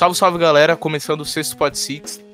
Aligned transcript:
Salve, 0.00 0.16
salve 0.16 0.38
galera, 0.38 0.76
começando 0.76 1.20
o 1.20 1.26
sexto 1.26 1.58
Pod 1.58 1.76
Six. 1.76 2.24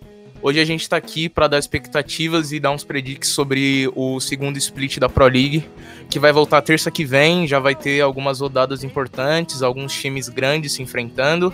Hoje 0.40 0.60
a 0.60 0.64
gente 0.64 0.82
está 0.82 0.96
aqui 0.96 1.28
para 1.28 1.48
dar 1.48 1.58
expectativas 1.58 2.52
e 2.52 2.60
dar 2.60 2.70
uns 2.70 2.84
predicts 2.84 3.30
sobre 3.30 3.90
o 3.96 4.20
segundo 4.20 4.56
split 4.56 4.98
da 4.98 5.08
Pro 5.08 5.24
League, 5.24 5.68
que 6.08 6.20
vai 6.20 6.30
voltar 6.30 6.62
terça 6.62 6.92
que 6.92 7.04
vem. 7.04 7.44
Já 7.44 7.58
vai 7.58 7.74
ter 7.74 8.00
algumas 8.00 8.38
rodadas 8.38 8.84
importantes, 8.84 9.64
alguns 9.64 9.92
times 9.92 10.28
grandes 10.28 10.74
se 10.74 10.82
enfrentando. 10.84 11.52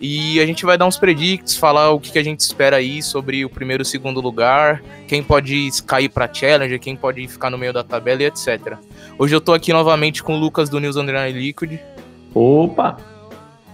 E 0.00 0.40
a 0.40 0.46
gente 0.46 0.66
vai 0.66 0.76
dar 0.76 0.84
uns 0.84 0.98
predicts, 0.98 1.56
falar 1.56 1.92
o 1.92 2.00
que, 2.00 2.18
a 2.18 2.24
gente 2.24 2.40
espera 2.40 2.78
aí 2.78 3.00
sobre 3.00 3.44
o 3.44 3.48
primeiro 3.48 3.84
e 3.84 3.86
segundo 3.86 4.20
lugar, 4.20 4.82
quem 5.06 5.22
pode 5.22 5.68
cair 5.86 6.08
para 6.08 6.28
Challenger, 6.34 6.80
quem 6.80 6.96
pode 6.96 7.28
ficar 7.28 7.50
no 7.50 7.56
meio 7.56 7.72
da 7.72 7.84
tabela 7.84 8.20
e 8.20 8.26
etc. 8.26 8.78
Hoje 9.16 9.36
eu 9.36 9.40
tô 9.40 9.52
aqui 9.52 9.72
novamente 9.72 10.24
com 10.24 10.34
o 10.34 10.40
Lucas 10.40 10.68
do 10.68 10.80
News 10.80 10.96
Underline 10.96 11.38
Liquid. 11.38 11.78
Opa! 12.34 12.96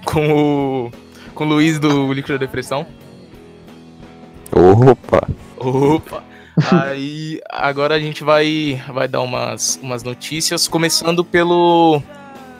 Com 0.05 0.33
o, 0.33 0.93
com 1.39 1.45
o 1.45 1.49
Luiz 1.49 1.79
do 1.79 2.13
Liquid 2.13 2.33
da 2.33 2.37
Depressão. 2.37 2.85
Opa! 4.51 5.29
Opa! 5.57 6.25
Aí 6.73 7.41
agora 7.49 7.95
a 7.95 8.01
gente 8.01 8.25
vai, 8.25 8.83
vai 8.93 9.07
dar 9.07 9.21
umas, 9.21 9.79
umas 9.81 10.03
notícias, 10.03 10.67
começando 10.67 11.25
pelo, 11.25 12.03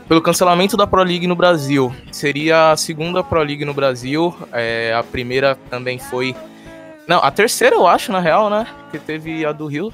pelo 0.07 0.23
cancelamento 0.23 0.77
da 0.77 0.87
Pro 0.87 1.03
League 1.03 1.27
no 1.27 1.35
Brasil. 1.35 1.93
Seria 2.13 2.71
a 2.71 2.77
segunda 2.77 3.25
Pro 3.25 3.43
League 3.43 3.65
no 3.65 3.75
Brasil. 3.75 4.33
É, 4.53 4.95
a 4.95 5.03
primeira 5.03 5.59
também 5.69 5.99
foi. 5.99 6.37
Não, 7.09 7.19
a 7.19 7.33
terceira 7.33 7.75
eu 7.75 7.85
acho, 7.85 8.13
na 8.13 8.21
real, 8.21 8.49
né? 8.49 8.65
Que 8.93 8.99
teve 9.01 9.45
a 9.45 9.51
do 9.51 9.67
Rio. 9.67 9.93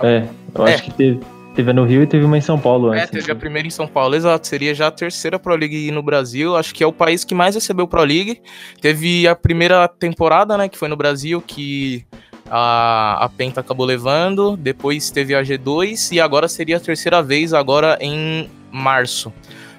É, 0.00 0.28
eu 0.54 0.66
é. 0.68 0.74
acho 0.74 0.84
que 0.84 0.94
teve. 0.94 1.20
Teve 1.54 1.70
no 1.74 1.84
Rio 1.84 2.02
e 2.02 2.06
teve 2.06 2.24
uma 2.24 2.38
em 2.38 2.40
São 2.40 2.58
Paulo 2.58 2.94
é, 2.94 3.02
antes. 3.02 3.10
É, 3.10 3.20
teve 3.20 3.30
a 3.30 3.36
primeira 3.36 3.68
em 3.68 3.70
São 3.70 3.86
Paulo, 3.86 4.14
exato. 4.14 4.46
Seria 4.46 4.74
já 4.74 4.86
a 4.86 4.90
terceira 4.90 5.38
Pro 5.38 5.54
League 5.54 5.90
no 5.90 6.02
Brasil. 6.02 6.56
Acho 6.56 6.74
que 6.74 6.82
é 6.82 6.86
o 6.86 6.92
país 6.92 7.24
que 7.24 7.34
mais 7.34 7.54
recebeu 7.54 7.86
Pro 7.86 8.02
League. 8.02 8.40
Teve 8.80 9.28
a 9.28 9.36
primeira 9.36 9.86
temporada, 9.86 10.56
né, 10.56 10.68
que 10.68 10.78
foi 10.78 10.88
no 10.88 10.96
Brasil, 10.96 11.42
que 11.42 12.06
a, 12.50 13.24
a 13.24 13.28
Penta 13.28 13.60
acabou 13.60 13.84
levando. 13.84 14.56
Depois 14.56 15.10
teve 15.10 15.34
a 15.34 15.42
G2 15.42 16.12
e 16.12 16.20
agora 16.20 16.48
seria 16.48 16.78
a 16.78 16.80
terceira 16.80 17.22
vez, 17.22 17.52
agora 17.52 17.98
em 18.00 18.48
março. 18.70 19.30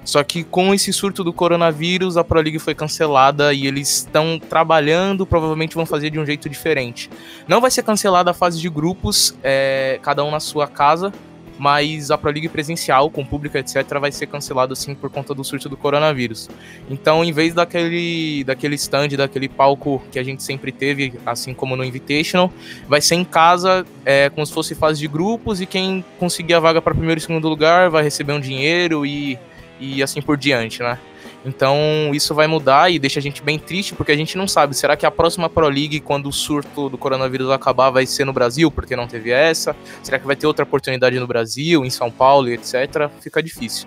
Só 0.04 0.22
que 0.22 0.44
com 0.44 0.72
esse 0.74 0.92
surto 0.92 1.24
do 1.24 1.32
coronavírus, 1.32 2.16
a 2.16 2.22
Pro 2.22 2.40
League 2.40 2.58
foi 2.58 2.74
cancelada 2.74 3.52
e 3.52 3.66
eles 3.66 3.88
estão 3.88 4.38
trabalhando, 4.38 5.26
provavelmente 5.26 5.74
vão 5.74 5.86
fazer 5.86 6.10
de 6.10 6.20
um 6.20 6.26
jeito 6.26 6.48
diferente. 6.48 7.10
Não 7.48 7.60
vai 7.60 7.70
ser 7.70 7.82
cancelada 7.82 8.30
a 8.30 8.34
fase 8.34 8.60
de 8.60 8.68
grupos, 8.68 9.34
é, 9.42 9.98
cada 10.02 10.22
um 10.22 10.30
na 10.30 10.40
sua 10.40 10.68
casa, 10.68 11.10
mas 11.58 12.10
a 12.10 12.18
Pro 12.18 12.30
League 12.30 12.48
presencial, 12.48 13.10
com 13.10 13.24
público, 13.24 13.56
etc., 13.56 13.98
vai 14.00 14.10
ser 14.10 14.26
cancelado 14.26 14.72
assim 14.72 14.94
por 14.94 15.10
conta 15.10 15.34
do 15.34 15.44
surto 15.44 15.68
do 15.68 15.76
coronavírus. 15.76 16.48
Então, 16.90 17.24
em 17.24 17.32
vez 17.32 17.54
daquele, 17.54 18.44
daquele 18.44 18.74
stand, 18.74 19.08
daquele 19.08 19.48
palco 19.48 20.02
que 20.10 20.18
a 20.18 20.22
gente 20.22 20.42
sempre 20.42 20.72
teve, 20.72 21.14
assim 21.24 21.54
como 21.54 21.76
no 21.76 21.84
Invitational, 21.84 22.52
vai 22.88 23.00
ser 23.00 23.14
em 23.14 23.24
casa, 23.24 23.86
é, 24.04 24.28
como 24.30 24.44
se 24.46 24.52
fosse 24.52 24.74
fase 24.74 24.98
de 24.98 25.08
grupos, 25.08 25.60
e 25.60 25.66
quem 25.66 26.04
conseguir 26.18 26.54
a 26.54 26.60
vaga 26.60 26.82
para 26.82 26.94
primeiro 26.94 27.18
e 27.18 27.22
segundo 27.22 27.48
lugar 27.48 27.90
vai 27.90 28.02
receber 28.02 28.32
um 28.32 28.40
dinheiro 28.40 29.06
e, 29.06 29.38
e 29.78 30.02
assim 30.02 30.20
por 30.20 30.36
diante, 30.36 30.82
né? 30.82 30.98
Então 31.44 31.76
isso 32.12 32.34
vai 32.34 32.46
mudar 32.46 32.90
e 32.90 32.98
deixa 32.98 33.18
a 33.18 33.22
gente 33.22 33.42
bem 33.42 33.58
triste 33.58 33.94
porque 33.94 34.12
a 34.12 34.16
gente 34.16 34.36
não 34.38 34.48
sabe. 34.48 34.74
Será 34.74 34.96
que 34.96 35.04
a 35.04 35.10
próxima 35.10 35.48
Pro 35.48 35.68
League, 35.68 36.00
quando 36.00 36.28
o 36.28 36.32
surto 36.32 36.88
do 36.88 36.96
coronavírus 36.96 37.50
acabar, 37.50 37.90
vai 37.90 38.06
ser 38.06 38.24
no 38.24 38.32
Brasil 38.32 38.70
porque 38.70 38.96
não 38.96 39.06
teve 39.06 39.30
essa? 39.30 39.76
Será 40.02 40.18
que 40.18 40.26
vai 40.26 40.36
ter 40.36 40.46
outra 40.46 40.64
oportunidade 40.64 41.18
no 41.18 41.26
Brasil, 41.26 41.84
em 41.84 41.90
São 41.90 42.10
Paulo 42.10 42.48
etc? 42.48 43.10
Fica 43.20 43.42
difícil. 43.42 43.86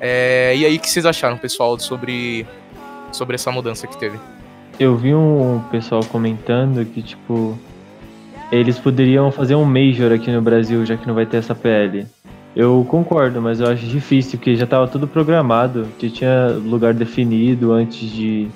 É, 0.00 0.54
e 0.56 0.64
aí, 0.64 0.76
o 0.76 0.80
que 0.80 0.90
vocês 0.90 1.06
acharam, 1.06 1.38
pessoal, 1.38 1.78
sobre, 1.78 2.46
sobre 3.12 3.34
essa 3.34 3.50
mudança 3.50 3.86
que 3.86 3.96
teve? 3.96 4.18
Eu 4.78 4.96
vi 4.96 5.14
um 5.14 5.62
pessoal 5.70 6.04
comentando 6.04 6.84
que, 6.84 7.02
tipo, 7.02 7.58
eles 8.52 8.78
poderiam 8.78 9.32
fazer 9.32 9.54
um 9.54 9.64
Major 9.64 10.12
aqui 10.12 10.30
no 10.30 10.42
Brasil, 10.42 10.84
já 10.84 10.96
que 10.96 11.06
não 11.06 11.14
vai 11.14 11.24
ter 11.24 11.38
essa 11.38 11.54
PL. 11.54 12.06
Eu 12.56 12.86
concordo, 12.88 13.42
mas 13.42 13.60
eu 13.60 13.68
acho 13.68 13.84
difícil, 13.84 14.38
porque 14.38 14.56
já 14.56 14.64
estava 14.64 14.88
tudo 14.88 15.06
programado, 15.06 15.86
que 15.98 16.08
tinha 16.08 16.48
lugar 16.48 16.94
definido 16.94 17.70
antes 17.70 18.10
de 18.10 18.48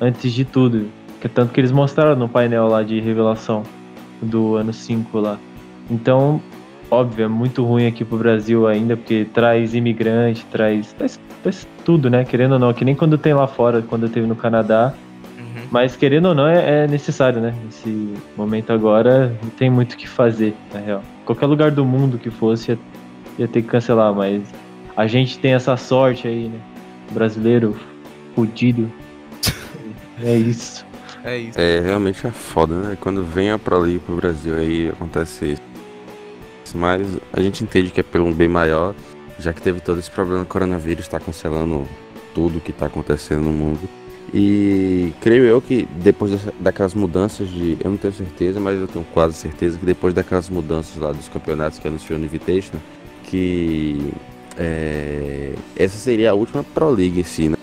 antes 0.00 0.32
de 0.32 0.46
tudo. 0.46 0.86
Que 1.20 1.28
tanto 1.28 1.52
que 1.52 1.60
eles 1.60 1.70
mostraram 1.70 2.16
no 2.16 2.26
painel 2.26 2.68
lá 2.68 2.82
de 2.82 2.98
revelação 3.00 3.64
do 4.22 4.54
ano 4.56 4.72
5 4.72 5.18
lá. 5.20 5.38
Então, 5.90 6.40
óbvio, 6.90 7.26
é 7.26 7.28
muito 7.28 7.62
ruim 7.64 7.86
aqui 7.86 8.02
pro 8.02 8.16
Brasil 8.16 8.66
ainda, 8.66 8.96
porque 8.96 9.26
traz 9.34 9.74
imigrante, 9.74 10.46
traz, 10.46 10.94
traz, 10.94 11.20
traz 11.42 11.68
tudo, 11.84 12.08
né? 12.08 12.24
Querendo 12.24 12.52
ou 12.52 12.58
não, 12.58 12.72
que 12.72 12.84
nem 12.84 12.94
quando 12.94 13.18
tem 13.18 13.34
lá 13.34 13.46
fora, 13.46 13.82
quando 13.82 14.08
teve 14.08 14.26
no 14.26 14.36
Canadá. 14.36 14.94
Uhum. 15.38 15.62
Mas 15.70 15.96
querendo 15.96 16.26
ou 16.26 16.34
não, 16.34 16.46
é, 16.46 16.84
é, 16.84 16.86
necessário, 16.86 17.42
né? 17.42 17.54
Nesse 17.62 18.14
momento 18.34 18.72
agora, 18.72 19.36
não 19.42 19.50
tem 19.50 19.68
muito 19.68 19.92
o 19.92 19.96
que 19.98 20.08
fazer, 20.08 20.54
na 20.72 20.80
real. 20.80 21.02
Qualquer 21.26 21.44
lugar 21.44 21.70
do 21.70 21.84
mundo 21.84 22.16
que 22.16 22.30
fosse, 22.30 22.78
ia 23.38 23.48
ter 23.48 23.62
que 23.62 23.68
cancelar, 23.68 24.12
mas 24.12 24.42
a 24.96 25.06
gente 25.06 25.38
tem 25.38 25.54
essa 25.54 25.76
sorte 25.76 26.26
aí, 26.26 26.48
né? 26.48 26.60
Brasileiro 27.12 27.78
fudido. 28.34 28.90
é 30.22 30.36
isso. 30.36 30.84
É 31.24 31.38
isso. 31.38 31.60
É, 31.60 31.80
realmente 31.80 32.26
é 32.26 32.30
foda, 32.30 32.74
né? 32.74 32.98
Quando 33.00 33.24
vem 33.24 33.50
a 33.50 33.58
Pro 33.58 33.78
League 33.78 34.00
pro 34.00 34.16
Brasil 34.16 34.56
aí 34.56 34.88
acontece 34.88 35.52
isso. 35.52 35.62
Mas 36.74 37.06
a 37.32 37.40
gente 37.40 37.64
entende 37.64 37.90
que 37.90 38.00
é 38.00 38.02
pelo 38.02 38.26
um 38.26 38.32
bem 38.32 38.48
maior, 38.48 38.94
já 39.38 39.52
que 39.52 39.62
teve 39.62 39.80
todo 39.80 39.98
esse 39.98 40.10
problema 40.10 40.40
do 40.40 40.46
coronavírus, 40.46 41.04
está 41.04 41.18
cancelando 41.18 41.86
tudo 42.34 42.60
que 42.60 42.70
está 42.70 42.86
acontecendo 42.86 43.42
no 43.42 43.52
mundo. 43.52 43.88
E 44.32 45.12
creio 45.22 45.44
eu 45.44 45.60
que 45.60 45.88
depois 45.96 46.38
daquelas 46.60 46.94
mudanças 46.94 47.48
de. 47.48 47.78
Eu 47.82 47.90
não 47.90 47.96
tenho 47.96 48.12
certeza, 48.12 48.60
mas 48.60 48.78
eu 48.78 48.86
tenho 48.86 49.04
quase 49.14 49.34
certeza 49.34 49.78
que 49.78 49.86
depois 49.86 50.12
daquelas 50.12 50.50
mudanças 50.50 50.96
lá 50.96 51.12
dos 51.12 51.28
campeonatos 51.28 51.78
que 51.78 51.88
anunciou 51.88 52.18
no 52.18 52.26
Invitation, 52.26 52.76
que 53.28 54.10
é, 54.56 55.52
essa 55.76 55.98
seria 55.98 56.30
a 56.30 56.34
última 56.34 56.64
Pro 56.64 56.90
League 56.90 57.20
em 57.20 57.24
si, 57.24 57.48
né? 57.50 57.56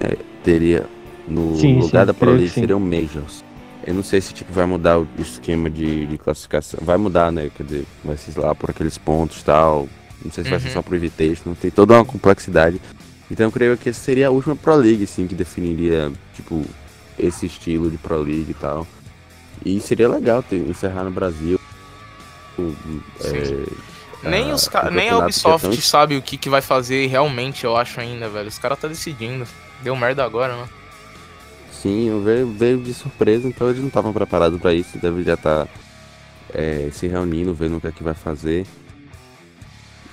É, 0.00 0.16
teria 0.42 0.86
no 1.28 1.56
sim, 1.56 1.78
lugar 1.78 2.00
sim, 2.00 2.06
da 2.06 2.14
Pro 2.14 2.30
League 2.30 2.48
seriam 2.48 2.80
Majors. 2.80 3.44
Eu 3.86 3.94
não 3.94 4.02
sei 4.02 4.20
se 4.20 4.32
tipo, 4.32 4.52
vai 4.52 4.64
mudar 4.64 4.98
o 4.98 5.08
esquema 5.18 5.68
de, 5.68 6.06
de, 6.06 6.16
classificação. 6.16 6.80
Vai 6.82 6.96
mudar, 6.96 7.30
né? 7.30 7.50
Quer 7.54 7.64
dizer, 7.64 7.84
vai 8.02 8.16
ser 8.16 8.38
lá 8.38 8.54
por 8.54 8.70
aqueles 8.70 8.96
pontos 8.96 9.40
e 9.40 9.44
tal. 9.44 9.88
Não 10.24 10.30
sei 10.30 10.44
se 10.44 10.48
uhum. 10.48 10.50
vai 10.50 10.60
ser 10.60 10.68
uhum. 10.68 10.74
só 10.74 10.82
pro 10.82 10.96
Invitation. 10.96 11.54
Tem 11.54 11.70
toda 11.70 11.94
uma 11.94 12.04
complexidade. 12.04 12.80
Então 13.30 13.46
eu 13.46 13.52
creio 13.52 13.76
que 13.76 13.88
essa 13.88 14.00
seria 14.00 14.28
a 14.28 14.30
última 14.30 14.56
Pro 14.56 14.76
League, 14.76 15.04
assim, 15.04 15.26
que 15.26 15.34
definiria, 15.34 16.12
tipo, 16.34 16.64
esse 17.18 17.46
estilo 17.46 17.90
de 17.90 17.98
Pro 17.98 18.22
League 18.22 18.50
e 18.50 18.54
tal. 18.54 18.86
E 19.64 19.80
seria 19.80 20.08
legal 20.08 20.42
ter, 20.42 20.56
encerrar 20.56 21.04
no 21.04 21.10
Brasil. 21.10 21.60
É, 23.24 23.91
nem, 24.22 24.50
ah, 24.50 24.54
os 24.54 24.70
nem 24.92 25.10
a 25.10 25.18
Ubisoft 25.18 25.68
tão... 25.68 25.80
sabe 25.80 26.16
o 26.16 26.22
que, 26.22 26.36
que 26.36 26.48
vai 26.48 26.60
fazer 26.60 27.06
realmente, 27.06 27.64
eu 27.64 27.76
acho 27.76 28.00
ainda, 28.00 28.28
velho. 28.28 28.48
Os 28.48 28.58
caras 28.58 28.78
tá 28.78 28.88
decidindo. 28.88 29.46
Deu 29.82 29.96
merda 29.96 30.24
agora, 30.24 30.56
né? 30.56 30.68
Sim, 31.72 32.22
veio, 32.24 32.52
veio 32.52 32.78
de 32.78 32.94
surpresa, 32.94 33.48
então 33.48 33.68
eles 33.68 33.80
não 33.80 33.88
estavam 33.88 34.12
preparados 34.12 34.60
para 34.60 34.72
isso. 34.72 34.98
Deve 34.98 35.24
já 35.24 35.34
estar 35.34 35.66
tá, 35.66 35.72
é, 36.54 36.88
se 36.92 37.08
reunindo, 37.08 37.52
vendo 37.52 37.76
o 37.76 37.80
que 37.80 37.88
é 37.88 37.92
que 37.92 38.04
vai 38.04 38.14
fazer. 38.14 38.64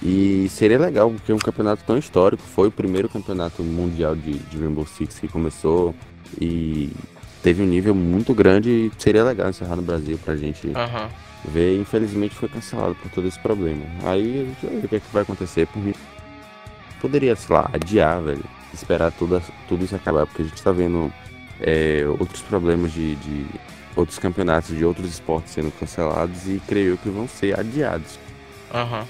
E 0.02 0.48
seria 0.50 0.80
legal, 0.80 1.12
porque 1.12 1.32
é 1.32 1.36
um 1.36 1.40
campeonato 1.40 1.84
tão 1.86 1.98
histórico. 1.98 2.42
Foi 2.42 2.70
o 2.70 2.72
primeiro 2.72 3.08
campeonato 3.08 3.62
mundial 3.62 4.16
de, 4.16 4.34
de 4.34 4.58
Rainbow 4.58 4.88
Six 4.88 5.20
que 5.20 5.28
começou. 5.28 5.94
E 6.40 6.92
teve 7.44 7.62
um 7.62 7.68
nível 7.68 7.94
muito 7.94 8.34
grande. 8.34 8.70
E 8.70 8.92
seria 8.98 9.24
legal 9.24 9.50
encerrar 9.50 9.76
no 9.76 9.82
Brasil 9.84 10.18
pra 10.24 10.36
gente. 10.36 10.68
Uhum 10.68 11.29
ver, 11.46 11.80
infelizmente 11.80 12.36
foi 12.36 12.50
cancelado 12.50 12.96
por 12.96 13.10
todo 13.12 13.28
esse 13.28 13.40
problema. 13.40 13.86
Aí 14.04 14.42
a 14.42 14.46
gente 14.46 14.66
vai 14.66 14.76
ver 14.76 14.86
o 14.86 14.90
que, 14.90 14.96
é 14.96 15.00
que 15.00 15.14
vai 15.14 15.24
acontecer. 15.24 15.68
Por 15.68 15.82
mim, 15.82 15.94
poderia, 17.02 17.36
sei 17.36 17.56
lá, 17.56 17.70
adiar, 17.74 18.22
velho. 18.22 18.44
Esperar 18.74 19.12
tudo, 19.12 19.42
tudo 19.68 19.84
isso 19.84 19.96
acabar, 19.96 20.28
porque 20.28 20.44
a 20.44 20.46
gente 20.46 20.62
tá 20.62 20.72
vendo 20.72 21.12
é, 21.60 22.04
outros 22.20 22.42
problemas 22.42 22.92
de, 22.92 23.16
de, 23.16 23.46
outros 23.96 24.20
campeonatos 24.20 24.78
de 24.78 24.86
outros 24.86 25.12
esportes 25.12 25.54
sendo 25.54 25.72
cancelados 25.72 26.48
e 26.48 26.62
creio 26.68 26.98
que 26.98 27.10
vão 27.10 27.28
ser 27.28 27.60
adiados. 27.60 28.20
Uhum. 28.74 29.06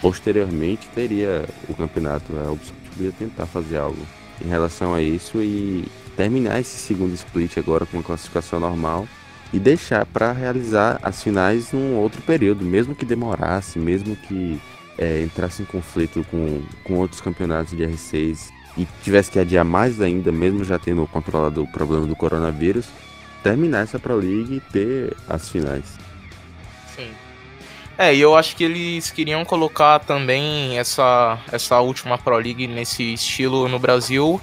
Posteriormente 0.00 0.88
teria 0.94 1.48
o 1.68 1.74
campeonato, 1.74 2.36
a 2.36 2.50
Ubisoft 2.50 2.74
poderia 2.90 3.12
tentar 3.12 3.46
fazer 3.46 3.78
algo 3.78 4.04
em 4.44 4.48
relação 4.48 4.92
a 4.92 5.00
isso 5.00 5.40
e 5.40 5.84
terminar 6.16 6.60
esse 6.60 6.76
segundo 6.76 7.14
split 7.14 7.56
agora 7.58 7.86
com 7.86 7.96
uma 7.96 8.02
classificação 8.02 8.60
normal 8.60 9.06
e 9.54 9.58
deixar 9.60 10.04
para 10.04 10.32
realizar 10.32 10.98
as 11.00 11.22
finais 11.22 11.70
num 11.70 11.94
outro 11.94 12.20
período, 12.22 12.64
mesmo 12.64 12.92
que 12.92 13.04
demorasse, 13.04 13.78
mesmo 13.78 14.16
que 14.16 14.60
é, 14.98 15.22
entrasse 15.22 15.62
em 15.62 15.64
conflito 15.64 16.26
com, 16.28 16.60
com 16.82 16.94
outros 16.94 17.20
campeonatos 17.20 17.76
de 17.76 17.84
R6 17.84 18.50
e 18.76 18.84
tivesse 19.04 19.30
que 19.30 19.38
adiar 19.38 19.64
mais 19.64 20.00
ainda, 20.00 20.32
mesmo 20.32 20.64
já 20.64 20.76
tendo 20.76 21.06
controlado 21.06 21.62
o 21.62 21.68
problema 21.68 22.04
do 22.04 22.16
coronavírus, 22.16 22.86
terminar 23.44 23.84
essa 23.84 23.96
Pro 23.96 24.16
League 24.16 24.56
e 24.56 24.72
ter 24.72 25.16
as 25.28 25.48
finais. 25.48 25.84
Sim. 26.96 27.10
É, 27.96 28.12
e 28.12 28.20
eu 28.20 28.34
acho 28.34 28.56
que 28.56 28.64
eles 28.64 29.12
queriam 29.12 29.44
colocar 29.44 30.00
também 30.00 30.80
essa, 30.80 31.38
essa 31.52 31.78
última 31.78 32.18
Pro 32.18 32.38
League 32.38 32.66
nesse 32.66 33.14
estilo 33.14 33.68
no 33.68 33.78
Brasil 33.78 34.40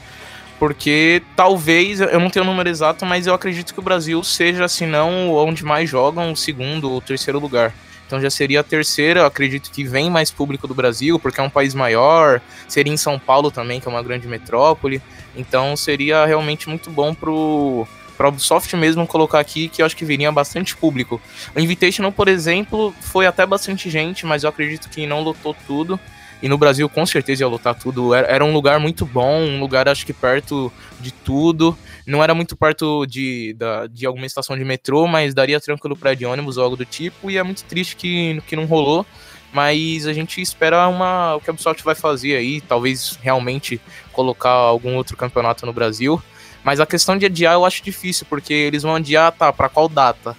porque 0.61 1.23
talvez, 1.35 2.01
eu 2.01 2.19
não 2.19 2.29
tenho 2.29 2.45
o 2.45 2.47
número 2.47 2.69
exato, 2.69 3.03
mas 3.03 3.25
eu 3.25 3.33
acredito 3.33 3.73
que 3.73 3.79
o 3.79 3.81
Brasil 3.81 4.23
seja, 4.23 4.67
se 4.67 4.85
não 4.85 5.33
onde 5.33 5.65
mais 5.65 5.89
jogam, 5.89 6.31
o 6.31 6.35
segundo 6.35 6.91
ou 6.91 7.01
terceiro 7.01 7.39
lugar. 7.39 7.73
Então 8.05 8.21
já 8.21 8.29
seria 8.29 8.59
a 8.59 8.63
terceira, 8.63 9.21
eu 9.21 9.25
acredito 9.25 9.71
que 9.71 9.83
vem 9.83 10.07
mais 10.07 10.29
público 10.29 10.67
do 10.67 10.75
Brasil, 10.75 11.17
porque 11.17 11.41
é 11.41 11.43
um 11.43 11.49
país 11.49 11.73
maior, 11.73 12.39
seria 12.67 12.93
em 12.93 12.97
São 12.97 13.17
Paulo 13.17 13.49
também, 13.49 13.79
que 13.79 13.87
é 13.87 13.89
uma 13.89 14.03
grande 14.03 14.27
metrópole. 14.27 15.01
Então 15.35 15.75
seria 15.75 16.27
realmente 16.27 16.69
muito 16.69 16.91
bom 16.91 17.11
pro 17.11 17.87
para 18.15 18.29
Ubisoft 18.29 18.75
mesmo 18.75 19.07
colocar 19.07 19.39
aqui 19.39 19.67
que 19.67 19.81
eu 19.81 19.85
acho 19.87 19.97
que 19.97 20.05
viria 20.05 20.31
bastante 20.31 20.77
público. 20.77 21.19
O 21.55 21.59
Invitational, 21.59 22.11
por 22.11 22.27
exemplo, 22.27 22.93
foi 23.01 23.25
até 23.25 23.47
bastante 23.47 23.89
gente, 23.89 24.27
mas 24.27 24.43
eu 24.43 24.49
acredito 24.49 24.89
que 24.89 25.07
não 25.07 25.23
lotou 25.23 25.55
tudo. 25.65 25.99
E 26.41 26.49
no 26.49 26.57
Brasil, 26.57 26.89
com 26.89 27.05
certeza, 27.05 27.43
ia 27.43 27.47
lotar 27.47 27.75
tudo. 27.75 28.15
Era 28.15 28.43
um 28.43 28.51
lugar 28.51 28.79
muito 28.79 29.05
bom, 29.05 29.41
um 29.41 29.59
lugar, 29.59 29.87
acho 29.87 30.05
que 30.05 30.13
perto 30.13 30.71
de 30.99 31.11
tudo. 31.11 31.77
Não 32.05 32.23
era 32.23 32.33
muito 32.33 32.55
perto 32.55 33.05
de, 33.05 33.53
da, 33.53 33.85
de 33.85 34.05
alguma 34.05 34.25
estação 34.25 34.57
de 34.57 34.65
metrô, 34.65 35.07
mas 35.07 35.33
daria 35.33 35.59
tranquilo 35.59 35.95
para 35.95 36.15
de 36.15 36.25
ônibus 36.25 36.57
ou 36.57 36.63
algo 36.63 36.75
do 36.75 36.85
tipo. 36.85 37.29
E 37.29 37.37
é 37.37 37.43
muito 37.43 37.63
triste 37.65 37.95
que, 37.95 38.41
que 38.47 38.55
não 38.55 38.65
rolou. 38.65 39.05
Mas 39.53 40.07
a 40.07 40.13
gente 40.13 40.41
espera 40.41 40.87
uma, 40.87 41.35
o 41.35 41.41
que 41.41 41.49
a 41.49 41.53
Ubisoft 41.53 41.83
vai 41.83 41.93
fazer 41.93 42.35
aí. 42.37 42.61
Talvez 42.61 43.19
realmente 43.21 43.79
colocar 44.11 44.49
algum 44.49 44.95
outro 44.95 45.15
campeonato 45.15 45.65
no 45.65 45.73
Brasil. 45.73 46.21
Mas 46.63 46.79
a 46.79 46.85
questão 46.85 47.17
de 47.17 47.25
adiar 47.25 47.53
eu 47.53 47.65
acho 47.65 47.83
difícil, 47.83 48.25
porque 48.29 48.53
eles 48.53 48.83
vão 48.83 48.95
adiar, 48.95 49.31
tá, 49.31 49.51
pra 49.51 49.69
qual 49.69 49.89
data? 49.89 50.35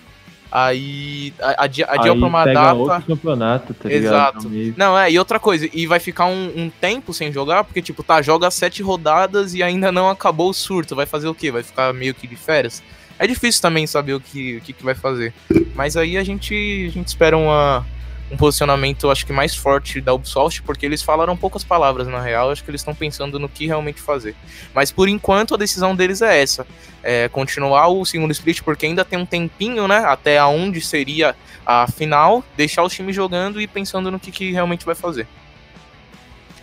Aí 0.54 1.32
adia, 1.56 1.87
adiou 1.88 2.14
pra 2.19 2.28
uma 2.28 2.44
data. 2.44 2.75
outro 2.75 3.02
campeonato, 3.06 3.72
tá 3.72 3.90
Exato. 3.90 4.46
ligado? 4.50 4.75
Não, 4.76 4.99
é, 4.99 5.10
e 5.10 5.19
outra 5.19 5.40
coisa, 5.40 5.66
e 5.72 5.87
vai 5.87 5.99
ficar 5.99 6.26
um, 6.26 6.52
um, 6.54 6.69
tempo 6.69 7.14
sem 7.14 7.32
jogar, 7.32 7.64
porque, 7.64 7.81
tipo, 7.81 8.02
tá, 8.02 8.20
joga 8.20 8.50
sete 8.50 8.82
rodadas 8.82 9.54
e 9.54 9.62
ainda 9.62 9.90
não 9.90 10.10
acabou 10.10 10.50
o 10.50 10.52
surto. 10.52 10.94
Vai 10.94 11.06
fazer 11.06 11.26
o 11.26 11.34
quê? 11.34 11.50
Vai 11.50 11.62
ficar 11.62 11.94
meio 11.94 12.12
que 12.12 12.26
de 12.26 12.37
férias? 12.37 12.82
É 13.19 13.26
difícil 13.26 13.62
também 13.62 13.87
saber 13.87 14.12
o 14.12 14.20
que, 14.20 14.58
o 14.58 14.60
que, 14.60 14.75
que 14.75 14.84
vai 14.84 14.94
fazer. 14.94 15.32
Mas 15.75 15.96
aí 15.96 16.19
a 16.19 16.25
gente, 16.25 16.55
a 16.87 16.93
gente 16.93 17.06
espera 17.06 17.38
uma, 17.38 17.87
um 18.32 18.37
posicionamento, 18.37 19.11
acho 19.11 19.26
que 19.26 19.32
mais 19.32 19.55
forte 19.55 20.00
da 20.00 20.14
Ubisoft, 20.14 20.62
porque 20.62 20.87
eles 20.87 21.02
falaram 21.02 21.37
poucas 21.37 21.62
palavras 21.62 22.08
na 22.08 22.20
real, 22.20 22.50
acho 22.50 22.64
que 22.64 22.70
eles 22.70 22.81
estão 22.81 22.94
pensando 22.94 23.38
no 23.38 23.49
que 23.49 23.67
realmente 23.67 24.00
fazer. 24.00 24.34
Mas 24.75 24.90
por 24.90 25.06
enquanto 25.06 25.55
a 25.55 25.58
decisão 25.58 25.94
deles 25.94 26.23
é 26.23 26.40
essa: 26.40 26.67
é 27.02 27.29
continuar 27.29 27.88
o 27.88 28.05
segundo 28.06 28.31
split, 28.32 28.62
porque 28.62 28.87
ainda 28.87 29.05
tem 29.05 29.19
um 29.19 29.26
tempinho, 29.26 29.87
né? 29.87 29.99
Até 29.99 30.38
aonde 30.38 30.81
seria 30.81 31.37
a 31.67 31.87
final, 31.87 32.43
deixar 32.56 32.82
os 32.82 32.94
times 32.94 33.14
jogando 33.14 33.61
e 33.61 33.67
pensando 33.67 34.11
no 34.11 34.19
que, 34.19 34.32
que 34.32 34.50
realmente 34.50 34.87
vai 34.87 34.94
fazer. 34.94 35.29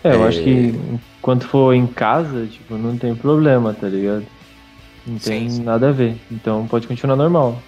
É, 0.02 0.14
eu 0.14 0.26
acho 0.26 0.42
que 0.42 0.74
enquanto 1.18 1.46
for 1.46 1.72
em 1.72 1.86
casa, 1.86 2.46
tipo, 2.46 2.76
não 2.76 2.96
tem 2.96 3.14
problema, 3.14 3.72
tá 3.72 3.86
ligado? 3.86 4.26
Não 5.06 5.18
tem 5.18 5.48
sim, 5.48 5.56
sim. 5.56 5.62
nada 5.62 5.90
a 5.90 5.92
ver. 5.92 6.16
Então 6.30 6.66
pode 6.66 6.88
continuar 6.88 7.16
normal. 7.16 7.62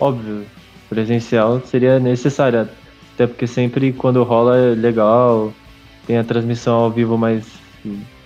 Óbvio, 0.00 0.46
presencial 0.88 1.60
seria 1.66 1.98
necessário 1.98 2.68
até 3.22 3.26
porque 3.26 3.46
sempre 3.46 3.92
quando 3.92 4.22
rola 4.24 4.56
é 4.56 4.74
legal, 4.74 5.52
tem 6.06 6.18
a 6.18 6.24
transmissão 6.24 6.74
ao 6.74 6.90
vivo 6.90 7.16
mais 7.16 7.46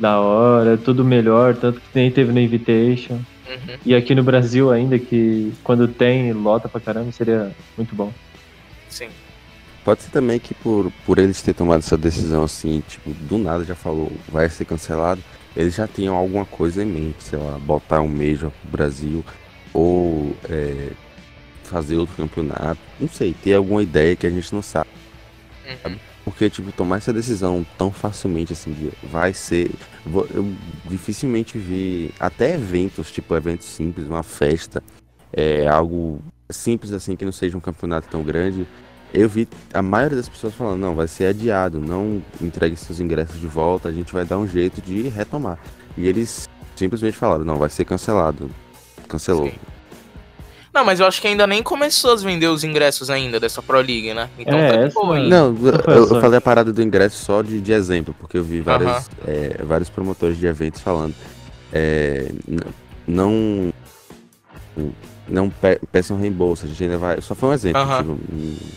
da 0.00 0.18
hora, 0.20 0.74
é 0.74 0.76
tudo 0.76 1.04
melhor, 1.04 1.54
tanto 1.54 1.80
que 1.80 1.86
nem 1.94 2.10
teve 2.10 2.32
no 2.32 2.40
Invitation. 2.40 3.14
Uhum. 3.14 3.76
E 3.84 3.94
aqui 3.94 4.14
no 4.14 4.22
Brasil 4.22 4.70
ainda, 4.70 4.98
que 4.98 5.52
quando 5.62 5.86
tem, 5.86 6.32
lota 6.32 6.68
pra 6.68 6.80
caramba, 6.80 7.12
seria 7.12 7.52
muito 7.76 7.94
bom. 7.94 8.10
Sim. 8.88 9.08
Pode 9.84 10.02
ser 10.02 10.10
também 10.10 10.38
que 10.38 10.52
por, 10.54 10.90
por 11.04 11.18
eles 11.18 11.40
ter 11.42 11.54
tomado 11.54 11.78
essa 11.78 11.96
decisão 11.96 12.42
assim, 12.42 12.82
tipo, 12.88 13.10
do 13.10 13.38
nada 13.38 13.64
já 13.64 13.74
falou, 13.74 14.10
vai 14.28 14.48
ser 14.48 14.64
cancelado, 14.64 15.22
eles 15.54 15.74
já 15.74 15.86
tinham 15.86 16.16
alguma 16.16 16.44
coisa 16.44 16.82
em 16.82 16.86
mente, 16.86 17.22
sei 17.22 17.38
lá, 17.38 17.58
botar 17.58 18.00
um 18.00 18.08
Major 18.08 18.50
pro 18.50 18.70
Brasil, 18.70 19.24
ou 19.72 20.34
é, 20.48 20.90
fazer 21.66 21.96
outro 21.96 22.16
campeonato. 22.16 22.80
Não 22.98 23.08
sei, 23.08 23.34
ter 23.34 23.54
alguma 23.54 23.82
ideia 23.82 24.16
que 24.16 24.26
a 24.26 24.30
gente 24.30 24.52
não 24.54 24.62
sabe. 24.62 24.88
Uhum. 25.84 25.96
Porque, 26.24 26.50
tipo, 26.50 26.72
tomar 26.72 26.96
essa 26.96 27.12
decisão 27.12 27.64
tão 27.78 27.92
facilmente 27.92 28.52
assim, 28.52 28.90
vai 29.04 29.32
ser. 29.32 29.70
Eu 30.04 30.52
dificilmente 30.86 31.56
vi 31.56 32.12
até 32.18 32.54
eventos, 32.54 33.12
tipo 33.12 33.34
eventos 33.36 33.66
simples, 33.66 34.08
uma 34.08 34.24
festa, 34.24 34.82
é, 35.32 35.68
algo 35.68 36.20
simples 36.50 36.92
assim, 36.92 37.14
que 37.14 37.24
não 37.24 37.30
seja 37.30 37.56
um 37.56 37.60
campeonato 37.60 38.08
tão 38.08 38.24
grande. 38.24 38.66
Eu 39.14 39.28
vi 39.28 39.48
a 39.72 39.80
maioria 39.80 40.16
das 40.16 40.28
pessoas 40.28 40.52
falando, 40.54 40.80
não, 40.80 40.96
vai 40.96 41.06
ser 41.06 41.26
adiado, 41.26 41.80
não 41.80 42.20
entregue 42.40 42.74
seus 42.74 42.98
ingressos 42.98 43.40
de 43.40 43.46
volta, 43.46 43.88
a 43.88 43.92
gente 43.92 44.12
vai 44.12 44.24
dar 44.24 44.38
um 44.38 44.48
jeito 44.48 44.80
de 44.80 45.08
retomar. 45.08 45.58
E 45.96 46.08
eles 46.08 46.48
simplesmente 46.74 47.16
falaram, 47.16 47.44
não, 47.44 47.56
vai 47.56 47.70
ser 47.70 47.84
cancelado. 47.84 48.50
Cancelou. 49.08 49.48
Sim. 49.48 49.75
Não, 50.76 50.84
mas 50.84 51.00
eu 51.00 51.06
acho 51.06 51.22
que 51.22 51.26
ainda 51.26 51.46
nem 51.46 51.62
começou 51.62 52.12
a 52.12 52.16
vender 52.16 52.48
os 52.48 52.62
ingressos 52.62 53.08
ainda 53.08 53.40
dessa 53.40 53.62
Pro 53.62 53.78
League, 53.78 54.12
né? 54.12 54.28
Então 54.38 54.58
é, 54.58 54.70
tá 54.70 54.86
de 54.88 54.92
boa 54.92 55.16
ainda. 55.16 55.28
Não, 55.30 55.56
eu, 55.66 55.94
eu, 55.94 56.20
falei 56.20 56.36
a 56.36 56.40
parada 56.40 56.70
do 56.70 56.82
ingresso 56.82 57.24
só 57.24 57.40
de, 57.40 57.62
de 57.62 57.72
exemplo, 57.72 58.14
porque 58.20 58.36
eu 58.36 58.44
vi 58.44 58.60
várias, 58.60 59.06
uh 59.06 59.10
-huh. 59.10 59.26
é, 59.26 59.64
vários 59.64 59.88
promotores 59.88 60.36
de 60.36 60.46
eventos 60.46 60.82
falando. 60.82 61.14
É, 61.72 62.30
não. 63.08 63.72
Não 65.28 65.50
pe 65.50 65.80
peçam 65.90 66.16
reembolso, 66.16 66.66
a 66.66 66.68
gente 66.68 66.84
ainda 66.84 66.98
vai. 66.98 67.20
Só 67.20 67.34
foi 67.34 67.48
um 67.48 67.52
exemplo, 67.52 67.82
tipo, 67.96 68.18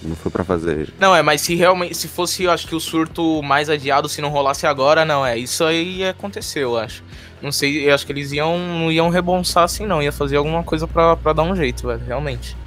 não 0.04 0.16
foi 0.16 0.32
para 0.32 0.44
fazer. 0.44 0.92
Não, 1.00 1.16
é, 1.16 1.22
mas 1.22 1.42
se 1.42 1.54
realmente. 1.54 1.96
Se 1.96 2.08
fosse, 2.08 2.44
eu 2.44 2.52
acho 2.52 2.68
que 2.68 2.76
o 2.76 2.80
surto 2.80 3.44
mais 3.44 3.70
adiado, 3.70 4.10
se 4.10 4.20
não 4.20 4.30
rolasse 4.30 4.66
agora, 4.66 5.06
não, 5.06 5.24
é. 5.24 5.38
Isso 5.38 5.64
aí 5.64 6.04
aconteceu, 6.04 6.72
eu 6.72 6.78
acho. 6.78 7.04
Não 7.42 7.52
sei, 7.52 7.88
eu 7.88 7.94
acho 7.94 8.06
que 8.06 8.12
eles 8.12 8.32
iam, 8.32 8.58
não 8.58 8.92
iam 8.92 9.10
rebonçar 9.10 9.64
assim, 9.64 9.86
não. 9.86 10.02
Ia 10.02 10.12
fazer 10.12 10.38
alguma 10.38 10.64
coisa 10.64 10.88
pra, 10.88 11.16
pra 11.16 11.34
dar 11.34 11.44
um 11.44 11.56
jeito, 11.56 11.88
velho, 11.88 12.02
realmente. 12.06 12.58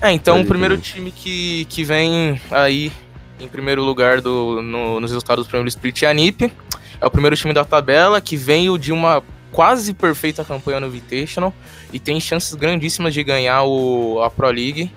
É, 0.00 0.12
então 0.12 0.42
o 0.42 0.44
primeiro 0.44 0.76
time 0.76 1.10
que, 1.10 1.64
que 1.70 1.82
vem 1.82 2.38
aí 2.50 2.92
em 3.40 3.48
primeiro 3.48 3.82
lugar 3.82 4.20
do, 4.20 4.60
no, 4.60 5.00
nos 5.00 5.10
resultados 5.10 5.46
do 5.46 5.48
primeiro 5.48 5.68
split 5.68 6.02
é 6.02 6.06
a 6.08 6.14
NiP. 6.14 6.52
É 7.00 7.06
o 7.06 7.10
primeiro 7.10 7.36
time 7.36 7.52
da 7.52 7.64
tabela 7.64 8.20
que 8.20 8.36
veio 8.36 8.78
de 8.78 8.92
uma 8.92 9.22
quase 9.54 9.94
perfeita 9.94 10.44
campanha 10.44 10.80
no 10.80 10.88
Invitational 10.88 11.54
e 11.92 12.00
tem 12.00 12.20
chances 12.20 12.52
grandíssimas 12.54 13.14
de 13.14 13.22
ganhar 13.22 13.62
o, 13.62 14.20
a 14.20 14.28
Pro 14.28 14.50
League. 14.50 14.90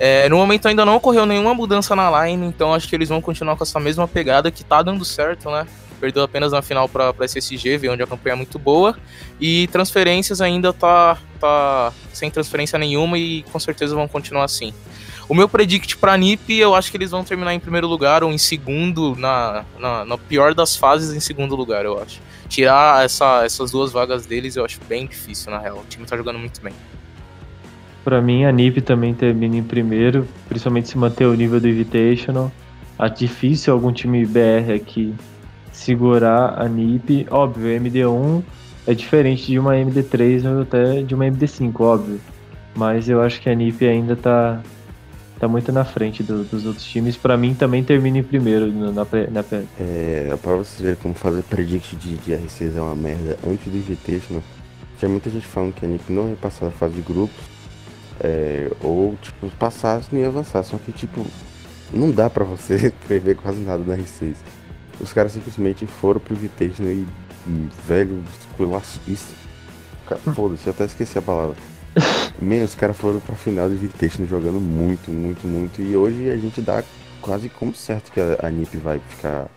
É, 0.00 0.28
no 0.28 0.36
momento 0.36 0.66
ainda 0.66 0.84
não 0.84 0.96
ocorreu 0.96 1.24
nenhuma 1.24 1.54
mudança 1.54 1.94
na 1.94 2.26
line, 2.26 2.46
então 2.46 2.74
acho 2.74 2.88
que 2.88 2.96
eles 2.96 3.08
vão 3.08 3.20
continuar 3.20 3.54
com 3.56 3.62
essa 3.62 3.78
mesma 3.78 4.08
pegada 4.08 4.50
que 4.50 4.64
tá 4.64 4.82
dando 4.82 5.04
certo, 5.04 5.48
né? 5.50 5.66
perdeu 6.00 6.22
apenas 6.22 6.52
na 6.52 6.62
final 6.62 6.88
para 6.88 7.10
a 7.10 7.24
SSG, 7.24 7.88
onde 7.88 8.02
a 8.02 8.06
campanha 8.06 8.32
é 8.32 8.36
muito 8.36 8.58
boa. 8.58 8.96
E 9.38 9.68
transferências 9.68 10.40
ainda 10.40 10.72
tá, 10.72 11.18
tá 11.38 11.92
sem 12.12 12.30
transferência 12.30 12.78
nenhuma 12.78 13.18
e 13.18 13.42
com 13.52 13.60
certeza 13.60 13.94
vão 13.94 14.08
continuar 14.08 14.44
assim. 14.44 14.72
O 15.28 15.34
meu 15.34 15.48
predict 15.48 15.98
para 15.98 16.16
NiP, 16.16 16.56
eu 16.56 16.74
acho 16.74 16.90
que 16.90 16.96
eles 16.96 17.10
vão 17.10 17.22
terminar 17.22 17.54
em 17.54 17.60
primeiro 17.60 17.86
lugar 17.86 18.24
ou 18.24 18.32
em 18.32 18.38
segundo, 18.38 19.14
na, 19.14 19.64
na, 19.78 20.04
na, 20.04 20.18
pior 20.18 20.54
das 20.54 20.74
fases, 20.74 21.14
em 21.14 21.20
segundo 21.20 21.54
lugar, 21.54 21.84
eu 21.84 22.02
acho. 22.02 22.20
Tirar 22.50 23.04
essa, 23.04 23.44
essas 23.44 23.70
duas 23.70 23.92
vagas 23.92 24.26
deles 24.26 24.56
eu 24.56 24.64
acho 24.64 24.80
bem 24.88 25.06
difícil, 25.06 25.52
na 25.52 25.58
real. 25.58 25.78
O 25.78 25.84
time 25.88 26.04
tá 26.04 26.16
jogando 26.16 26.38
muito 26.38 26.60
bem. 26.60 26.74
Para 28.04 28.20
mim, 28.20 28.44
a 28.44 28.50
NiP 28.50 28.80
também 28.80 29.14
termina 29.14 29.56
em 29.56 29.62
primeiro, 29.62 30.26
principalmente 30.48 30.88
se 30.88 30.98
manter 30.98 31.26
o 31.26 31.34
nível 31.34 31.60
do 31.60 31.68
Invitational. 31.68 32.50
Acho 32.98 33.14
difícil 33.14 33.72
algum 33.72 33.92
time 33.92 34.26
BR 34.26 34.72
aqui 34.74 35.14
segurar 35.72 36.60
a 36.60 36.68
NIP. 36.68 37.26
Óbvio, 37.30 37.74
a 37.74 37.80
MD1 37.80 38.42
é 38.86 38.94
diferente 38.94 39.46
de 39.46 39.58
uma 39.58 39.74
MD3 39.74 40.44
ou 40.44 40.62
até 40.62 41.02
de 41.02 41.14
uma 41.14 41.26
MD5, 41.26 41.80
óbvio. 41.80 42.20
Mas 42.74 43.08
eu 43.08 43.22
acho 43.22 43.40
que 43.40 43.48
a 43.48 43.54
NIP 43.54 43.86
ainda 43.86 44.16
tá, 44.16 44.60
tá 45.40 45.48
muito 45.48 45.72
na 45.72 45.86
frente 45.86 46.22
do, 46.22 46.44
dos 46.44 46.66
outros 46.66 46.84
times. 46.84 47.16
Para 47.16 47.36
mim 47.36 47.54
também 47.54 47.82
termina 47.82 48.18
em 48.18 48.22
primeiro 48.22 48.70
na, 48.70 48.92
na, 48.92 49.04
na 49.04 49.44
É, 49.80 50.36
pra 50.40 50.54
você 50.56 50.82
ver 50.82 50.96
como 50.96 51.14
fazer 51.14 51.42
predict 51.44 51.96
de, 51.96 52.16
de 52.18 52.32
R6 52.32 52.76
é 52.76 52.80
uma 52.80 52.94
merda 52.94 53.38
antes 53.44 53.66
do 53.66 53.76
Invitational. 53.78 54.42
Tinha 54.98 55.08
muita 55.08 55.30
gente 55.30 55.46
falando 55.46 55.72
que 55.72 55.84
a 55.84 55.88
NIP 55.88 56.12
não 56.12 56.28
ia 56.28 56.36
passar 56.36 56.66
a 56.66 56.70
fase 56.70 56.94
de 56.94 57.00
grupos. 57.00 57.40
É, 58.22 58.70
ou, 58.82 59.16
tipo, 59.22 59.48
passasse 59.58 60.14
ia 60.14 60.28
avançar. 60.28 60.62
Só 60.62 60.76
que, 60.76 60.92
tipo, 60.92 61.26
não 61.90 62.10
dá 62.10 62.28
pra 62.28 62.44
você 62.44 62.92
prever 63.08 63.36
quase 63.36 63.60
nada 63.60 63.82
da 63.82 63.96
R6. 63.96 64.34
Os 65.00 65.10
caras 65.14 65.32
simplesmente 65.32 65.86
foram 65.86 66.20
pro 66.20 66.34
Invitation 66.34 66.82
e, 66.82 67.06
e 67.46 67.68
velho, 67.88 68.22
isso. 69.08 69.34
Foda-se, 70.34 70.66
eu 70.66 70.72
até 70.72 70.84
esqueci 70.84 71.16
a 71.16 71.22
palavra. 71.22 71.56
Man, 72.40 72.64
os 72.64 72.74
caras 72.74 72.96
foram 72.96 73.20
pra 73.20 73.34
final 73.34 73.68
do 73.68 73.74
Invitation 73.74 74.26
jogando 74.26 74.60
muito, 74.60 75.10
muito, 75.10 75.46
muito. 75.46 75.82
E 75.82 75.96
hoje 75.96 76.30
a 76.30 76.36
gente 76.36 76.60
dá 76.60 76.82
quase 77.20 77.48
como 77.48 77.74
certo 77.74 78.12
que 78.12 78.20
a, 78.20 78.38
a 78.46 78.50
NiP 78.50 78.76
vai 78.78 78.98
ficar 78.98 79.48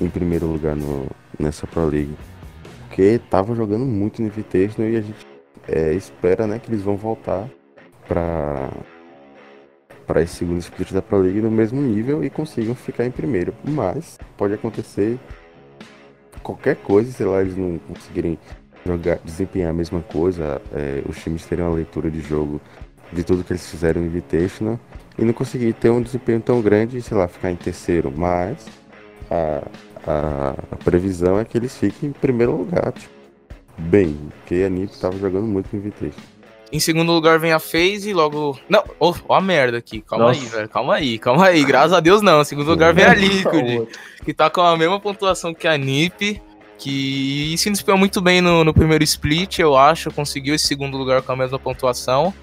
em 0.00 0.08
primeiro 0.08 0.46
lugar 0.46 0.76
no, 0.76 1.08
nessa 1.38 1.66
Pro 1.66 1.86
League. 1.86 2.16
Porque 2.86 3.20
tava 3.30 3.54
jogando 3.54 3.84
muito 3.84 4.22
no 4.22 4.28
Invitation 4.28 4.82
e 4.82 4.96
a 4.96 5.00
gente 5.00 5.26
é, 5.68 5.92
espera 5.92 6.46
né, 6.46 6.58
que 6.58 6.70
eles 6.70 6.82
vão 6.82 6.96
voltar 6.96 7.48
pra 8.06 8.70
para 10.06 10.22
esse 10.22 10.36
segundo 10.36 10.60
split 10.60 10.92
da 10.92 11.02
Pro 11.02 11.18
League 11.18 11.40
no 11.40 11.50
mesmo 11.50 11.82
nível 11.82 12.22
e 12.22 12.30
consigam 12.30 12.76
ficar 12.76 13.04
em 13.04 13.10
primeiro. 13.10 13.52
Mas 13.64 14.16
pode 14.36 14.54
acontecer 14.54 15.18
qualquer 16.44 16.76
coisa, 16.76 17.10
sei 17.10 17.26
lá, 17.26 17.40
eles 17.40 17.56
não 17.56 17.76
conseguirem 17.78 18.38
jogar, 18.86 19.18
desempenhar 19.24 19.70
a 19.70 19.72
mesma 19.72 20.00
coisa, 20.00 20.60
é, 20.72 21.02
os 21.08 21.18
times 21.22 21.44
terem 21.44 21.64
uma 21.64 21.74
leitura 21.74 22.10
de 22.10 22.20
jogo 22.20 22.60
de 23.12 23.22
tudo 23.22 23.44
que 23.44 23.52
eles 23.52 23.68
fizeram 23.68 24.00
no 24.00 24.06
Invitational 24.06 24.78
e 25.18 25.24
não 25.24 25.32
conseguir 25.32 25.72
ter 25.72 25.90
um 25.90 26.02
desempenho 26.02 26.40
tão 26.40 26.60
grande, 26.60 27.00
sei 27.00 27.16
lá, 27.16 27.28
ficar 27.28 27.50
em 27.50 27.56
terceiro, 27.56 28.12
mas 28.14 28.66
a, 29.30 29.62
a, 30.06 30.54
a 30.72 30.76
previsão 30.76 31.38
é 31.38 31.44
que 31.44 31.56
eles 31.56 31.76
fiquem 31.76 32.10
em 32.10 32.12
primeiro 32.12 32.56
lugar, 32.56 32.92
tipo, 32.92 33.14
bem, 33.78 34.16
porque 34.38 34.62
a 34.62 34.68
NiP 34.68 34.96
tava 34.98 35.16
jogando 35.18 35.46
muito 35.46 35.68
no 35.72 35.78
Invitational. 35.78 36.36
Em 36.72 36.80
segundo 36.80 37.12
lugar 37.12 37.38
vem 37.38 37.52
a 37.52 37.60
FaZe 37.60 38.10
e 38.10 38.12
logo. 38.12 38.58
Não, 38.68 38.82
ó, 38.98 39.14
oh, 39.28 39.34
a 39.34 39.40
merda 39.40 39.78
aqui. 39.78 40.00
Calma 40.00 40.26
Nossa. 40.26 40.40
aí, 40.40 40.46
velho. 40.46 40.68
Calma 40.68 40.94
aí, 40.94 41.18
calma 41.18 41.46
aí. 41.46 41.64
Graças 41.64 41.92
a 41.92 42.00
Deus 42.00 42.22
não. 42.22 42.40
Em 42.40 42.44
segundo 42.44 42.68
lugar 42.68 42.92
vem 42.92 43.04
a 43.04 43.14
Liquid, 43.14 43.88
que 44.24 44.34
tá 44.34 44.50
com 44.50 44.60
a 44.60 44.76
mesma 44.76 44.98
pontuação 44.98 45.54
que 45.54 45.68
a 45.68 45.78
NiP. 45.78 46.42
Que 46.78 47.54
se 47.56 47.70
desempenhou 47.70 47.98
muito 47.98 48.20
bem 48.20 48.40
no, 48.40 48.62
no 48.64 48.74
primeiro 48.74 49.02
split, 49.04 49.58
eu 49.58 49.76
acho. 49.76 50.10
Conseguiu 50.10 50.54
esse 50.54 50.66
segundo 50.66 50.96
lugar 50.96 51.22
com 51.22 51.32
a 51.32 51.36
mesma 51.36 51.58
pontuação. 51.58 52.34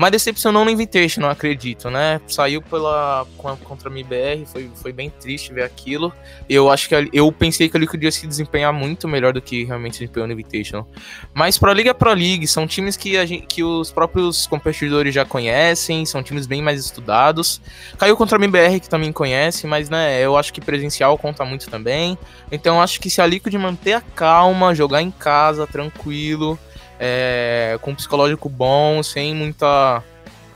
Mas 0.00 0.12
decepcionou 0.12 0.64
no 0.64 0.70
Invitation, 0.70 1.20
não 1.20 1.28
acredito, 1.28 1.90
né? 1.90 2.22
Saiu 2.26 2.62
pela 2.62 3.26
contra 3.36 3.90
a 3.90 3.92
MBR, 3.92 4.46
foi, 4.46 4.70
foi 4.74 4.94
bem 4.94 5.10
triste 5.10 5.52
ver 5.52 5.62
aquilo. 5.62 6.10
Eu 6.48 6.70
acho 6.70 6.88
que 6.88 7.10
eu 7.12 7.30
pensei 7.30 7.68
que 7.68 7.76
a 7.76 7.80
Liquid 7.80 8.04
ia 8.04 8.10
se 8.10 8.26
desempenhar 8.26 8.72
muito 8.72 9.06
melhor 9.06 9.34
do 9.34 9.42
que 9.42 9.64
realmente 9.64 9.96
se 9.96 10.00
desempenhou 10.04 10.26
no 10.26 10.32
Invitation. 10.32 10.86
Mas 11.34 11.58
Pro 11.58 11.70
League 11.70 11.90
é 11.90 11.92
Pro 11.92 12.14
League, 12.14 12.46
são 12.46 12.66
times 12.66 12.96
que, 12.96 13.26
gente, 13.26 13.46
que 13.46 13.62
os 13.62 13.92
próprios 13.92 14.46
competidores 14.46 15.14
já 15.14 15.26
conhecem, 15.26 16.06
são 16.06 16.22
times 16.22 16.46
bem 16.46 16.62
mais 16.62 16.82
estudados. 16.82 17.60
Caiu 17.98 18.16
contra 18.16 18.38
a 18.38 18.40
MBR, 18.42 18.80
que 18.80 18.88
também 18.88 19.12
conhece, 19.12 19.66
mas 19.66 19.90
né, 19.90 20.18
eu 20.24 20.34
acho 20.34 20.50
que 20.50 20.62
presencial 20.62 21.18
conta 21.18 21.44
muito 21.44 21.68
também. 21.68 22.16
Então 22.50 22.80
acho 22.80 22.98
que 23.02 23.10
se 23.10 23.20
a 23.20 23.26
Liquid 23.26 23.52
manter 23.56 23.92
a 23.92 24.00
calma, 24.00 24.74
jogar 24.74 25.02
em 25.02 25.10
casa, 25.10 25.66
tranquilo 25.66 26.58
é, 27.00 27.78
com 27.80 27.92
um 27.92 27.94
psicológico 27.94 28.48
bom, 28.48 29.02
sem 29.02 29.34
muita. 29.34 30.04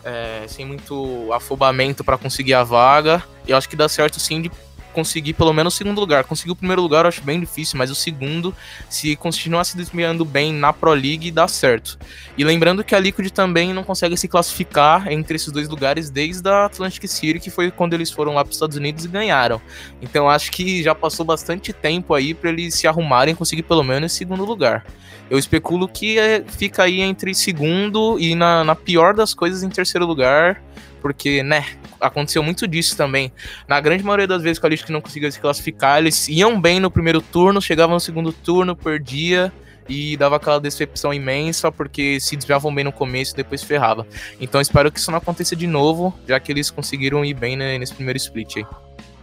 É, 0.05 0.45
sem 0.47 0.67
muito 0.67 1.33
afobamento 1.33 2.05
para 2.05 2.19
conseguir 2.19 2.53
a 2.53 2.63
vaga. 2.63 3.25
Eu 3.49 3.57
acho 3.57 3.67
que 3.67 3.75
dá 3.75 3.89
certo 3.89 4.21
sim 4.21 4.43
de 4.43 4.51
conseguir 4.95 5.35
pelo 5.35 5.53
menos 5.53 5.75
o 5.75 5.77
segundo 5.77 6.01
lugar. 6.01 6.25
Conseguir 6.25 6.53
o 6.53 6.57
primeiro 6.57 6.81
lugar 6.81 7.05
eu 7.05 7.09
acho 7.09 7.21
bem 7.23 7.39
difícil, 7.41 7.77
mas 7.77 7.91
o 7.91 7.95
segundo, 7.95 8.55
se 8.89 9.15
continuar 9.17 9.65
se 9.65 9.77
desempenhando 9.77 10.25
bem 10.25 10.53
na 10.53 10.73
Pro 10.73 10.93
League, 10.93 11.31
dá 11.31 11.47
certo. 11.47 11.99
E 12.39 12.45
lembrando 12.45 12.83
que 12.85 12.95
a 12.95 12.99
Liquid 12.99 13.29
também 13.31 13.75
não 13.75 13.85
consegue 13.85 14.17
se 14.17 14.29
classificar 14.29 15.13
entre 15.13 15.37
esses 15.37 15.53
dois 15.53 15.69
lugares 15.69 16.09
desde 16.09 16.49
a 16.49 16.67
Atlantic 16.67 17.07
City, 17.09 17.41
que 17.41 17.51
foi 17.51 17.71
quando 17.71 17.95
eles 17.95 18.11
foram 18.11 18.35
lá 18.35 18.45
para 18.45 18.51
os 18.51 18.57
Estados 18.57 18.77
Unidos 18.77 19.05
e 19.05 19.09
ganharam. 19.09 19.61
Então 20.01 20.31
acho 20.31 20.51
que 20.51 20.83
já 20.83 20.95
passou 20.95 21.27
bastante 21.27 21.73
tempo 21.73 22.15
aí 22.15 22.33
para 22.33 22.51
eles 22.51 22.75
se 22.75 22.87
arrumarem 22.87 23.35
e 23.35 23.37
conseguir 23.37 23.65
pelo 23.65 23.83
menos 23.83 24.13
esse 24.13 24.19
segundo 24.19 24.45
lugar. 24.45 24.87
Eu 25.31 25.39
especulo 25.39 25.89
que 25.89 26.19
é, 26.19 26.45
fica 26.47 26.85
aí 26.85 27.01
entre 27.01 27.35
segundo 27.35 28.19
e, 28.19 28.35
na, 28.35 28.63
na 28.63 28.75
pior 28.75 29.15
das 29.15 29.33
coisas, 29.33 29.63
em 29.63 29.71
terceiro 29.71 30.07
lugar 30.07 30.63
porque, 31.05 31.43
né, 31.43 31.67
aconteceu 32.01 32.43
muito 32.43 32.67
disso 32.67 32.97
também. 32.97 33.31
Na 33.69 33.79
grande 33.79 34.03
maioria 34.03 34.27
das 34.27 34.43
vezes 34.43 34.59
que 34.59 34.65
a 34.65 34.71
Liquid 34.71 34.89
não 34.89 35.03
conseguia 35.03 35.31
se 35.31 35.39
classificar, 35.39 35.99
eles 35.99 36.31
iam 36.31 36.59
bem 36.59 36.81
no 36.81 36.91
primeiro 36.91 37.21
turno, 37.21 37.61
chegavam 37.61 37.93
no 37.93 38.01
segundo 38.01 38.33
turno, 38.33 38.75
perdia 38.75 39.53
e 39.87 40.17
dava 40.17 40.37
aquela 40.37 40.59
decepção 40.59 41.13
imensa 41.13 41.71
porque 41.71 42.19
se 42.21 42.35
desviavam 42.37 42.75
bem 42.75 42.85
no 42.85 42.91
começo 42.91 43.35
e 43.35 43.37
depois 43.37 43.63
ferrava. 43.63 44.07
Então 44.41 44.63
espero 44.63 44.91
que 44.91 44.99
isso 44.99 45.11
não 45.11 45.19
aconteça 45.19 45.55
de 45.55 45.67
novo, 45.67 46.19
já 46.27 46.41
que 46.41 46.51
eles 46.51 46.71
conseguiram 46.71 47.23
ir 47.23 47.35
bem 47.35 47.55
né, 47.55 47.77
nesse 47.77 47.93
primeiro 47.93 48.17
split 48.17 48.57
aí. 48.57 48.67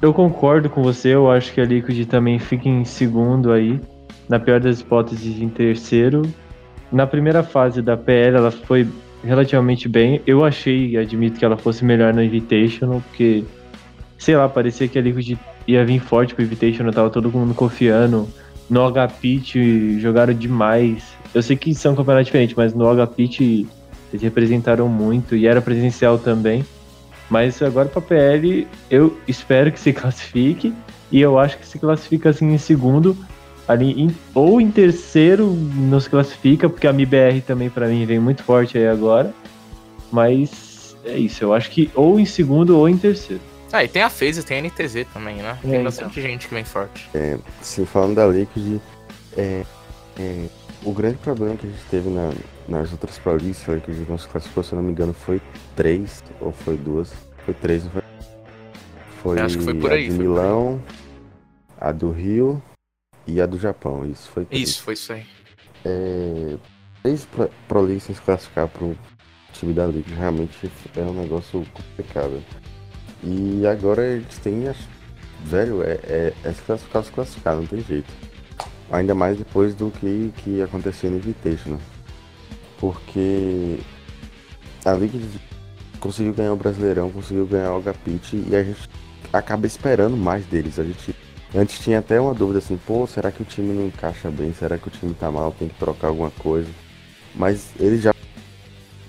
Eu 0.04 0.14
concordo 0.14 0.70
com 0.70 0.84
você, 0.84 1.16
eu 1.16 1.32
acho 1.32 1.52
que 1.52 1.60
a 1.60 1.66
Liquid 1.66 2.08
também 2.08 2.38
fica 2.38 2.70
em 2.70 2.86
segundo 2.86 3.52
aí 3.52 3.82
na 4.30 4.40
pior 4.40 4.60
das 4.60 4.82
hipóteses, 4.82 5.42
em 5.42 5.50
terceiro. 5.50 6.22
Na 6.92 7.08
primeira 7.08 7.42
fase 7.42 7.82
da 7.82 7.98
PL, 7.98 8.38
ela 8.38 8.52
foi 8.52 8.88
relativamente 9.24 9.88
bem. 9.88 10.22
Eu 10.26 10.44
achei, 10.44 10.98
admito 10.98 11.40
que 11.40 11.46
ela 11.46 11.58
fosse 11.58 11.84
melhor 11.86 12.14
no 12.14 12.24
Invitational, 12.24 13.02
porque, 13.02 13.44
sei 14.18 14.36
lá, 14.36 14.48
parecia 14.50 14.88
que 14.88 14.98
a 14.98 15.02
Liquid 15.02 15.38
ia 15.68 15.86
vir 15.86 16.00
forte 16.00 16.34
pro 16.34 16.44
Invitational, 16.44 16.94
tava 16.94 17.10
todo 17.10 17.32
mundo 17.32 17.54
confiando. 17.54 18.28
No 18.70 18.90
HPIT 18.90 20.00
jogaram 20.00 20.34
demais. 20.34 21.14
Eu 21.34 21.42
sei 21.42 21.56
que 21.56 21.74
são 21.76 21.96
campeonatos 21.96 22.28
diferentes, 22.28 22.56
mas 22.56 22.74
no 22.74 22.86
HPIT 22.86 23.68
eles 24.12 24.22
representaram 24.22 24.88
muito 24.88 25.36
e 25.36 25.48
era 25.48 25.62
presencial 25.62 26.18
também. 26.18 26.66
Mas 27.30 27.62
agora 27.62 27.88
para 27.88 28.02
PL, 28.02 28.68
eu 28.90 29.18
espero 29.28 29.72
que 29.72 29.80
se 29.80 29.94
classifique 29.94 30.74
e 31.12 31.22
eu 31.22 31.40
acho 31.40 31.58
que 31.58 31.66
se 31.66 31.80
classifica 31.80 32.30
assim 32.30 32.54
em 32.54 32.58
segundo 32.58 33.18
ali 33.72 34.04
em, 34.04 34.16
ou 34.36 34.60
em 34.60 34.70
terceiro 34.70 35.48
nos 35.48 36.08
classifica, 36.08 36.70
porque 36.70 36.88
a 36.88 36.94
MIBR 36.94 37.42
também 37.46 37.70
para 37.70 37.88
mim 37.88 38.06
vem 38.06 38.20
muito 38.20 38.44
forte 38.44 38.78
aí 38.78 38.88
agora. 38.88 39.34
Mas 40.12 40.96
é 41.06 41.18
isso, 41.18 41.44
eu 41.44 41.54
acho 41.54 41.72
que 41.72 41.90
ou 41.96 42.20
em 42.20 42.26
segundo 42.26 42.78
ou 42.78 42.90
em 42.90 42.98
terceiro. 42.98 43.42
Ah, 43.72 43.86
e 43.86 43.88
tem 43.88 44.02
a 44.02 44.10
FaZe, 44.10 44.44
tem 44.44 44.60
a 44.60 44.62
NTZ 44.64 45.08
também, 45.14 45.38
né? 45.38 45.58
Tem 45.62 45.76
é, 45.76 45.84
bastante 45.84 46.20
então. 46.20 46.30
gente 46.30 46.48
que 46.50 46.54
vem 46.54 46.66
forte. 46.66 47.10
É, 47.14 47.38
se 47.62 47.86
falando 47.86 48.16
da 48.16 48.28
Liquid, 48.28 48.82
é, 49.38 49.64
é, 50.20 50.46
o 50.84 50.92
grande 50.92 51.16
problema 51.20 51.56
que 51.56 51.66
a 51.66 51.70
gente 51.70 51.84
teve 51.90 52.10
na, 52.10 52.34
nas 52.68 52.92
outras 52.92 53.18
Pro 53.18 53.32
Leagues, 53.32 53.64
que 53.64 53.72
a 53.72 53.94
gente 53.94 54.10
não 54.10 54.18
se 54.18 54.28
classificou, 54.28 54.62
se 54.62 54.74
eu 54.74 54.76
não 54.76 54.84
me 54.84 54.92
engano, 54.92 55.14
foi 55.14 55.42
três 55.74 56.22
ou 56.42 56.52
foi 56.52 56.76
duas. 56.76 57.14
Foi 57.46 57.54
três, 57.54 57.86
não 57.86 57.92
foi? 57.92 58.02
Foi, 59.24 59.40
acho 59.40 59.58
que 59.58 59.64
foi 59.64 59.74
por 59.76 59.94
aí. 59.94 60.08
A 60.08 60.10
de 60.10 60.18
Milão, 60.18 60.82
a 61.80 61.94
do 61.94 62.12
Rio 62.12 62.62
e 63.32 63.42
a 63.42 63.46
do 63.46 63.58
Japão. 63.58 64.06
Isso 64.06 64.30
foi 64.30 64.46
três. 64.46 64.70
Isso, 64.70 64.84
foi 64.84 64.94
isso 64.94 65.14
aí. 65.14 65.26
É, 65.86 66.58
três 67.02 67.28
Pro 67.68 67.82
League 67.82 68.02
sem 68.02 68.14
se 68.14 68.22
classificar 68.22 68.68
pro 68.68 68.98
time 69.54 69.74
da 69.74 69.86
Liga 69.86 70.16
realmente 70.16 70.72
é 70.96 71.02
um 71.02 71.14
negócio 71.14 71.66
complicado. 71.74 72.44
E 73.24 73.66
agora 73.66 74.06
eles 74.06 74.38
têm. 74.40 74.64
Velho, 75.44 75.82
é, 75.84 76.00
é, 76.04 76.34
é 76.44 76.54
se 76.54 76.62
classificar, 76.62 77.04
se 77.04 77.12
classificar, 77.12 77.56
não 77.56 77.66
tem 77.66 77.82
jeito. 77.82 78.12
Ainda 78.92 79.16
mais 79.16 79.38
depois 79.38 79.74
do 79.74 79.90
que, 79.90 80.32
que 80.38 80.62
aconteceu 80.62 81.10
no 81.10 81.18
Invitational. 81.18 81.80
Porque 82.80 83.80
a 84.86 84.94
Liga 84.94 85.18
conseguiu 86.00 86.34
ganhar 86.34 86.54
o 86.54 86.58
Brasileirão, 86.58 87.10
conseguiu 87.12 87.46
ganhar 87.46 87.74
o 87.74 87.82
Gapit 87.82 88.36
e 88.36 88.56
a 88.56 88.64
gente 88.64 88.90
acaba 89.32 89.66
esperando 89.66 90.18
mais 90.18 90.46
deles. 90.46 90.78
A 90.78 90.84
gente 90.84 91.16
Antes 91.54 91.80
tinha 91.80 92.00
até 92.00 92.20
uma 92.20 92.34
dúvida 92.34 92.60
assim, 92.60 92.78
pô, 92.78 93.06
será 93.06 93.30
que 93.30 93.42
o 93.42 93.46
time 93.46 93.74
não 93.74 93.88
encaixa 93.88 94.32
bem? 94.32 94.54
Será 94.54 94.78
que 94.78 94.88
o 94.88 94.92
time 94.92 95.14
tá 95.14 95.30
mal? 95.30 95.52
Tem 95.52 95.68
que 95.68 95.76
trocar 95.76 96.08
alguma 96.08 96.32
coisa? 96.32 96.70
Mas 97.36 97.72
eles 97.78 98.02
já 98.02 98.14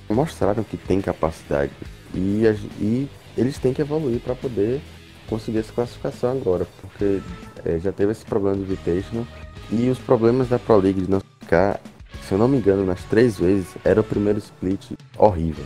mostraram 0.08 0.64
que 0.64 0.76
tem 0.76 1.00
capacidade 1.00 1.72
e, 2.14 2.42
e 2.80 3.08
eles 3.36 3.58
têm 3.58 3.72
que 3.72 3.80
evoluir 3.80 4.20
para 4.20 4.34
poder 4.34 4.80
conseguir 5.28 5.58
essa 5.58 5.72
classificação 5.72 6.32
agora, 6.32 6.66
porque 6.80 7.20
é, 7.64 7.78
já 7.78 7.92
teve 7.92 8.12
esse 8.12 8.24
problema 8.24 8.56
do 8.56 8.64
Invitational 8.64 9.26
e 9.70 9.88
os 9.88 9.98
problemas 9.98 10.48
da 10.48 10.58
Pro 10.58 10.76
League 10.76 11.00
de 11.00 11.10
não 11.10 11.22
ficar, 11.40 11.80
se 12.26 12.32
eu 12.32 12.38
não 12.38 12.48
me 12.48 12.58
engano, 12.58 12.84
nas 12.84 13.02
três 13.04 13.38
vezes, 13.38 13.68
era 13.84 14.00
o 14.00 14.04
primeiro 14.04 14.38
split 14.38 14.90
horrível. 15.16 15.64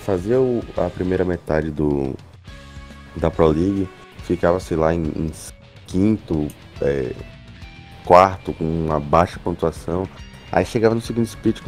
Fazia 0.00 0.36
a 0.76 0.90
primeira 0.90 1.24
metade 1.24 1.70
do 1.70 2.14
da 3.16 3.30
Pro 3.30 3.48
League, 3.48 3.88
ficava, 4.22 4.58
sei 4.58 4.76
lá, 4.76 4.94
em, 4.94 5.02
em 5.02 5.30
quinto, 5.90 6.48
é, 6.80 7.12
quarto, 8.04 8.52
com 8.52 8.64
uma 8.64 9.00
baixa 9.00 9.38
pontuação. 9.42 10.08
Aí 10.52 10.64
chegava 10.64 10.94
no 10.94 11.00
segundo 11.00 11.26
split, 11.26 11.60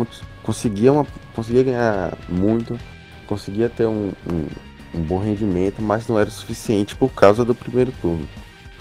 conseguia, 0.42 0.92
uma, 0.92 1.06
conseguia 1.34 1.62
ganhar 1.62 2.18
muito, 2.28 2.78
conseguia 3.26 3.68
ter 3.68 3.86
um, 3.86 4.12
um, 4.28 4.46
um, 4.94 5.02
bom 5.02 5.18
rendimento, 5.18 5.80
mas 5.80 6.08
não 6.08 6.18
era 6.18 6.28
o 6.28 6.32
suficiente 6.32 6.96
por 6.96 7.10
causa 7.12 7.44
do 7.44 7.54
primeiro 7.54 7.92
turno. 8.00 8.28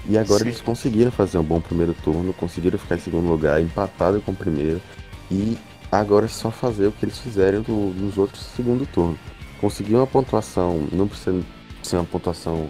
E 0.08 0.18
agora 0.18 0.40
Sim. 0.40 0.50
eles 0.50 0.62
conseguiram 0.62 1.12
fazer 1.12 1.38
um 1.38 1.44
bom 1.44 1.62
primeiro 1.62 1.94
turno, 1.94 2.34
conseguiram 2.34 2.80
ficar 2.80 2.96
em 2.96 3.00
segundo 3.00 3.28
lugar, 3.28 3.62
empatado 3.62 4.20
com 4.22 4.32
o 4.32 4.36
primeiro. 4.36 4.82
E 5.30 5.56
agora 5.92 6.26
é 6.26 6.30
só 6.30 6.50
fazer 6.50 6.88
o 6.88 6.92
que 6.92 7.06
eles 7.06 7.20
fizeram 7.20 7.62
do, 7.62 7.94
nos 7.96 8.18
outros 8.18 8.44
segundo 8.56 8.88
turno. 8.88 9.18
Conseguir 9.60 9.96
uma 9.96 10.08
pontuação, 10.08 10.88
não 10.92 11.08
precisa 11.08 11.40
ser 11.84 11.98
uma 11.98 12.06
pontuação 12.06 12.68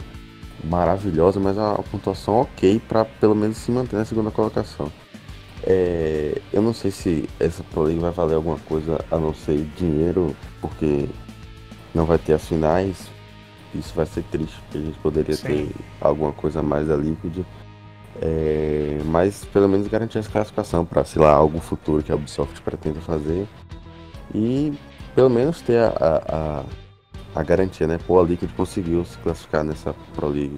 maravilhosa, 0.63 1.39
mas 1.39 1.57
uma 1.57 1.83
pontuação 1.83 2.41
ok 2.41 2.81
para 2.87 3.05
pelo 3.05 3.35
menos 3.35 3.57
se 3.57 3.71
manter 3.71 3.95
na 3.95 4.05
segunda 4.05 4.31
colocação. 4.31 4.91
É, 5.63 6.41
eu 6.51 6.61
não 6.61 6.73
sei 6.73 6.89
se 6.91 7.29
essa 7.39 7.63
Pro 7.63 7.83
League 7.83 7.99
vai 7.99 8.11
valer 8.11 8.35
alguma 8.35 8.57
coisa 8.59 9.03
a 9.11 9.17
não 9.17 9.33
ser 9.33 9.63
dinheiro, 9.77 10.35
porque 10.59 11.07
não 11.93 12.05
vai 12.05 12.17
ter 12.17 12.33
as 12.33 12.47
finais. 12.47 13.09
Isso 13.73 13.93
vai 13.95 14.05
ser 14.05 14.23
triste, 14.23 14.59
porque 14.63 14.77
a 14.77 14.81
gente 14.81 14.99
poderia 14.99 15.35
Sim. 15.35 15.43
ter 15.43 15.75
alguma 16.01 16.31
coisa 16.31 16.59
a 16.59 16.63
mais 16.63 16.87
da 16.87 16.95
Liquid. 16.95 17.45
É, 18.21 18.99
mas 19.05 19.45
pelo 19.45 19.69
menos 19.69 19.87
garantir 19.87 20.17
essa 20.17 20.29
classificação 20.29 20.83
para, 20.83 21.03
sei 21.05 21.21
lá, 21.21 21.31
algo 21.31 21.59
futuro 21.59 22.03
que 22.03 22.11
a 22.11 22.15
Ubisoft 22.15 22.61
pretende 22.61 22.99
fazer. 22.99 23.47
E 24.33 24.73
pelo 25.15 25.29
menos 25.29 25.61
ter 25.61 25.77
a, 25.77 25.89
a 25.89 26.59
a 26.61 26.63
garantia, 27.43 27.87
né? 27.87 27.97
Pô, 28.05 28.19
a 28.19 28.23
Liquid 28.23 28.49
conseguiu 28.55 29.05
se 29.05 29.17
classificar 29.19 29.63
nessa 29.63 29.93
Pro 30.15 30.27
League 30.27 30.57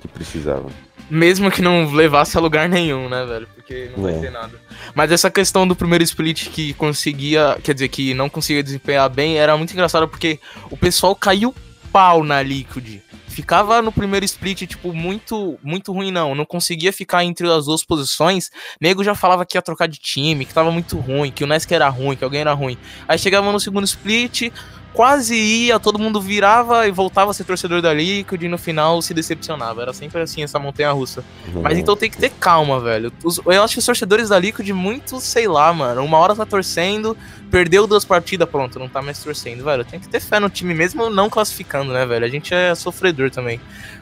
que 0.00 0.08
precisava. 0.08 0.66
Mesmo 1.08 1.50
que 1.50 1.62
não 1.62 1.92
levasse 1.92 2.36
a 2.36 2.40
lugar 2.40 2.68
nenhum, 2.68 3.08
né, 3.08 3.24
velho? 3.24 3.46
Porque 3.54 3.90
não 3.96 4.08
É. 4.08 4.12
vai 4.12 4.20
ter 4.22 4.30
nada. 4.30 4.60
Mas 4.94 5.12
essa 5.12 5.30
questão 5.30 5.66
do 5.68 5.76
primeiro 5.76 6.02
split 6.02 6.48
que 6.48 6.74
conseguia, 6.74 7.56
quer 7.62 7.74
dizer, 7.74 7.88
que 7.88 8.12
não 8.14 8.28
conseguia 8.28 8.62
desempenhar 8.62 9.08
bem, 9.08 9.38
era 9.38 9.56
muito 9.56 9.72
engraçado 9.72 10.08
porque 10.08 10.40
o 10.70 10.76
pessoal 10.76 11.14
caiu 11.14 11.54
pau 11.92 12.24
na 12.24 12.42
Liquid. 12.42 13.00
Ficava 13.36 13.82
no 13.82 13.92
primeiro 13.92 14.24
split, 14.24 14.62
tipo, 14.66 14.94
muito, 14.94 15.58
muito 15.62 15.92
ruim, 15.92 16.10
não. 16.10 16.34
Não 16.34 16.46
conseguia 16.46 16.90
ficar 16.90 17.22
entre 17.22 17.46
as 17.52 17.66
duas 17.66 17.84
posições. 17.84 18.50
Nego 18.80 19.04
já 19.04 19.14
falava 19.14 19.44
que 19.44 19.58
ia 19.58 19.62
trocar 19.62 19.86
de 19.86 19.98
time, 19.98 20.46
que 20.46 20.54
tava 20.54 20.70
muito 20.70 20.96
ruim, 20.96 21.30
que 21.30 21.44
o 21.44 21.46
Nesk 21.46 21.70
era 21.70 21.86
ruim, 21.90 22.16
que 22.16 22.24
alguém 22.24 22.40
era 22.40 22.54
ruim. 22.54 22.78
Aí 23.06 23.18
chegava 23.18 23.52
no 23.52 23.60
segundo 23.60 23.84
split, 23.84 24.50
quase 24.94 25.34
ia, 25.36 25.78
todo 25.78 25.98
mundo 25.98 26.18
virava 26.18 26.88
e 26.88 26.90
voltava 26.90 27.30
a 27.30 27.34
ser 27.34 27.44
torcedor 27.44 27.82
da 27.82 27.92
Liquid 27.92 28.42
e 28.42 28.48
no 28.48 28.56
final 28.56 29.02
se 29.02 29.12
decepcionava. 29.12 29.82
Era 29.82 29.92
sempre 29.92 30.22
assim, 30.22 30.42
essa 30.42 30.58
montanha 30.58 30.90
russa. 30.92 31.22
Mas 31.62 31.76
então 31.76 31.94
tem 31.94 32.10
que 32.10 32.16
ter 32.16 32.30
calma, 32.30 32.80
velho. 32.80 33.12
Os- 33.22 33.38
eu 33.44 33.62
acho 33.62 33.74
que 33.74 33.78
os 33.80 33.84
torcedores 33.84 34.30
da 34.30 34.38
Liquid, 34.38 34.70
muito, 34.70 35.20
sei 35.20 35.46
lá, 35.46 35.70
mano. 35.74 36.02
Uma 36.02 36.16
hora 36.16 36.34
tá 36.34 36.46
torcendo, 36.46 37.14
perdeu 37.50 37.86
duas 37.86 38.06
partidas, 38.06 38.48
pronto, 38.48 38.78
não 38.78 38.88
tá 38.88 39.02
mais 39.02 39.22
torcendo, 39.22 39.62
velho. 39.64 39.84
Tem 39.84 40.00
que 40.00 40.08
ter 40.08 40.18
fé 40.20 40.40
no 40.40 40.48
time, 40.48 40.72
mesmo 40.72 41.10
não 41.10 41.28
classificando, 41.28 41.92
né, 41.92 42.06
velho? 42.06 42.24
A 42.24 42.28
gente 42.30 42.54
é 42.54 42.74
sofredor 42.74 43.25
também. 43.30 43.60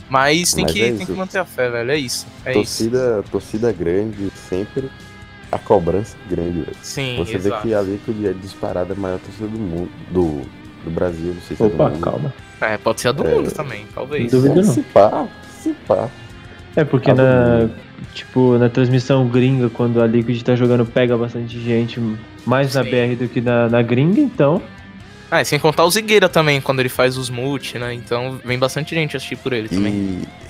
Mas 0.09 0.53
tem, 0.53 0.65
Mas 0.65 0.73
que, 0.73 0.83
é 0.83 0.93
tem 0.93 1.07
que 1.07 1.13
manter 1.13 1.39
a 1.39 1.45
fé, 1.45 1.71
velho. 1.71 1.91
É 1.91 1.97
isso. 1.97 2.27
É 2.45 2.51
isso. 2.51 2.59
torcida, 2.61 3.25
torcida 3.31 3.73
grande, 3.73 4.31
sempre 4.49 4.91
a 5.51 5.59
cobrança 5.59 6.17
grande, 6.29 6.61
velho. 6.61 6.77
Sim, 6.83 7.17
Você 7.19 7.39
vê 7.39 7.49
exato. 7.49 7.63
que 7.67 7.75
a 7.75 7.81
Liquid 7.81 8.25
é 8.27 8.33
disparada 8.33 8.93
a 8.93 8.97
maior 8.97 9.19
torcida 9.19 9.49
do 9.49 9.59
mundo, 9.59 9.91
do, 10.11 10.43
do 10.85 10.91
Brasil, 10.91 11.33
não 11.35 11.41
sei 11.43 11.57
se 11.57 11.63
é 11.63 11.69
do 11.69 11.75
Opa, 11.75 11.89
mundo. 11.89 12.01
calma. 12.01 12.35
É, 12.61 12.77
pode 12.79 13.01
ser 13.01 13.09
a 13.09 13.13
do 13.13 13.27
É. 13.27 13.35
mundo 13.35 13.51
também, 13.51 13.87
talvez. 13.95 14.33
Não 14.33 14.41
duvido 14.41 14.63
não. 14.63 14.73
Se 14.75 14.83
pá, 14.83 15.27
se 15.51 15.73
pá. 15.87 16.09
É 16.77 16.85
porque 16.85 17.11
Ah, 17.11 17.15
na, 17.15 17.71
tipo, 18.13 18.59
na 18.59 18.69
transmissão 18.69 19.27
gringa, 19.29 19.71
quando 19.71 20.03
a 20.03 20.07
Liquid 20.07 20.43
tá 20.43 20.55
jogando, 20.57 20.85
pega 20.85 21.17
bastante 21.17 21.59
gente, 21.61 22.01
mais 22.45 22.75
na 22.75 22.83
Sim. 22.85 22.91
BR 22.91 23.17
do 23.17 23.29
que 23.29 23.41
na, 23.41 23.69
na 23.69 23.81
gringa, 23.81 24.21
então. 24.21 24.61
Ah, 25.35 25.43
e 25.43 25.45
sem 25.45 25.59
contar 25.59 25.85
o 25.85 25.91
Zigueira 25.91 26.29
também, 26.29 26.61
quando 26.61 26.79
ele 26.79 26.89
faz 26.89 27.19
os 27.19 27.29
multi, 27.29 27.77
né? 27.77 27.93
Então 27.93 28.41
vem 28.45 28.57
bastante 28.57 28.95
gente 28.95 29.17
assistir 29.17 29.35
por 29.35 29.53
ele 29.53 29.69
também. 29.69 29.93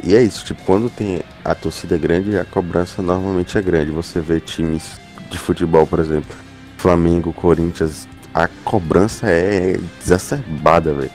E, 0.03 0.11
e 0.11 0.15
é 0.15 0.23
isso, 0.23 0.45
tipo, 0.45 0.63
quando 0.65 0.91
tem 0.91 1.23
a 1.43 1.55
torcida 1.55 1.97
grande, 1.97 2.37
a 2.37 2.45
cobrança 2.45 3.01
normalmente 3.01 3.57
é 3.57 3.63
grande. 3.63 3.91
Você 3.93 4.21
vê 4.21 4.41
times 4.41 5.01
de 5.31 5.39
futebol, 5.39 5.87
por 5.87 6.01
exemplo, 6.01 6.37
Flamengo, 6.77 7.33
Corinthians, 7.33 8.07
a 8.35 8.47
cobrança 8.47 9.31
é 9.31 9.75
exacerbada, 10.03 10.93
velho. 10.93 11.11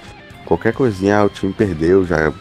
Qualquer 0.46 0.74
coisinha, 0.74 1.20
ah, 1.20 1.26
o 1.26 1.30
time 1.30 1.54
perdeu, 1.54 2.04
já 2.04 2.34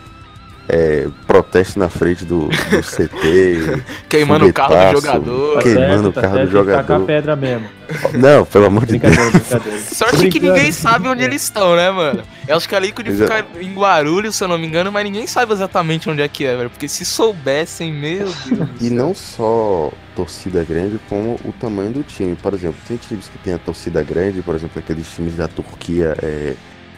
é, 0.68 1.08
protesto 1.26 1.78
na 1.78 1.88
frente 1.88 2.24
do, 2.24 2.48
do 2.48 2.82
CT. 2.82 3.82
Queimando 4.08 4.46
o 4.46 4.52
carro 4.52 4.74
do. 4.74 4.76
Tá 4.76 4.90
jogador. 4.92 5.62
Queimando 5.62 5.88
certo, 5.88 6.06
o 6.08 6.12
tá 6.12 6.20
carro 6.20 6.34
do 6.38 6.40
que 6.40 6.46
tacar 6.46 6.50
jogador. 6.50 7.02
a 7.02 7.06
pedra 7.06 7.36
mesmo. 7.36 7.68
Não, 8.12 8.44
pelo 8.44 8.66
amor 8.66 8.84
de 8.84 8.98
Deus. 8.98 9.14
Sorte 9.96 10.28
que 10.28 10.38
ninguém 10.38 10.70
sabe 10.70 11.08
onde 11.08 11.24
eles 11.24 11.42
estão, 11.42 11.74
né, 11.74 11.90
mano? 11.90 12.22
Eu 12.46 12.56
acho 12.56 12.68
que 12.68 12.74
a 12.74 12.78
Liquid 12.78 13.06
Exa- 13.08 13.24
fica 13.24 13.46
em 13.62 13.74
Guarulhos, 13.74 14.36
se 14.36 14.44
eu 14.44 14.48
não 14.48 14.58
me 14.58 14.66
engano, 14.66 14.92
mas 14.92 15.04
ninguém 15.04 15.26
sabe 15.26 15.52
exatamente 15.54 16.10
onde 16.10 16.20
é 16.20 16.28
que 16.28 16.44
é, 16.44 16.54
velho. 16.54 16.68
Porque 16.68 16.86
se 16.86 17.04
soubessem, 17.04 17.90
meu 17.90 18.18
Deus. 18.26 18.34
do 18.46 18.68
E 18.84 18.90
não 18.90 19.14
só 19.14 19.90
torcida 20.14 20.62
grande, 20.64 21.00
como 21.08 21.40
o 21.44 21.52
tamanho 21.52 21.92
do 21.92 22.02
time. 22.02 22.36
Por 22.36 22.52
exemplo, 22.52 22.76
tem 22.86 22.96
times 22.98 23.28
que 23.28 23.38
tem 23.38 23.54
a 23.54 23.58
torcida 23.58 24.02
grande, 24.02 24.42
por 24.42 24.54
exemplo, 24.54 24.78
aqueles 24.78 25.08
times 25.14 25.36
da 25.36 25.48
Turquia, 25.48 26.14
é, 26.22 26.54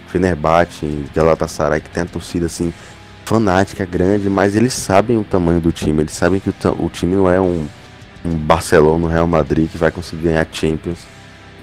Fenerbahçe, 0.09 1.05
Galatasaray, 1.15 1.81
que 1.81 1.91
tem 1.91 2.03
a 2.03 2.07
torcida 2.07 2.47
assim, 2.47 2.73
fanática, 3.31 3.87
grande, 3.87 4.29
mas 4.29 4.57
eles 4.57 4.73
sabem 4.75 5.17
o 5.17 5.23
tamanho 5.23 5.61
do 5.61 5.71
time, 5.71 6.03
eles 6.03 6.15
sabem 6.15 6.41
que 6.41 6.51
o, 6.51 6.55
o 6.85 6.91
time 6.91 7.15
não 7.15 7.31
é 7.31 7.41
um, 7.41 7.65
um 8.25 8.35
Barcelona, 8.37 9.07
um 9.07 9.09
Real 9.09 9.27
Madrid 9.29 9.71
que 9.71 9.79
vai 9.79 9.93
conseguir 9.93 10.25
ganhar 10.25 10.49
Champions. 10.51 10.99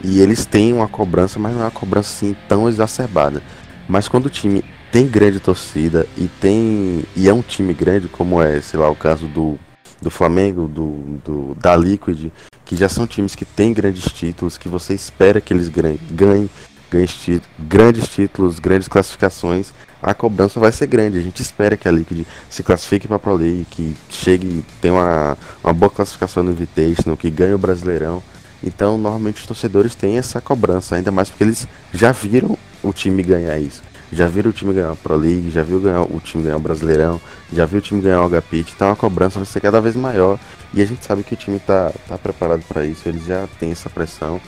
E 0.02 0.22
eles 0.22 0.46
têm 0.46 0.72
uma 0.72 0.88
cobrança, 0.88 1.38
mas 1.38 1.52
não 1.54 1.60
é 1.60 1.66
uma 1.66 1.72
cobrança 1.72 2.10
assim 2.10 2.38
tão 2.48 2.70
exacerbada. 2.70 3.44
Mas 3.86 4.08
quando 4.08 4.28
o 4.28 4.30
time 4.30 4.64
tem 4.94 5.06
grande 5.08 5.42
torcida 5.42 6.08
e 6.16 6.30
tem. 6.40 7.04
e 7.14 7.28
é 7.28 7.34
um 7.34 7.42
time 7.42 7.74
grande, 7.74 8.08
como 8.08 8.42
é, 8.42 8.62
sei 8.62 8.80
lá, 8.80 8.90
o 8.90 8.96
caso 8.96 9.28
do, 9.28 9.60
do 10.02 10.10
Flamengo, 10.10 10.70
do, 10.70 11.20
do, 11.26 11.56
da 11.56 11.76
Liquid, 11.76 12.32
que 12.64 12.78
já 12.78 12.88
são 12.88 13.06
times 13.06 13.36
que 13.36 13.44
têm 13.44 13.74
grandes 13.74 14.06
títulos, 14.06 14.58
que 14.58 14.70
você 14.70 14.94
espera 14.94 15.42
que 15.42 15.54
eles 15.54 15.68
ganhem, 15.68 16.00
ganhem, 16.12 16.50
ganhem 16.90 17.08
tí- 17.08 17.42
grandes 17.60 18.08
títulos, 18.08 18.58
grandes 18.58 18.88
classificações, 18.88 19.74
a 20.02 20.14
cobrança 20.14 20.60
vai 20.60 20.72
ser 20.72 20.88
grande. 20.88 21.18
A 21.18 21.22
gente 21.22 21.42
espera 21.42 21.76
que 21.76 21.88
a 21.88 21.92
Liquid 21.92 22.26
se 22.50 22.64
classifique 22.64 23.08
para 23.08 23.18
a 23.18 23.20
Pro 23.20 23.36
League, 23.36 23.66
que 23.70 23.96
chegue, 24.10 24.64
tenha 24.82 24.94
uma, 24.94 25.38
uma 25.64 25.74
boa 25.74 25.90
classificação 25.90 26.44
no 26.44 26.52
Invitational, 26.52 27.18
que 27.18 27.30
ganhe 27.30 27.54
o 27.54 27.58
Brasileirão. 27.58 28.22
Então, 28.64 28.98
normalmente 28.98 29.42
os 29.42 29.48
torcedores 29.48 29.96
têm 29.96 30.18
essa 30.18 30.42
cobrança, 30.42 30.96
ainda 30.96 31.12
mais 31.12 31.30
porque 31.30 31.44
eles 31.44 31.68
já 31.94 32.12
viram 32.12 32.58
o 32.82 32.92
time 32.92 33.22
ganhar 33.22 33.58
isso. 33.60 33.84
Já 34.12 34.28
viram 34.28 34.50
o 34.50 34.54
time 34.54 34.74
ganhar 34.74 34.92
a 34.92 34.96
Pro 34.96 35.18
League, 35.18 35.52
já 35.52 35.64
viu 35.64 35.80
ganhar, 35.80 36.02
o 36.02 36.20
time 36.24 36.44
ganhar 36.44 36.56
o 36.56 36.62
Brasileirão, 36.62 37.20
já 37.52 37.66
viu 37.66 37.80
o 37.80 37.82
time 37.82 38.02
ganhar 38.02 38.24
o 38.24 38.30
HPIT, 38.30 38.74
então 38.76 38.90
a 38.90 38.96
cobrança 38.96 39.38
vai 39.38 39.46
ser 39.46 39.60
cada 39.60 39.82
vez 39.82 39.96
maior. 39.96 40.40
E 40.74 40.82
a 40.82 40.86
gente 40.86 41.06
sabe 41.06 41.24
que 41.24 41.34
o 41.34 41.38
time 41.38 41.60
tá, 41.60 41.92
tá 42.08 42.18
preparado 42.18 42.64
para 42.68 42.86
isso, 42.86 43.08
eles 43.08 43.26
já 43.26 43.48
têm 43.60 43.72
essa 43.72 43.90
pressão. 43.90 44.40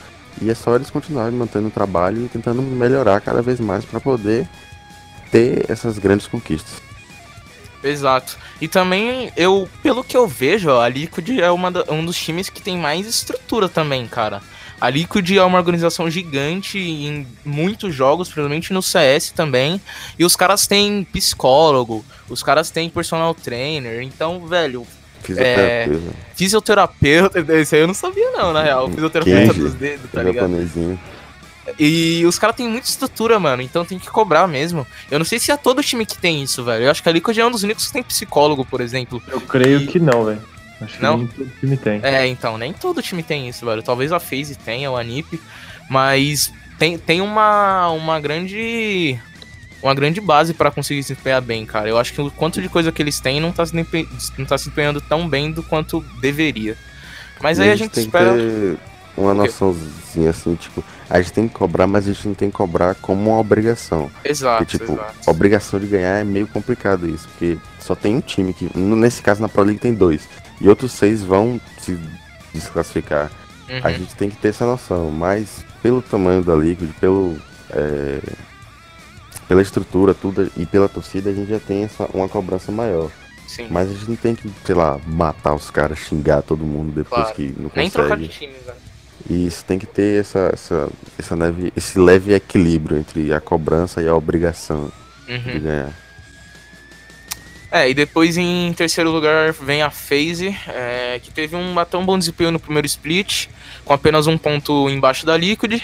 E 0.42 0.50
é 0.50 0.56
só 0.56 0.76
eles 0.76 0.90
continuarem 0.90 1.38
mantendo 1.38 1.68
o 1.68 1.72
trabalho 1.72 2.26
e 2.26 2.30
tentando 2.30 2.62
melhorar 2.62 3.20
cada 3.20 3.42
vez 3.42 3.60
mais 3.60 3.84
para 3.84 4.00
poder 4.00 4.48
ter 5.32 5.66
essas 5.70 5.98
grandes 5.98 6.28
conquistas. 6.28 6.82
Exato. 7.84 8.38
E 8.60 8.68
também, 8.68 9.32
eu, 9.38 9.70
pelo 9.82 10.04
que 10.04 10.16
eu 10.16 10.28
vejo, 10.28 10.70
a 10.72 10.88
Liquid 10.90 11.40
é 11.40 11.50
uma 11.50 11.72
um 11.90 12.06
dos 12.06 12.18
times 12.18 12.50
que 12.50 12.62
tem 12.62 12.78
mais 12.78 13.08
estrutura 13.08 13.70
também, 13.70 14.06
cara. 14.08 14.42
A 14.82 14.90
Liquid 14.90 15.32
é 15.32 15.44
uma 15.44 15.58
organização 15.58 16.10
gigante 16.10 16.80
em 16.80 17.28
muitos 17.44 17.94
jogos, 17.94 18.30
principalmente 18.30 18.72
no 18.72 18.82
CS 18.82 19.32
também. 19.32 19.82
E 20.18 20.24
os 20.24 20.36
caras 20.36 20.68
têm 20.68 21.04
psicólogo, 21.04 22.04
os 22.30 22.42
caras 22.42 22.70
têm 22.70 22.90
personal 22.90 23.34
trainer. 23.34 24.02
Então, 24.02 24.46
velho, 24.48 24.88
Fisioterapeuta, 25.22 26.14
fisioterapeuta, 26.34 27.40
esse 27.60 27.76
aí 27.76 27.82
eu 27.82 27.88
não 27.88 27.94
sabia 27.94 28.32
não, 28.32 28.54
na 28.54 28.64
real. 28.64 28.90
Fisioterapeuta 28.90 29.48
Kenji, 29.48 29.60
dos 29.60 29.74
dedos, 29.74 30.12
tá 30.12 30.24
ligado? 30.24 30.50
E 31.78 32.24
os 32.26 32.40
caras 32.40 32.56
têm 32.56 32.68
muita 32.68 32.88
estrutura, 32.88 33.40
mano, 33.40 33.62
então 33.62 33.86
tem 33.86 34.00
que 34.00 34.10
cobrar 34.10 34.48
mesmo. 34.48 34.88
Eu 35.12 35.20
não 35.20 35.26
sei 35.26 35.38
se 35.40 35.52
é 35.52 35.58
todo 35.58 35.84
time 35.84 36.06
que 36.06 36.18
tem 36.18 36.42
isso, 36.42 36.64
velho. 36.64 36.86
Eu 36.86 36.92
acho 36.92 37.04
que 37.04 37.10
a 37.10 37.12
Liquid 37.12 37.38
é 37.38 37.46
um 37.46 37.52
dos 37.52 37.64
únicos 37.64 37.86
que 37.88 37.94
tem 37.94 38.02
psicólogo, 38.04 38.66
por 38.66 38.82
exemplo. 38.82 39.22
Eu 39.28 39.40
creio 39.42 39.82
E- 39.82 39.88
que 39.88 40.00
não, 40.00 40.26
velho. 40.26 40.42
Acho 40.82 40.96
que 40.98 41.04
Não? 41.04 41.18
nem 41.18 41.28
todo 41.28 41.52
time 41.60 41.78
tem. 41.78 42.00
É, 42.04 42.26
então, 42.26 42.58
nem 42.58 42.72
todo 42.74 43.02
time 43.02 43.22
tem 43.22 43.50
isso, 43.50 43.66
velho. 43.66 43.84
Talvez 43.84 44.12
a 44.14 44.20
FaZe 44.20 44.56
tenha, 44.56 44.90
o 44.90 44.96
Anip, 44.96 45.40
mas 45.90 46.52
tem, 46.80 46.98
tem 46.98 47.20
uma, 47.22 47.90
uma 47.90 48.20
grande 48.20 49.20
uma 49.84 49.94
grande 49.94 50.20
base 50.20 50.54
pra 50.54 50.72
conseguir 50.72 51.04
se 51.04 51.14
empenhar 51.14 51.42
bem, 51.42 51.66
cara. 51.66 51.88
Eu 51.88 51.98
acho 51.98 52.12
que 52.14 52.22
o 52.22 52.32
quanto 52.32 52.62
de 52.62 52.68
coisa 52.68 52.92
que 52.92 53.02
eles 53.02 53.20
têm 53.20 53.40
não 53.40 53.52
tá 53.52 53.66
se, 53.66 53.74
não 54.38 54.46
tá 54.46 54.58
se 54.58 54.68
empenhando 54.70 55.00
tão 55.00 55.28
bem 55.28 55.52
do 55.52 55.62
quanto 55.64 56.02
deveria. 56.20 56.76
Mas 57.42 57.60
E 57.60 57.64
aí 57.64 57.72
a 57.72 57.76
gente 57.76 57.92
tem 57.92 58.04
espera. 58.06 58.34
que 58.34 58.38
ter 58.40 58.78
uma 59.16 59.34
noçãozinha 59.34 60.30
assim, 60.32 60.56
tipo, 60.56 60.84
a 61.10 61.20
gente 61.22 61.34
tem 61.34 61.48
que 61.48 61.54
cobrar, 61.56 61.88
mas 61.88 62.08
a 62.08 62.14
gente 62.14 62.28
não 62.28 62.36
tem 62.36 62.50
que 62.50 62.56
cobrar 62.58 62.96
como 62.96 63.32
uma 63.32 63.40
obrigação. 63.40 64.10
Exato, 64.24 64.64
Porque, 64.66 64.78
tipo, 64.78 64.94
exato. 64.94 65.14
a 65.28 65.32
obrigação 65.32 65.80
de 65.80 65.88
ganhar 65.88 66.20
é 66.20 66.24
meio 66.24 66.48
complicado 66.48 67.08
isso, 67.10 67.28
porque 67.30 67.58
só 67.80 67.96
tem 67.96 68.16
um 68.16 68.22
time 68.22 68.54
que. 68.54 68.70
Nesse 68.78 69.22
caso 69.22 69.42
na 69.42 69.50
Pro 69.50 69.64
League 69.64 69.80
tem 69.80 69.94
dois. 69.94 70.28
E 70.62 70.68
outros 70.70 70.92
seis 70.92 71.24
vão 71.24 71.60
se 71.82 71.98
desclassificar. 72.54 73.32
A 73.84 73.88
Uhum. 73.90 73.94
gente 73.96 74.16
tem 74.16 74.30
que 74.30 74.36
ter 74.38 74.50
essa 74.50 74.66
noção, 74.66 75.12
mas 75.12 75.64
pelo 75.82 76.02
tamanho 76.02 76.44
da 76.44 76.56
Liquid, 76.56 76.90
pelo. 77.00 77.38
é, 77.72 78.20
pela 79.48 79.62
estrutura, 79.64 80.14
tudo, 80.14 80.52
e 80.56 80.66
pela 80.66 80.88
torcida, 80.88 81.30
a 81.32 81.34
gente 81.34 81.50
já 81.50 81.60
tem 81.60 81.84
essa, 81.84 82.08
uma 82.14 82.30
cobrança 82.30 82.72
maior. 82.72 83.10
Sim. 83.48 83.68
Mas 83.72 83.90
a 83.90 83.94
gente 83.94 84.08
não 84.10 84.16
tem 84.16 84.36
que, 84.36 84.48
sei 84.64 84.76
lá, 84.76 85.00
matar 85.08 85.56
os 85.56 85.72
caras, 85.72 85.98
xingar 85.98 86.44
todo 86.44 86.64
mundo 86.64 86.92
depois 86.92 87.22
Claro. 87.24 87.36
que 87.36 87.56
não 87.58 87.72
Nem 87.76 87.90
trocar 87.90 88.10
consegue. 88.10 88.28
de 88.28 88.38
time, 88.40 88.54
velho. 88.64 88.78
E 89.28 89.48
isso 89.48 89.66
tem 89.66 89.80
que 89.80 89.86
ter 89.86 90.22
essa, 90.22 90.50
essa, 90.54 90.90
essa 91.18 91.36
leve, 91.36 91.74
esse 91.76 91.98
leve 92.00 92.34
equilíbrio 92.34 92.98
entre 92.98 93.34
a 93.34 93.42
cobrança 93.42 94.02
e 94.02 94.08
a 94.08 94.16
obrigação 94.16 94.92
de 95.28 95.34
Uhum. 95.34 95.60
ganhar. 95.60 95.94
É, 97.72 97.88
e 97.88 97.94
depois 97.94 98.36
em 98.36 98.74
terceiro 98.74 99.12
lugar 99.12 99.54
vem 99.54 99.84
a 99.84 99.92
FaZe, 99.92 100.58
é, 100.68 101.20
que 101.22 101.30
teve 101.30 101.56
um 101.56 101.76
tão 101.86 102.04
bom 102.04 102.18
desempenho 102.18 102.52
no 102.52 102.60
primeiro 102.60 102.88
split, 102.88 103.48
com 103.86 103.94
apenas 103.94 104.26
um 104.26 104.38
ponto 104.38 104.90
embaixo 104.90 105.26
da 105.26 105.38
Liquid. 105.38 105.84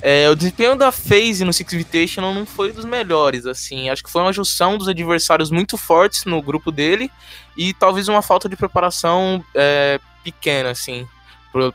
É, 0.00 0.30
o 0.30 0.36
desempenho 0.36 0.76
da 0.76 0.92
FaZe 0.92 1.44
no 1.44 1.52
Six 1.52 1.72
Invitational 1.72 2.32
não 2.32 2.46
foi 2.46 2.70
dos 2.70 2.84
melhores, 2.84 3.44
assim. 3.44 3.88
Acho 3.90 4.04
que 4.04 4.10
foi 4.10 4.22
uma 4.22 4.32
junção 4.32 4.78
dos 4.78 4.86
adversários 4.86 5.50
muito 5.50 5.76
fortes 5.76 6.24
no 6.24 6.40
grupo 6.40 6.70
dele 6.70 7.10
e 7.56 7.74
talvez 7.74 8.06
uma 8.06 8.22
falta 8.22 8.48
de 8.48 8.54
preparação 8.54 9.44
é, 9.52 9.98
pequena, 10.22 10.70
assim, 10.70 11.08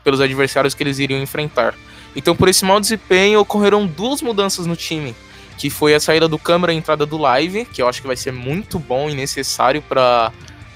pelos 0.02 0.20
adversários 0.20 0.74
que 0.74 0.82
eles 0.82 0.98
iriam 0.98 1.20
enfrentar. 1.20 1.74
Então, 2.14 2.36
por 2.36 2.48
esse 2.48 2.64
mau 2.64 2.78
desempenho, 2.78 3.40
ocorreram 3.40 3.86
duas 3.86 4.20
mudanças 4.20 4.66
no 4.66 4.76
time 4.76 5.14
que 5.58 5.70
foi 5.70 5.94
a 5.94 6.00
saída 6.00 6.26
do 6.26 6.38
câmera 6.38 6.72
e 6.72 6.76
a 6.76 6.78
entrada 6.78 7.06
do 7.06 7.16
live, 7.16 7.64
que 7.66 7.80
eu 7.80 7.88
acho 7.88 8.00
que 8.00 8.06
vai 8.06 8.16
ser 8.16 8.32
muito 8.32 8.80
bom 8.80 9.08
e 9.08 9.14
necessário 9.14 9.80
para 9.80 10.32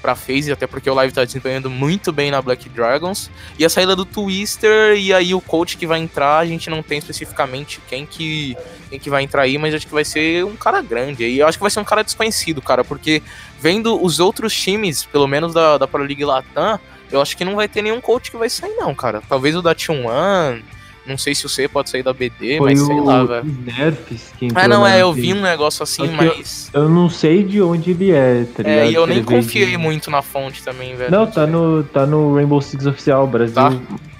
pra 0.06 0.14
FaZe, 0.14 0.52
até 0.52 0.68
porque 0.68 0.88
o 0.88 0.94
Live 0.94 1.12
tá 1.12 1.24
desempenhando 1.24 1.68
muito 1.68 2.12
bem 2.12 2.30
na 2.30 2.40
Black 2.40 2.68
Dragons. 2.68 3.28
E 3.58 3.64
a 3.64 3.68
saída 3.68 3.96
do 3.96 4.04
Twister, 4.04 4.96
e 4.96 5.12
aí 5.12 5.34
o 5.34 5.40
coach 5.40 5.76
que 5.76 5.84
vai 5.84 5.98
entrar, 5.98 6.38
a 6.38 6.46
gente 6.46 6.70
não 6.70 6.80
tem 6.80 6.98
especificamente 6.98 7.80
quem 7.88 8.06
que, 8.06 8.56
quem 8.88 9.00
que 9.00 9.10
vai 9.10 9.24
entrar 9.24 9.42
aí, 9.42 9.58
mas 9.58 9.74
acho 9.74 9.84
que 9.84 9.92
vai 9.92 10.04
ser 10.04 10.44
um 10.44 10.54
cara 10.54 10.80
grande. 10.80 11.24
E 11.24 11.40
eu 11.40 11.48
acho 11.48 11.58
que 11.58 11.62
vai 11.62 11.72
ser 11.72 11.80
um 11.80 11.84
cara 11.84 12.04
desconhecido, 12.04 12.62
cara, 12.62 12.84
porque 12.84 13.20
vendo 13.60 14.00
os 14.00 14.20
outros 14.20 14.54
times, 14.54 15.04
pelo 15.04 15.26
menos 15.26 15.52
da, 15.52 15.76
da 15.76 15.88
Pro 15.88 16.04
League 16.04 16.24
Latam, 16.24 16.78
eu 17.10 17.20
acho 17.20 17.36
que 17.36 17.44
não 17.44 17.56
vai 17.56 17.68
ter 17.68 17.82
nenhum 17.82 18.00
coach 18.00 18.30
que 18.30 18.36
vai 18.36 18.50
sair, 18.50 18.74
não, 18.76 18.94
cara. 18.94 19.22
Talvez 19.28 19.54
o 19.54 19.62
da 19.62 19.74
T1, 19.74 20.62
não 21.06 21.16
sei 21.16 21.34
se 21.34 21.46
o 21.46 21.48
C 21.48 21.68
pode 21.68 21.88
sair 21.88 22.02
da 22.02 22.12
BD, 22.12 22.58
Foi 22.58 22.70
mas 22.72 22.80
sei 22.80 23.00
lá, 23.00 23.24
velho. 23.24 23.58
Nerfs 23.64 24.32
que 24.38 24.48
Ah, 24.54 24.66
não, 24.66 24.86
é, 24.86 25.02
eu 25.02 25.12
vi 25.12 25.32
um 25.32 25.40
negócio 25.40 25.82
assim, 25.82 26.08
mas. 26.08 26.70
Eu, 26.72 26.82
eu, 26.82 26.88
não 26.88 27.08
sei 27.08 27.44
de 27.44 27.62
onde 27.62 27.92
ele 27.92 28.10
é, 28.10 28.44
tá 28.54 28.62
ligado? 28.62 28.78
É, 28.78 28.90
e 28.90 28.94
eu 28.94 29.06
nem 29.06 29.22
confiei 29.22 29.70
de... 29.70 29.76
muito 29.76 30.10
na 30.10 30.20
fonte 30.20 30.62
também, 30.62 30.96
velho. 30.96 31.10
Não, 31.10 31.26
tá 31.26 31.46
no, 31.46 31.84
tá 31.84 32.04
no 32.04 32.34
Rainbow 32.34 32.60
Six 32.60 32.86
Oficial, 32.86 33.26
Brasil. 33.26 33.54
Tá. 33.54 33.72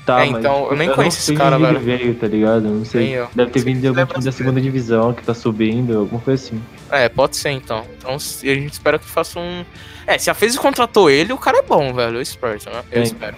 Tá, 0.06 0.24
é, 0.24 0.26
então, 0.28 0.68
eu 0.70 0.76
nem 0.76 0.86
eu 0.86 0.94
conheço 0.94 1.18
esse 1.18 1.34
cara, 1.34 1.58
velho. 1.58 1.80
Veio, 1.80 2.14
tá 2.14 2.28
ligado? 2.28 2.62
Não 2.68 2.84
sei. 2.84 3.16
Deve 3.34 3.50
ter 3.50 3.64
vindo 3.64 3.80
de 3.80 3.88
algum 3.88 4.06
time 4.06 4.24
da 4.24 4.30
segunda 4.30 4.60
divisão 4.60 5.12
que 5.12 5.24
tá 5.24 5.34
subindo, 5.34 5.98
alguma 5.98 6.20
coisa 6.20 6.46
assim. 6.46 6.62
É, 6.92 7.08
pode 7.08 7.36
ser 7.36 7.50
então. 7.50 7.84
Então 7.98 8.14
a 8.14 8.18
gente 8.18 8.72
espera 8.72 9.00
que 9.00 9.04
faça 9.04 9.40
um. 9.40 9.64
É, 10.06 10.16
se 10.16 10.30
a 10.30 10.34
FaZe 10.34 10.58
contratou 10.58 11.10
ele, 11.10 11.32
o 11.32 11.36
cara 11.36 11.58
é 11.58 11.62
bom, 11.62 11.92
velho. 11.92 12.18
Eu 12.18 12.22
espero, 12.22 12.56
né? 12.66 12.84
Eu 12.92 13.00
é. 13.00 13.02
espero. 13.02 13.34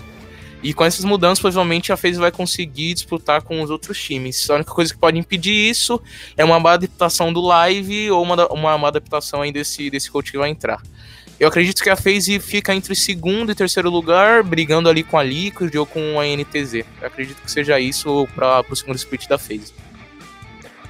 E 0.62 0.74
com 0.74 0.85
essas 0.85 1.07
mudanças, 1.07 1.40
provavelmente 1.40 1.90
a 1.90 1.96
FaZe 1.96 2.18
vai 2.18 2.31
conseguir 2.31 2.92
disputar 2.92 3.40
com 3.40 3.62
os 3.62 3.70
outros 3.70 3.98
times. 4.02 4.50
A 4.50 4.57
única 4.57 4.72
coisa 4.72 4.92
que 4.92 5.00
pode 5.00 5.16
impedir 5.16 5.70
isso 5.70 5.98
é 6.37 6.44
uma 6.44 6.57
adaptação 6.57 7.33
do 7.33 7.40
live 7.40 8.11
ou 8.11 8.22
uma, 8.22 8.46
uma, 8.48 8.74
uma 8.74 8.88
adaptação 8.88 9.40
aí 9.40 9.50
desse, 9.50 9.88
desse 9.88 10.11
coach 10.11 10.31
que 10.31 10.37
vai 10.37 10.50
entrar. 10.50 10.83
Eu 11.38 11.46
acredito 11.46 11.83
que 11.83 11.88
a 11.90 11.94
FaZe 11.94 12.40
fica 12.40 12.74
entre 12.74 12.94
segundo 12.96 13.53
e 13.53 13.55
terceiro 13.55 13.88
lugar, 13.88 14.42
brigando 14.42 14.88
ali 14.88 15.05
com 15.05 15.16
a 15.16 15.22
Liquid 15.22 15.72
ou 15.77 15.87
com 15.87 16.18
a 16.18 16.24
NTZ. 16.24 16.85
Eu 17.01 17.07
acredito 17.07 17.40
que 17.40 17.51
seja 17.51 17.79
isso 17.79 18.27
para 18.35 18.64
o 18.68 18.74
segundo 18.74 18.96
split 18.96 19.29
da 19.29 19.38
FaZe. 19.38 19.72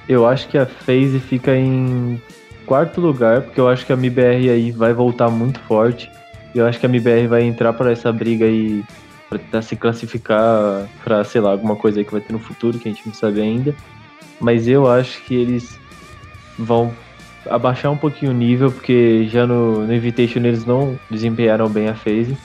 Eu 0.07 0.25
acho 0.27 0.47
que 0.47 0.57
a 0.57 0.65
FaZe 0.65 1.19
fica 1.19 1.55
em 1.55 2.19
quarto 2.65 2.99
lugar, 2.99 3.43
porque 3.43 3.59
eu 3.59 3.69
acho 3.69 3.85
que 3.85 3.93
a 3.93 3.95
MBR 3.95 4.49
aí 4.49 4.71
vai 4.71 4.91
voltar 4.91 5.29
muito 5.29 5.59
forte. 5.61 6.09
E 6.55 6.57
eu 6.57 6.65
acho 6.65 6.79
que 6.79 6.85
a 6.87 6.89
MBR 6.89 7.27
vai 7.27 7.43
entrar 7.43 7.73
para 7.73 7.91
essa 7.91 8.11
briga 8.11 8.45
aí 8.45 8.83
para 9.29 9.37
tentar 9.37 9.61
se 9.61 9.75
classificar 9.75 10.89
para, 11.03 11.23
sei 11.23 11.41
lá, 11.41 11.51
alguma 11.51 11.75
coisa 11.75 12.03
que 12.03 12.11
vai 12.11 12.21
ter 12.21 12.33
no 12.33 12.39
futuro 12.39 12.79
que 12.79 12.89
a 12.89 12.91
gente 12.91 13.05
não 13.05 13.13
sabe 13.13 13.39
ainda. 13.39 13.75
Mas 14.41 14.67
eu 14.67 14.89
acho 14.89 15.21
que 15.25 15.35
eles 15.35 15.77
vão 16.57 16.91
abaixar 17.47 17.91
um 17.91 17.97
pouquinho 17.97 18.31
o 18.31 18.35
nível, 18.35 18.71
porque 18.71 19.27
já 19.29 19.45
no, 19.45 19.85
no 19.85 19.93
Invitation 19.93 20.39
eles 20.39 20.65
não 20.65 20.99
desempenharam 21.09 21.69
bem 21.69 21.87
a 21.87 21.95
phase. 21.95 22.37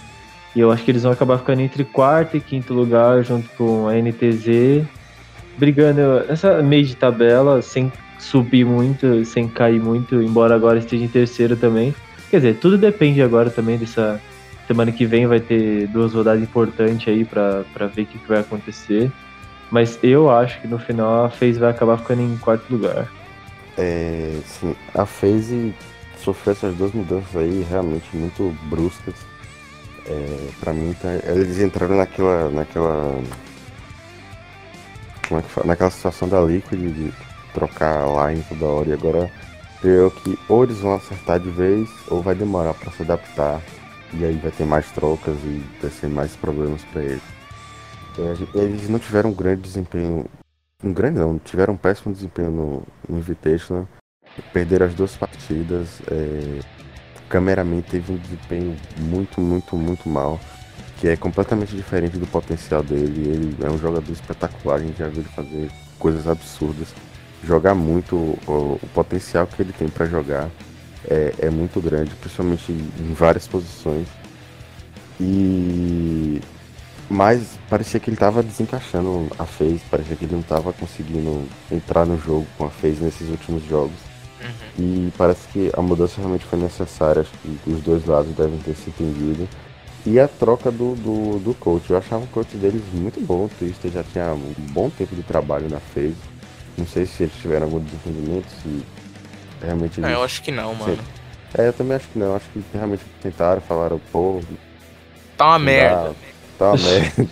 E 0.55 0.61
eu 0.61 0.71
acho 0.71 0.85
que 0.85 0.91
eles 0.91 1.03
vão 1.03 1.13
acabar 1.13 1.39
ficando 1.39 1.63
entre 1.63 1.85
quarto 1.85 2.37
e 2.37 2.41
quinto 2.41 2.73
lugar, 2.73 3.25
junto 3.25 3.49
com 3.51 3.89
a 3.89 3.95
NTZ, 3.95 4.87
brigando 5.59 6.25
nessa 6.29 6.63
meio 6.63 6.85
de 6.85 6.95
tabela, 6.95 7.61
sem 7.61 7.93
subir 8.19 8.65
muito, 8.65 9.25
sem 9.25 9.49
cair 9.49 9.81
muito, 9.81 10.23
embora 10.23 10.55
agora 10.55 10.79
esteja 10.79 11.05
em 11.05 11.09
terceiro 11.09 11.57
também. 11.57 11.95
Quer 12.31 12.37
dizer, 12.37 12.57
tudo 12.57 12.79
depende 12.79 13.21
agora 13.21 13.51
também 13.51 13.77
dessa 13.77 14.21
Semana 14.67 14.91
que 14.91 15.05
vem 15.05 15.27
vai 15.27 15.41
ter 15.41 15.87
duas 15.89 16.15
rodadas 16.15 16.43
importantes 16.43 17.07
aí 17.09 17.25
para 17.25 17.87
ver 17.95 18.03
o 18.03 18.07
que, 18.07 18.19
que 18.19 18.29
vai 18.29 18.41
acontecer. 18.41 19.13
Mas 19.71 19.99
eu 20.03 20.31
acho 20.31 20.61
que 20.61 20.67
no 20.67 20.79
final 20.79 21.27
a 21.27 21.31
FaZe 21.31 21.59
vai 21.59 21.71
acabar 21.71 21.99
ficando 21.99 22.23
em 22.23 22.37
quarto 22.39 22.65
lugar. 22.71 23.09
É, 23.77 24.41
a 24.95 25.05
FaZe 25.05 25.75
sofreu 26.19 26.53
essas 26.53 26.75
duas 26.77 26.93
mudanças 26.93 27.37
aí 27.37 27.67
realmente 27.69 28.17
muito 28.17 28.57
bruscas. 28.69 29.15
É, 30.07 30.49
para 30.61 30.73
mim, 30.73 30.95
tá, 31.01 31.09
eles 31.31 31.59
entraram 31.59 31.97
naquela, 31.97 32.51
naquela, 32.51 33.23
como 35.29 35.41
é 35.41 35.43
que 35.43 35.49
fala? 35.49 35.67
naquela 35.67 35.91
situação 35.91 36.29
da 36.29 36.41
Liquid 36.41 36.93
de 36.93 37.13
trocar 37.55 38.07
line 38.29 38.45
toda 38.49 38.67
hora 38.67 38.89
e 38.89 38.93
agora 38.93 39.31
eu 39.83 40.11
que 40.11 40.39
ou 40.49 40.65
eles 40.65 40.79
vão 40.79 40.95
acertar 40.95 41.39
de 41.39 41.51
vez 41.51 41.89
ou 42.09 42.23
vai 42.23 42.35
demorar 42.35 42.75
para 42.75 42.91
se 42.93 43.03
adaptar 43.03 43.63
e 44.13 44.25
aí 44.25 44.35
vai 44.37 44.51
ter 44.51 44.65
mais 44.65 44.91
trocas 44.93 45.37
e 45.45 45.63
vai 45.81 45.91
ser 45.91 46.09
mais 46.09 46.37
problemas 46.37 46.83
para 46.93 47.03
eles. 47.03 47.23
É, 48.19 48.59
eles 48.59 48.89
não 48.89 48.99
tiveram 48.99 49.31
um 49.31 49.35
grande 49.35 49.63
desempenho. 49.63 50.27
Um 50.83 50.93
grande 50.93 51.19
não, 51.19 51.39
tiveram 51.39 51.75
um 51.75 51.77
péssimo 51.77 52.13
desempenho 52.13 52.51
no, 52.51 52.83
no 53.09 53.19
Invitational. 53.19 53.89
Perderam 54.53 54.87
as 54.87 54.95
duas 54.95 55.17
partidas. 55.17 56.01
É, 56.11 56.61
cameraman 57.29 57.81
teve 57.81 58.13
um 58.13 58.17
desempenho 58.17 58.77
muito, 58.99 59.41
muito, 59.41 59.77
muito 59.77 60.09
mal. 60.09 60.39
Que 60.99 61.09
é 61.09 61.17
completamente 61.17 61.75
diferente 61.75 62.19
do 62.19 62.27
potencial 62.27 62.83
dele. 62.83 63.29
Ele 63.29 63.57
é 63.63 63.71
um 63.71 63.79
jogador 63.79 64.13
espetacular, 64.13 64.77
a 64.77 64.79
gente 64.79 64.99
já 64.99 65.09
viu 65.09 65.21
ele 65.21 65.29
fazer 65.31 65.71
coisas 65.99 66.27
absurdas. 66.27 66.95
Jogar 67.43 67.75
muito 67.75 68.17
o, 68.17 68.79
o 68.83 68.89
potencial 68.95 69.47
que 69.47 69.61
ele 69.61 69.73
tem 69.73 69.89
para 69.89 70.07
jogar 70.07 70.49
é, 71.09 71.35
é 71.39 71.51
muito 71.51 71.81
grande, 71.81 72.15
principalmente 72.17 72.73
em 72.73 73.13
várias 73.15 73.47
posições. 73.47 74.07
E 75.21 76.41
mas 77.15 77.57
parecia 77.71 78.01
que 78.01 78.11
ele 78.11 78.17
estava 78.17 78.43
desencaixando 78.43 79.31
a 79.39 79.45
FaZe, 79.45 79.81
parecia 79.89 80.17
que 80.17 80.25
ele 80.25 80.33
não 80.33 80.41
estava 80.41 80.73
conseguindo 80.73 81.49
entrar 81.71 82.05
no 82.05 82.19
jogo 82.19 82.45
com 82.59 82.65
a 82.65 82.71
FaZe 82.71 83.05
nesses 83.05 83.29
últimos 83.29 83.65
jogos. 83.65 83.95
Uhum. 84.43 85.07
E 85.09 85.13
parece 85.17 85.47
que 85.53 85.71
a 85.77 85.81
mudança 85.81 86.17
realmente 86.19 86.45
foi 86.45 86.59
necessária, 86.59 87.23
acho 87.23 87.31
que 87.31 87.71
os 87.71 87.81
dois 87.83 88.05
lados 88.05 88.35
devem 88.35 88.59
ter 88.59 88.75
se 88.75 88.91
entendido. 88.91 89.49
E 90.05 90.19
a 90.19 90.27
troca 90.27 90.73
do, 90.73 90.97
do, 90.97 91.39
do 91.39 91.55
coach, 91.55 91.89
eu 91.89 91.97
achava 91.97 92.25
o 92.25 92.27
coach 92.27 92.57
deles 92.57 92.83
muito 92.93 93.21
bom, 93.21 93.45
o 93.45 93.51
Twister 93.61 93.93
já 93.93 94.03
tinha 94.03 94.35
um 94.35 94.53
bom 94.73 94.91
tempo 94.91 95.15
de 95.15 95.23
trabalho 95.23 95.69
na 95.69 95.79
FaZe. 95.79 96.17
Não 96.77 96.85
sei 96.85 97.07
se 97.07 97.23
eles 97.23 97.35
tiveram 97.37 97.67
algum 97.67 97.79
desentendimento, 97.79 98.49
se 98.61 98.85
realmente. 99.63 100.05
É, 100.05 100.15
eu 100.15 100.25
acho 100.25 100.43
que 100.43 100.51
não, 100.51 100.75
mano. 100.75 100.99
É, 101.57 101.69
eu 101.69 101.73
também 101.73 101.97
acho 101.97 102.09
que 102.09 102.19
não. 102.19 102.35
Acho 102.35 102.47
que 102.53 102.61
realmente 102.75 103.05
tentaram, 103.23 103.61
falaram, 103.61 104.01
pô. 104.11 104.41
Tá 105.37 105.47
uma 105.47 105.61
merda. 105.61 106.13
Tá 106.59 106.73
uma 106.73 106.77
merda. 106.77 107.27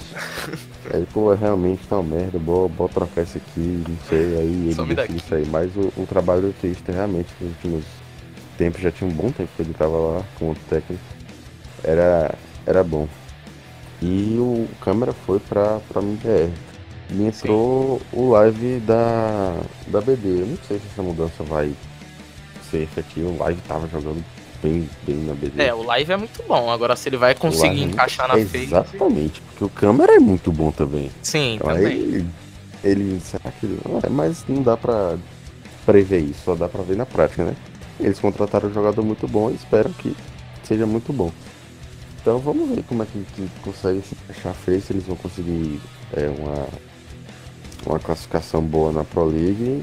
Aí, 0.92 1.06
pô, 1.12 1.35
realmente 1.35 1.87
tá 1.87 1.98
uma 1.98 2.16
merda, 2.16 2.38
boa, 2.38 2.68
boa 2.68 2.88
trocar 2.88 3.22
isso 3.22 3.38
aqui, 3.38 3.85
não 3.88 3.96
sei, 4.08 4.37
aí 4.37 4.74
ele 4.76 4.94
decidiu 4.94 5.16
isso 5.16 5.35
aí. 5.35 5.46
Mas 5.46 5.74
o, 5.76 5.92
o, 5.96 6.06
trabalho 6.06 6.42
do 6.42 6.54
Twister 6.61 6.94
realmente 6.94 7.28
nos 7.40 7.50
últimos 7.52 7.85
tempos, 8.58 8.80
já 8.80 8.90
tinha 8.90 9.08
um 9.08 9.12
bom 9.12 9.30
tempo 9.30 9.50
que 9.56 9.62
ele 9.62 9.74
tava 9.74 9.96
lá 9.96 10.22
com 10.38 10.46
outro 10.46 10.62
técnico, 10.68 11.02
era, 11.82 12.35
era 12.66 12.85
bom. 12.85 13.08
E 14.00 14.37
o 14.38 14.68
câmera 14.80 15.12
foi 15.12 15.38
pra, 15.38 15.78
pra 15.88 16.02
MBR. 16.02 16.52
E 17.11 17.26
entrou 17.26 17.98
Sim. 17.98 18.04
o 18.12 18.30
live 18.30 18.80
da, 18.80 19.61
da 19.88 20.00
BD. 20.00 20.40
Eu 20.40 20.46
não 20.46 20.58
sei 20.66 20.78
se 20.78 20.87
essa 20.90 21.02
mudança 21.02 21.42
vai 21.44 21.72
ser 22.70 22.82
efetivo. 22.82 23.30
O 23.30 23.38
Live 23.38 23.61
tava 23.62 23.87
jogando 23.87 24.24
bem, 24.62 24.88
bem 25.07 25.16
na 25.16 25.35
BD. 25.35 25.62
É, 25.62 25.75
o 25.75 25.83
Live 25.83 26.12
é 26.12 26.16
muito 26.16 26.42
bom. 26.46 26.70
Agora, 26.70 26.94
se 26.96 27.09
ele 27.09 27.16
vai 27.16 27.35
conseguir 27.35 27.83
encaixar 27.83 28.29
na 28.29 28.35
frente. 28.35 28.57
Exatamente, 28.57 29.40
porque 29.40 29.64
o 29.64 29.68
câmera 29.68 30.14
é 30.14 30.18
muito 30.18 30.53
bom 30.53 30.70
também. 30.70 31.11
Sim, 31.22 31.57
então, 31.57 31.68
também. 31.68 31.92
Ele, 31.92 32.27
ele, 32.85 33.20
será 33.20 33.51
que 33.51 33.66
ele. 33.66 33.81
É, 34.03 34.09
mas 34.09 34.44
não 34.48 34.62
dá 34.62 34.77
pra 34.77 35.16
prever 35.85 36.20
isso, 36.20 36.42
só 36.44 36.55
dá 36.55 36.68
pra 36.68 36.83
ver 36.83 36.96
na 36.96 37.05
prática, 37.05 37.44
né? 37.44 37.57
Eles 37.98 38.18
contrataram 38.18 38.68
um 38.68 38.72
jogador 38.72 39.03
muito 39.05 39.27
bom 39.27 39.51
e 39.51 39.55
espero 39.55 39.90
que 39.90 40.14
seja 40.62 40.87
muito 40.87 41.12
bom. 41.12 41.31
Então 42.20 42.38
vamos 42.38 42.68
ver 42.70 42.85
como 42.85 43.03
é 43.03 43.07
que, 43.07 43.25
que 43.35 43.48
consegue 43.62 44.01
se 44.03 44.14
encaixar 44.14 44.53
a 44.53 44.81
se 44.81 44.92
eles 44.92 45.05
vão 45.05 45.16
conseguir 45.16 45.81
é, 46.12 46.29
uma, 46.29 46.68
uma 47.85 47.98
classificação 47.98 48.62
boa 48.62 48.92
na 48.92 49.03
Pro 49.03 49.25
League 49.25 49.83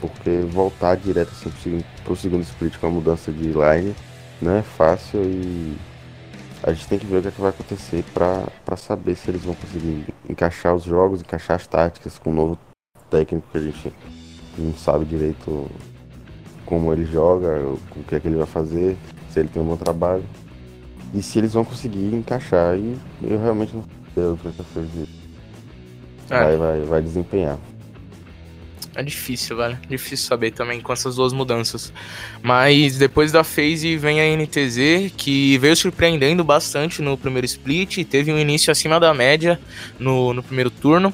porque 0.00 0.40
voltar 0.50 0.96
direto 0.96 1.30
assim, 1.30 1.82
pro 2.04 2.16
segundo 2.16 2.42
split 2.42 2.76
com 2.78 2.88
a 2.88 2.90
mudança 2.90 3.30
de 3.32 3.44
line 3.44 3.94
não 4.42 4.56
é 4.56 4.62
fácil 4.62 5.22
e 5.22 5.76
a 6.62 6.72
gente 6.72 6.88
tem 6.88 6.98
que 6.98 7.06
ver 7.06 7.18
o 7.18 7.22
que, 7.22 7.28
é 7.28 7.30
que 7.30 7.40
vai 7.40 7.50
acontecer 7.50 8.04
para 8.12 8.76
saber 8.76 9.16
se 9.16 9.30
eles 9.30 9.42
vão 9.42 9.54
conseguir 9.54 10.06
encaixar 10.28 10.74
os 10.74 10.84
jogos, 10.84 11.20
encaixar 11.20 11.56
as 11.56 11.66
táticas 11.66 12.18
com 12.18 12.30
o 12.30 12.34
novo 12.34 12.58
técnico 13.10 13.46
que 13.50 13.58
a 13.58 13.60
gente 13.60 13.92
não 14.58 14.74
sabe 14.74 15.04
direito 15.04 15.70
como 16.66 16.92
ele 16.92 17.04
joga, 17.04 17.60
o 17.66 18.04
que 18.06 18.14
é 18.14 18.20
que 18.20 18.28
ele 18.28 18.36
vai 18.36 18.46
fazer, 18.46 18.96
se 19.30 19.40
ele 19.40 19.48
tem 19.48 19.62
um 19.62 19.66
bom 19.66 19.76
trabalho. 19.76 20.24
E 21.14 21.22
se 21.22 21.38
eles 21.38 21.52
vão 21.52 21.64
conseguir 21.64 22.14
encaixar. 22.14 22.76
E 22.76 22.98
eu 23.22 23.38
realmente 23.38 23.76
não 23.76 23.84
sei 24.14 24.24
o 24.24 24.36
que 24.36 24.48
essa 24.48 24.64
coisa 24.72 25.08
é. 26.30 26.44
vai, 26.44 26.56
vai, 26.56 26.80
vai 26.80 27.02
desempenhar. 27.02 27.58
É 28.94 29.02
difícil, 29.02 29.56
velho. 29.56 29.78
Difícil 29.88 30.26
saber 30.26 30.50
também 30.50 30.80
com 30.80 30.92
essas 30.92 31.16
duas 31.16 31.32
mudanças. 31.32 31.92
Mas 32.42 32.98
depois 32.98 33.32
da 33.32 33.42
phase 33.42 33.96
vem 33.96 34.20
a 34.20 34.36
NTZ, 34.36 35.12
que 35.16 35.56
veio 35.58 35.74
surpreendendo 35.74 36.44
bastante 36.44 37.00
no 37.00 37.16
primeiro 37.16 37.46
split. 37.46 38.04
Teve 38.04 38.32
um 38.32 38.38
início 38.38 38.70
acima 38.70 39.00
da 39.00 39.14
média 39.14 39.58
no, 39.98 40.34
no 40.34 40.42
primeiro 40.42 40.70
turno. 40.70 41.12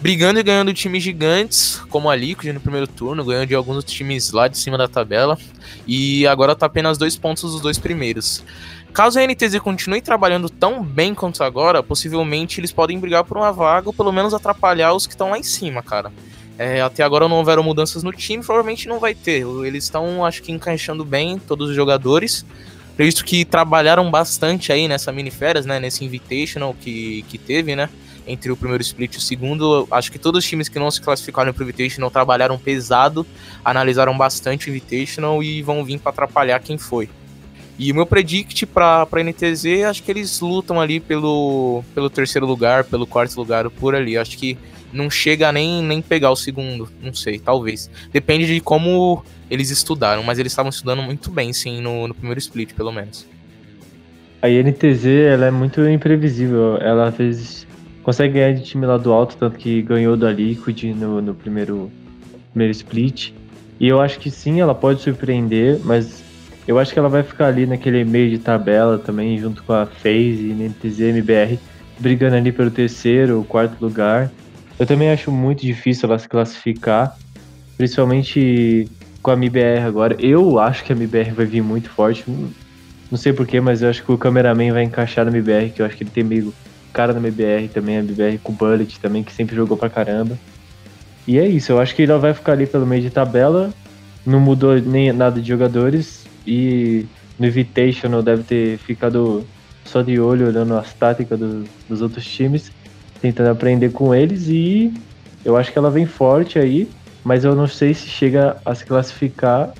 brigando 0.00 0.38
e 0.38 0.42
ganhando 0.42 0.74
times 0.74 1.02
gigantes, 1.02 1.80
como 1.88 2.10
a 2.10 2.16
Liquid 2.16 2.52
no 2.52 2.60
primeiro 2.60 2.86
turno, 2.86 3.24
ganhando 3.24 3.46
de 3.46 3.54
alguns 3.54 3.84
times 3.84 4.32
lá 4.32 4.48
de 4.48 4.58
cima 4.58 4.76
da 4.76 4.86
tabela, 4.86 5.38
e 5.86 6.26
agora 6.26 6.54
tá 6.54 6.66
apenas 6.66 6.98
dois 6.98 7.16
pontos 7.16 7.52
dos 7.52 7.60
dois 7.62 7.78
primeiros. 7.78 8.44
Caso 8.92 9.18
a 9.18 9.26
NTZ 9.26 9.58
continue 9.60 10.02
trabalhando 10.02 10.50
tão 10.50 10.84
bem 10.84 11.14
quanto 11.14 11.42
agora, 11.42 11.82
possivelmente 11.82 12.60
eles 12.60 12.70
podem 12.70 12.98
brigar 12.98 13.24
por 13.24 13.38
uma 13.38 13.50
vaga 13.50 13.88
ou 13.88 13.94
pelo 13.94 14.12
menos 14.12 14.34
atrapalhar 14.34 14.92
os 14.92 15.06
que 15.06 15.14
estão 15.14 15.30
lá 15.30 15.38
em 15.38 15.42
cima, 15.42 15.82
cara. 15.82 16.12
É, 16.58 16.80
até 16.80 17.02
agora 17.02 17.28
não 17.28 17.38
houveram 17.38 17.62
mudanças 17.62 18.02
no 18.02 18.12
time, 18.12 18.42
provavelmente 18.44 18.88
não 18.88 19.00
vai 19.00 19.14
ter. 19.14 19.44
Eles 19.64 19.84
estão, 19.84 20.24
acho 20.24 20.42
que, 20.42 20.52
encaixando 20.52 21.04
bem 21.04 21.38
todos 21.38 21.70
os 21.70 21.76
jogadores. 21.76 22.44
Acredito 22.92 23.24
que 23.24 23.44
trabalharam 23.44 24.08
bastante 24.08 24.72
aí 24.72 24.86
nessa 24.86 25.10
mini 25.10 25.30
férias, 25.30 25.66
né? 25.66 25.80
Nesse 25.80 26.04
Invitational 26.04 26.74
que, 26.80 27.24
que 27.28 27.38
teve, 27.38 27.74
né? 27.74 27.88
Entre 28.24 28.52
o 28.52 28.56
primeiro 28.56 28.82
split 28.82 29.14
e 29.14 29.18
o 29.18 29.20
segundo. 29.20 29.88
Acho 29.90 30.12
que 30.12 30.18
todos 30.18 30.44
os 30.44 30.48
times 30.48 30.68
que 30.68 30.78
não 30.78 30.90
se 30.92 31.00
classificaram 31.00 31.52
pro 31.52 31.64
Invitational 31.64 32.08
trabalharam 32.08 32.56
pesado, 32.56 33.26
analisaram 33.64 34.16
bastante 34.16 34.68
o 34.68 34.70
Invitational 34.70 35.42
e 35.42 35.60
vão 35.60 35.84
vir 35.84 35.98
para 35.98 36.10
atrapalhar 36.10 36.60
quem 36.60 36.78
foi. 36.78 37.08
E 37.76 37.90
o 37.90 37.94
meu 37.96 38.06
predict 38.06 38.64
para 38.66 39.08
NTZ, 39.12 39.82
acho 39.88 40.02
que 40.04 40.12
eles 40.12 40.40
lutam 40.40 40.80
ali 40.80 41.00
pelo, 41.00 41.82
pelo 41.92 42.08
terceiro 42.08 42.46
lugar, 42.46 42.84
pelo 42.84 43.04
quarto 43.04 43.36
lugar, 43.36 43.68
por 43.68 43.96
ali. 43.96 44.16
Acho 44.16 44.38
que 44.38 44.56
não 44.94 45.10
chega 45.10 45.52
nem, 45.52 45.82
nem 45.82 46.00
pegar 46.00 46.30
o 46.30 46.36
segundo, 46.36 46.88
não 47.02 47.12
sei, 47.12 47.38
talvez. 47.38 47.90
Depende 48.12 48.46
de 48.46 48.60
como 48.60 49.24
eles 49.50 49.70
estudaram, 49.70 50.22
mas 50.22 50.38
eles 50.38 50.52
estavam 50.52 50.70
estudando 50.70 51.02
muito 51.02 51.30
bem, 51.30 51.52
sim, 51.52 51.80
no, 51.80 52.08
no 52.08 52.14
primeiro 52.14 52.38
split, 52.38 52.72
pelo 52.72 52.92
menos. 52.92 53.26
A 54.40 54.48
NTZ, 54.48 55.06
ela 55.06 55.46
é 55.46 55.50
muito 55.50 55.80
imprevisível. 55.88 56.76
Ela 56.78 57.08
às 57.08 57.16
vezes 57.16 57.66
consegue 58.02 58.34
ganhar 58.34 58.52
de 58.52 58.62
time 58.62 58.84
lá 58.84 58.98
do 58.98 59.12
alto, 59.12 59.36
tanto 59.36 59.56
que 59.58 59.80
ganhou 59.80 60.16
da 60.16 60.30
Liquid 60.30 60.84
no, 60.94 61.22
no 61.22 61.34
primeiro, 61.34 61.90
primeiro 62.52 62.70
split. 62.72 63.32
E 63.80 63.88
eu 63.88 64.00
acho 64.00 64.18
que 64.18 64.30
sim, 64.30 64.60
ela 64.60 64.74
pode 64.74 65.00
surpreender, 65.00 65.80
mas 65.82 66.22
eu 66.68 66.78
acho 66.78 66.92
que 66.92 66.98
ela 66.98 67.08
vai 67.08 67.22
ficar 67.22 67.46
ali 67.46 67.66
naquele 67.66 68.04
meio 68.04 68.30
de 68.30 68.38
tabela 68.38 68.98
também, 68.98 69.38
junto 69.38 69.62
com 69.62 69.72
a 69.72 69.86
FaZe, 69.86 70.54
NTZ, 70.54 71.00
MBR, 71.00 71.58
brigando 71.98 72.36
ali 72.36 72.52
pelo 72.52 72.70
terceiro 72.70 73.38
ou 73.38 73.44
quarto 73.44 73.80
lugar. 73.80 74.30
Eu 74.78 74.86
também 74.86 75.10
acho 75.10 75.30
muito 75.30 75.62
difícil 75.62 76.08
ela 76.08 76.18
se 76.18 76.28
classificar, 76.28 77.16
principalmente 77.76 78.88
com 79.22 79.30
a 79.30 79.34
MBR 79.34 79.80
agora. 79.86 80.16
Eu 80.18 80.58
acho 80.58 80.84
que 80.84 80.92
a 80.92 80.96
MBR 80.96 81.32
vai 81.32 81.46
vir 81.46 81.62
muito 81.62 81.88
forte. 81.88 82.24
Não 82.28 83.18
sei 83.18 83.32
porquê, 83.32 83.60
mas 83.60 83.82
eu 83.82 83.90
acho 83.90 84.02
que 84.02 84.12
o 84.12 84.18
cameraman 84.18 84.72
vai 84.72 84.82
encaixar 84.82 85.24
na 85.24 85.30
MBR, 85.30 85.70
que 85.70 85.80
eu 85.80 85.86
acho 85.86 85.96
que 85.96 86.02
ele 86.02 86.10
tem 86.10 86.24
meio 86.24 86.52
cara 86.92 87.12
na 87.12 87.18
MBR 87.18 87.68
também, 87.68 87.96
a 87.96 88.00
MBR 88.00 88.38
com 88.38 88.52
o 88.52 88.54
Bullet 88.54 88.98
também, 89.00 89.22
que 89.22 89.32
sempre 89.32 89.56
jogou 89.56 89.76
pra 89.76 89.88
caramba. 89.88 90.38
E 91.26 91.38
é 91.38 91.46
isso, 91.46 91.72
eu 91.72 91.80
acho 91.80 91.94
que 91.94 92.02
ele 92.02 92.16
vai 92.18 92.34
ficar 92.34 92.52
ali 92.52 92.66
pelo 92.66 92.86
meio 92.86 93.02
de 93.02 93.10
tabela. 93.10 93.72
Não 94.26 94.40
mudou 94.40 94.80
nem 94.80 95.12
nada 95.12 95.40
de 95.40 95.48
jogadores. 95.48 96.26
E 96.46 97.06
no 97.38 97.46
Invitational 97.46 98.22
deve 98.22 98.42
ter 98.42 98.78
ficado 98.78 99.44
só 99.84 100.02
de 100.02 100.18
olho 100.20 100.46
olhando 100.46 100.76
as 100.76 100.92
táticas 100.92 101.38
do, 101.38 101.64
dos 101.88 102.02
outros 102.02 102.26
times, 102.26 102.70
tentando 103.24 103.48
aprender 103.48 103.90
com 103.90 104.14
eles. 104.14 104.48
E 104.48 104.92
eu 105.44 105.56
acho 105.56 105.72
que 105.72 105.78
ela 105.78 105.90
vem 105.90 106.04
forte 106.04 106.58
aí, 106.58 106.86
mas 107.24 107.42
eu 107.42 107.54
não 107.54 107.66
sei 107.66 107.94
se 107.94 108.06
chega 108.06 108.56
a 108.64 108.74
se 108.74 108.84
classificar. 108.84 109.72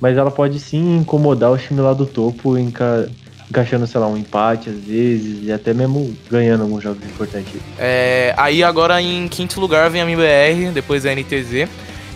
Mas 0.00 0.18
ela 0.18 0.30
pode 0.30 0.58
sim 0.60 0.98
incomodar 0.98 1.50
o 1.50 1.56
time 1.56 1.80
lá 1.80 1.94
do 1.94 2.04
topo, 2.04 2.58
enca 2.58 3.08
encaixando, 3.48 3.86
sei 3.86 4.00
lá, 4.00 4.08
um 4.08 4.16
empate 4.16 4.70
às 4.70 4.76
vezes, 4.76 5.46
e 5.46 5.52
até 5.52 5.72
mesmo 5.72 6.14
ganhando 6.30 6.62
alguns 6.62 6.82
jogos 6.82 7.04
importantes. 7.04 7.60
É, 7.78 8.34
aí 8.36 8.64
agora 8.64 9.00
em 9.00 9.28
quinto 9.28 9.60
lugar 9.60 9.88
vem 9.90 10.00
a 10.00 10.04
MBR, 10.04 10.72
depois 10.72 11.06
a 11.06 11.14
NTZ 11.14 11.68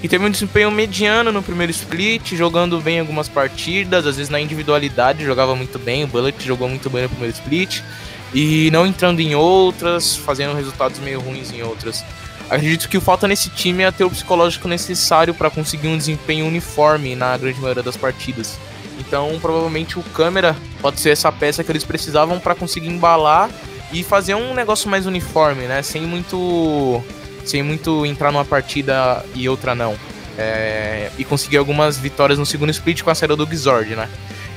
e 0.02 0.09
teve 0.09 0.24
um 0.24 0.31
desempenho 0.31 0.70
mediano 0.70 1.33
no 1.33 1.42
primeiro 1.42 1.70
split, 1.70 2.35
jogando 2.35 2.81
bem 2.81 3.00
algumas 3.00 3.28
partidas, 3.28 4.07
às 4.07 4.16
vezes 4.16 4.31
na 4.31 4.40
individualidade 4.40 5.24
jogava 5.24 5.54
muito 5.57 5.78
bem, 5.78 6.04
o 6.04 6.07
Bullet 6.07 6.44
jogou 6.44 6.68
muito 6.68 6.88
bem 6.88 7.02
no 7.02 7.09
primeiro 7.09 7.35
split, 7.35 7.83
e 8.32 8.70
não 8.70 8.86
entrando 8.86 9.20
em 9.20 9.34
outras, 9.34 10.16
fazendo 10.16 10.54
resultados 10.54 10.98
meio 10.98 11.20
ruins 11.20 11.52
em 11.52 11.62
outras. 11.62 12.04
Acredito 12.50 12.88
que 12.88 12.96
o 12.96 13.00
falta 13.00 13.28
nesse 13.28 13.50
time 13.50 13.82
é 13.82 13.90
ter 13.90 14.04
o 14.04 14.10
psicológico 14.10 14.68
necessário 14.68 15.34
para 15.34 15.50
conseguir 15.50 15.88
um 15.88 15.98
desempenho 15.98 16.46
uniforme 16.46 17.14
na 17.14 17.36
grande 17.36 17.60
maioria 17.60 17.82
das 17.82 17.96
partidas. 17.96 18.58
Então, 18.98 19.38
provavelmente 19.40 19.98
o 19.98 20.02
câmera 20.02 20.56
pode 20.80 20.98
ser 21.00 21.10
essa 21.10 21.30
peça 21.30 21.62
que 21.62 21.70
eles 21.70 21.84
precisavam 21.84 22.40
para 22.40 22.54
conseguir 22.54 22.88
embalar 22.88 23.50
e 23.92 24.02
fazer 24.02 24.34
um 24.34 24.54
negócio 24.54 24.88
mais 24.88 25.06
uniforme, 25.06 25.66
né? 25.66 25.82
Sem 25.82 26.02
muito 26.02 27.02
sem 27.44 27.62
muito 27.62 28.04
entrar 28.04 28.30
numa 28.30 28.44
partida 28.44 29.24
e 29.34 29.48
outra 29.48 29.74
não. 29.74 29.96
É, 30.36 31.10
e 31.18 31.24
conseguir 31.24 31.56
algumas 31.56 31.96
vitórias 31.96 32.38
no 32.38 32.46
segundo 32.46 32.70
split 32.70 33.02
com 33.02 33.10
a 33.10 33.14
saída 33.14 33.34
do 33.34 33.46
Gizord, 33.46 33.94
né? 33.96 34.08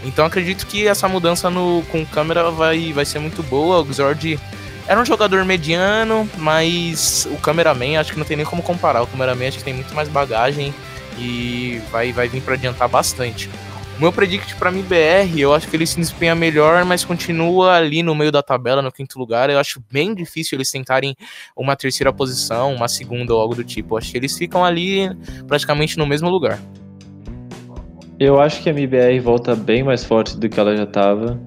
Então 0.04 0.26
acredito 0.26 0.66
que 0.66 0.88
essa 0.88 1.08
mudança 1.08 1.50
no, 1.50 1.84
com 1.90 2.06
câmera 2.06 2.50
vai, 2.50 2.92
vai 2.94 3.06
ser 3.06 3.20
muito 3.20 3.44
boa. 3.44 3.82
O 3.82 3.86
Gizord 3.86 4.40
era 4.88 5.00
um 5.00 5.06
jogador 5.06 5.46
mediano, 5.46 6.28
mas 6.38 7.28
o 7.32 7.38
cameraman 7.38 8.00
acho 8.00 8.14
que 8.14 8.20
não 8.20 8.26
tem 8.26 8.38
nem 8.38 8.46
como 8.46 8.64
comparar. 8.64 9.02
O 9.02 9.08
cameraman 9.08 9.48
acho 9.48 9.60
que 9.60 9.64
tem 9.64 9.74
muito 9.74 9.94
mais 9.94 10.10
bagagem 10.10 10.74
e 11.18 11.82
vai, 11.92 12.12
vai 12.12 12.28
vir 12.28 12.42
para 12.42 12.56
adiantar 12.56 12.90
bastante. 12.90 13.50
O 13.98 14.02
meu 14.02 14.12
predict 14.12 14.56
para 14.56 14.72
mim 14.72 14.82
BR, 14.82 15.38
eu 15.38 15.54
acho 15.54 15.68
que 15.68 15.76
ele 15.76 15.86
se 15.86 15.96
desempenha 16.00 16.34
melhor, 16.34 16.84
mas 16.86 17.06
continua 17.06 17.76
ali 17.76 18.02
no 18.02 18.16
meio 18.16 18.32
da 18.32 18.42
tabela, 18.42 18.82
no 18.82 18.92
quinto 18.92 19.20
lugar. 19.20 19.50
Eu 19.50 19.60
acho 19.60 19.80
bem 19.92 20.16
difícil 20.16 20.58
eles 20.58 20.72
tentarem 20.72 21.16
uma 21.56 21.76
terceira 21.76 22.12
posição, 22.12 22.74
uma 22.74 22.88
segunda 22.88 23.36
ou 23.36 23.40
algo 23.40 23.54
do 23.54 23.64
tipo. 23.64 23.94
Eu 23.94 24.00
acho 24.00 24.10
que 24.10 24.18
eles 24.18 24.36
ficam 24.36 24.66
ali 24.66 25.08
praticamente 25.48 26.00
no 26.00 26.08
mesmo 26.08 26.30
lugar. 26.30 26.60
Eu 28.22 28.40
acho 28.40 28.62
que 28.62 28.70
a 28.70 28.72
MBR 28.72 29.20
volta 29.20 29.56
bem 29.56 29.82
mais 29.82 30.04
forte 30.04 30.38
do 30.38 30.48
que 30.48 30.60
ela 30.60 30.78
já 30.78 30.84
estava. 30.84 31.42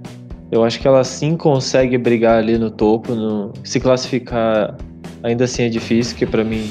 Eu 0.51 0.65
acho 0.65 0.81
que 0.81 0.89
ela 0.89 1.05
sim 1.05 1.37
consegue 1.37 1.97
brigar 1.97 2.39
ali 2.39 2.59
no 2.59 2.69
topo, 2.69 3.15
no... 3.15 3.53
se 3.63 3.79
classificar 3.79 4.77
ainda 5.23 5.45
assim 5.45 5.63
é 5.63 5.69
difícil, 5.69 6.17
que 6.17 6.27
para 6.27 6.43
mim 6.43 6.69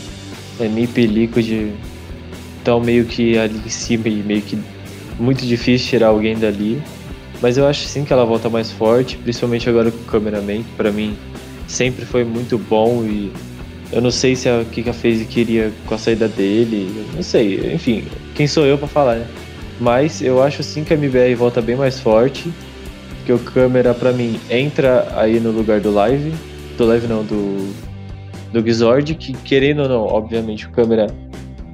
é 0.59 0.67
NiP 0.67 1.03
e 1.03 1.07
Liquid 1.07 1.71
estão 2.57 2.81
meio 2.81 3.05
que 3.05 3.37
ali 3.37 3.57
em 3.65 3.69
cima 3.69 4.09
e 4.09 4.15
meio 4.15 4.41
que 4.41 4.59
muito 5.17 5.45
difícil 5.45 5.91
tirar 5.91 6.07
alguém 6.07 6.37
dali. 6.37 6.83
Mas 7.41 7.57
eu 7.57 7.65
acho 7.65 7.87
sim 7.87 8.03
que 8.03 8.11
ela 8.11 8.25
volta 8.25 8.49
mais 8.49 8.71
forte, 8.71 9.15
principalmente 9.15 9.69
agora 9.69 9.89
com 9.89 9.99
o 9.99 10.05
cameraman, 10.05 10.63
que 10.63 10.75
pra 10.75 10.91
mim 10.91 11.15
sempre 11.65 12.03
foi 12.03 12.25
muito 12.25 12.57
bom 12.57 13.05
e 13.05 13.31
eu 13.89 14.01
não 14.01 14.11
sei 14.11 14.35
se 14.35 14.49
a 14.49 14.65
que 14.69 14.81
a 14.81 14.93
queria 15.29 15.71
com 15.85 15.95
a 15.95 15.97
saída 15.97 16.27
dele, 16.27 17.05
não 17.15 17.23
sei, 17.23 17.73
enfim, 17.73 18.03
quem 18.35 18.47
sou 18.47 18.65
eu 18.65 18.77
para 18.77 18.89
falar, 18.89 19.15
né? 19.15 19.27
Mas 19.83 20.21
eu 20.21 20.41
acho 20.41 20.63
sim 20.63 20.85
que 20.85 20.93
a 20.93 20.95
MBR 20.95 21.35
volta 21.35 21.61
bem 21.61 21.75
mais 21.75 21.99
forte, 21.99 22.49
que 23.25 23.33
o 23.33 23.37
câmera 23.37 23.93
para 23.93 24.13
mim 24.13 24.39
entra 24.49 25.05
aí 25.13 25.41
no 25.41 25.51
lugar 25.51 25.81
do 25.81 25.91
live, 25.91 26.33
do 26.77 26.85
live 26.85 27.05
não, 27.05 27.21
do 27.21 27.73
do 28.53 28.65
Gizord, 28.65 29.13
que 29.15 29.33
querendo 29.33 29.81
ou 29.81 29.89
não, 29.89 30.05
obviamente 30.05 30.67
o 30.67 30.69
câmera 30.69 31.07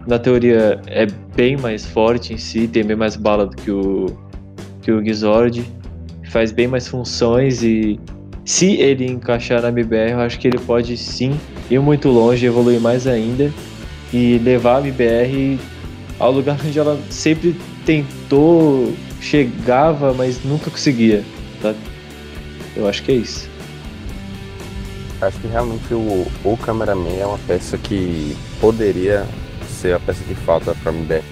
na 0.07 0.17
teoria 0.17 0.81
é 0.87 1.05
bem 1.35 1.55
mais 1.55 1.85
forte 1.85 2.33
em 2.33 2.37
si, 2.37 2.67
tem 2.67 2.83
bem 2.83 2.95
mais 2.95 3.15
bala 3.15 3.45
do 3.45 3.55
que 3.55 3.69
o, 3.69 4.07
que 4.81 4.91
o 4.91 5.05
Gizord, 5.05 5.63
faz 6.31 6.51
bem 6.51 6.67
mais 6.67 6.87
funções 6.87 7.61
e 7.61 7.99
se 8.43 8.77
ele 8.77 9.05
encaixar 9.05 9.61
na 9.61 9.67
MBR, 9.67 10.13
eu 10.13 10.19
acho 10.21 10.39
que 10.39 10.47
ele 10.47 10.57
pode 10.57 10.97
sim 10.97 11.39
ir 11.69 11.79
muito 11.79 12.09
longe, 12.09 12.43
evoluir 12.43 12.81
mais 12.81 13.05
ainda 13.05 13.53
e 14.11 14.39
levar 14.39 14.77
a 14.77 14.79
MBR 14.79 15.59
ao 16.17 16.31
lugar 16.31 16.57
onde 16.65 16.79
ela 16.79 16.99
sempre 17.11 17.55
tentou, 17.89 18.93
chegava, 19.19 20.13
mas 20.13 20.43
nunca 20.43 20.69
conseguia, 20.69 21.25
sabe? 21.59 21.79
Eu 22.75 22.87
acho 22.87 23.01
que 23.01 23.11
é 23.11 23.15
isso. 23.15 23.49
Acho 25.19 25.39
que 25.39 25.47
realmente 25.47 25.91
o, 25.91 26.27
o 26.43 26.57
cameraman 26.57 27.17
é 27.19 27.25
uma 27.25 27.39
peça 27.39 27.79
que 27.79 28.37
poderia 28.61 29.25
ser 29.81 29.95
a 29.95 29.99
peça 29.99 30.23
que 30.23 30.35
falta 30.35 30.75
para 30.75 30.93
MBR. 30.93 31.23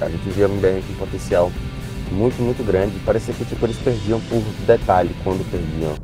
A 0.00 0.08
gente 0.08 0.30
via 0.30 0.46
a 0.46 0.48
MBR 0.48 0.82
com 0.88 0.94
potencial 0.94 1.52
muito, 2.10 2.40
muito 2.40 2.64
grande. 2.64 2.98
Parecia 3.04 3.34
que 3.34 3.44
tipo, 3.44 3.66
eles 3.66 3.76
perdiam 3.76 4.18
por 4.30 4.42
detalhe 4.66 5.14
quando 5.22 5.44
perdiam. 5.50 5.94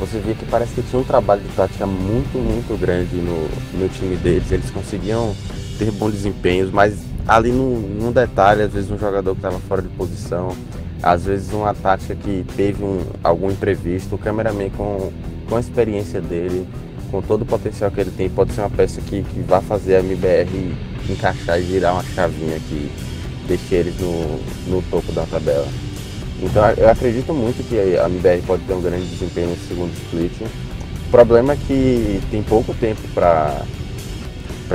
Você 0.00 0.18
via 0.18 0.34
que 0.34 0.46
parece 0.46 0.72
que 0.72 0.82
tinha 0.82 0.98
um 0.98 1.04
trabalho 1.04 1.42
de 1.42 1.48
tática 1.54 1.86
muito, 1.86 2.38
muito 2.38 2.80
grande 2.80 3.16
no, 3.16 3.48
no 3.78 3.88
time 3.90 4.16
deles. 4.16 4.50
Eles 4.50 4.70
conseguiam 4.70 5.36
ter 5.78 5.90
bons 5.90 6.12
desempenhos, 6.12 6.70
mas 6.70 7.11
ali 7.26 7.50
num, 7.50 7.78
num 7.78 8.12
detalhe, 8.12 8.62
às 8.62 8.72
vezes 8.72 8.90
um 8.90 8.98
jogador 8.98 9.32
que 9.32 9.38
estava 9.38 9.58
fora 9.60 9.82
de 9.82 9.88
posição, 9.88 10.56
às 11.02 11.24
vezes 11.24 11.52
uma 11.52 11.74
tática 11.74 12.14
que 12.14 12.44
teve 12.56 12.82
um, 12.84 13.00
algum 13.22 13.50
imprevisto, 13.50 14.14
o 14.14 14.18
cameraman 14.18 14.70
com, 14.70 15.12
com 15.48 15.56
a 15.56 15.60
experiência 15.60 16.20
dele 16.20 16.66
com 17.12 17.20
todo 17.20 17.42
o 17.42 17.46
potencial 17.46 17.90
que 17.90 18.00
ele 18.00 18.10
tem, 18.10 18.30
pode 18.30 18.52
ser 18.54 18.62
uma 18.62 18.70
peça 18.70 19.00
que, 19.02 19.22
que 19.22 19.40
vai 19.40 19.60
fazer 19.60 19.96
a 19.96 20.00
MBR 20.00 20.74
encaixar 21.10 21.60
e 21.60 21.62
virar 21.62 21.92
uma 21.92 22.02
chavinha 22.02 22.58
que 22.58 22.90
deixe 23.46 23.74
eles 23.74 24.00
no, 24.00 24.40
no 24.66 24.82
topo 24.90 25.12
da 25.12 25.26
tabela. 25.26 25.68
Então 26.40 26.64
eu 26.70 26.88
acredito 26.88 27.34
muito 27.34 27.62
que 27.68 27.78
a 27.98 28.08
MBR 28.08 28.42
pode 28.46 28.62
ter 28.62 28.72
um 28.72 28.80
grande 28.80 29.04
desempenho 29.06 29.50
no 29.50 29.56
segundo 29.68 29.92
split. 29.92 30.32
problema 31.10 31.52
é 31.52 31.56
que 31.56 32.20
tem 32.30 32.42
pouco 32.42 32.72
tempo 32.72 33.02
para 33.14 33.62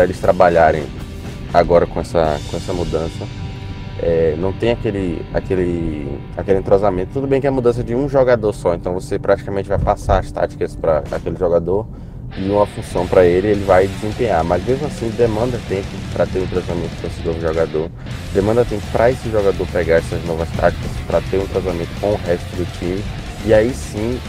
eles 0.03 0.19
trabalharem 0.19 0.83
agora 1.53 1.85
com 1.85 1.99
essa, 1.99 2.39
com 2.49 2.57
essa 2.57 2.73
mudança. 2.73 3.25
É, 3.99 4.35
não 4.37 4.53
tem 4.53 4.71
aquele, 4.71 5.25
aquele, 5.33 6.19
aquele 6.35 6.59
entrosamento. 6.59 7.11
Tudo 7.13 7.27
bem 7.27 7.41
que 7.41 7.47
é 7.47 7.49
mudança 7.49 7.83
de 7.83 7.95
um 7.95 8.07
jogador 8.07 8.53
só, 8.53 8.75
então 8.75 8.93
você 8.93 9.17
praticamente 9.17 9.67
vai 9.67 9.79
passar 9.79 10.19
as 10.19 10.31
táticas 10.31 10.75
para 10.75 11.03
aquele 11.11 11.35
jogador 11.35 11.87
e 12.37 12.49
uma 12.49 12.65
função 12.67 13.07
para 13.07 13.25
ele, 13.25 13.47
ele 13.47 13.63
vai 13.63 13.87
desempenhar. 13.87 14.43
Mas 14.43 14.63
mesmo 14.65 14.85
assim, 14.85 15.09
demanda 15.09 15.59
tempo 15.67 15.87
para 16.13 16.27
ter 16.27 16.39
um 16.39 16.43
entrosamento 16.43 16.95
com 17.01 17.07
esse 17.07 17.21
novo 17.23 17.41
jogador, 17.41 17.89
demanda 18.33 18.65
tempo 18.65 18.83
para 18.91 19.09
esse 19.09 19.29
jogador 19.29 19.67
pegar 19.67 19.95
essas 19.95 20.23
novas 20.25 20.49
táticas, 20.51 20.91
para 21.07 21.21
ter 21.21 21.37
um 21.37 21.43
entrosamento 21.43 21.89
com 21.99 22.13
o 22.13 22.17
resto 22.17 22.55
do 22.55 22.65
time, 22.77 23.03
e 23.45 23.53
aí 23.53 23.73
sim 23.73 24.19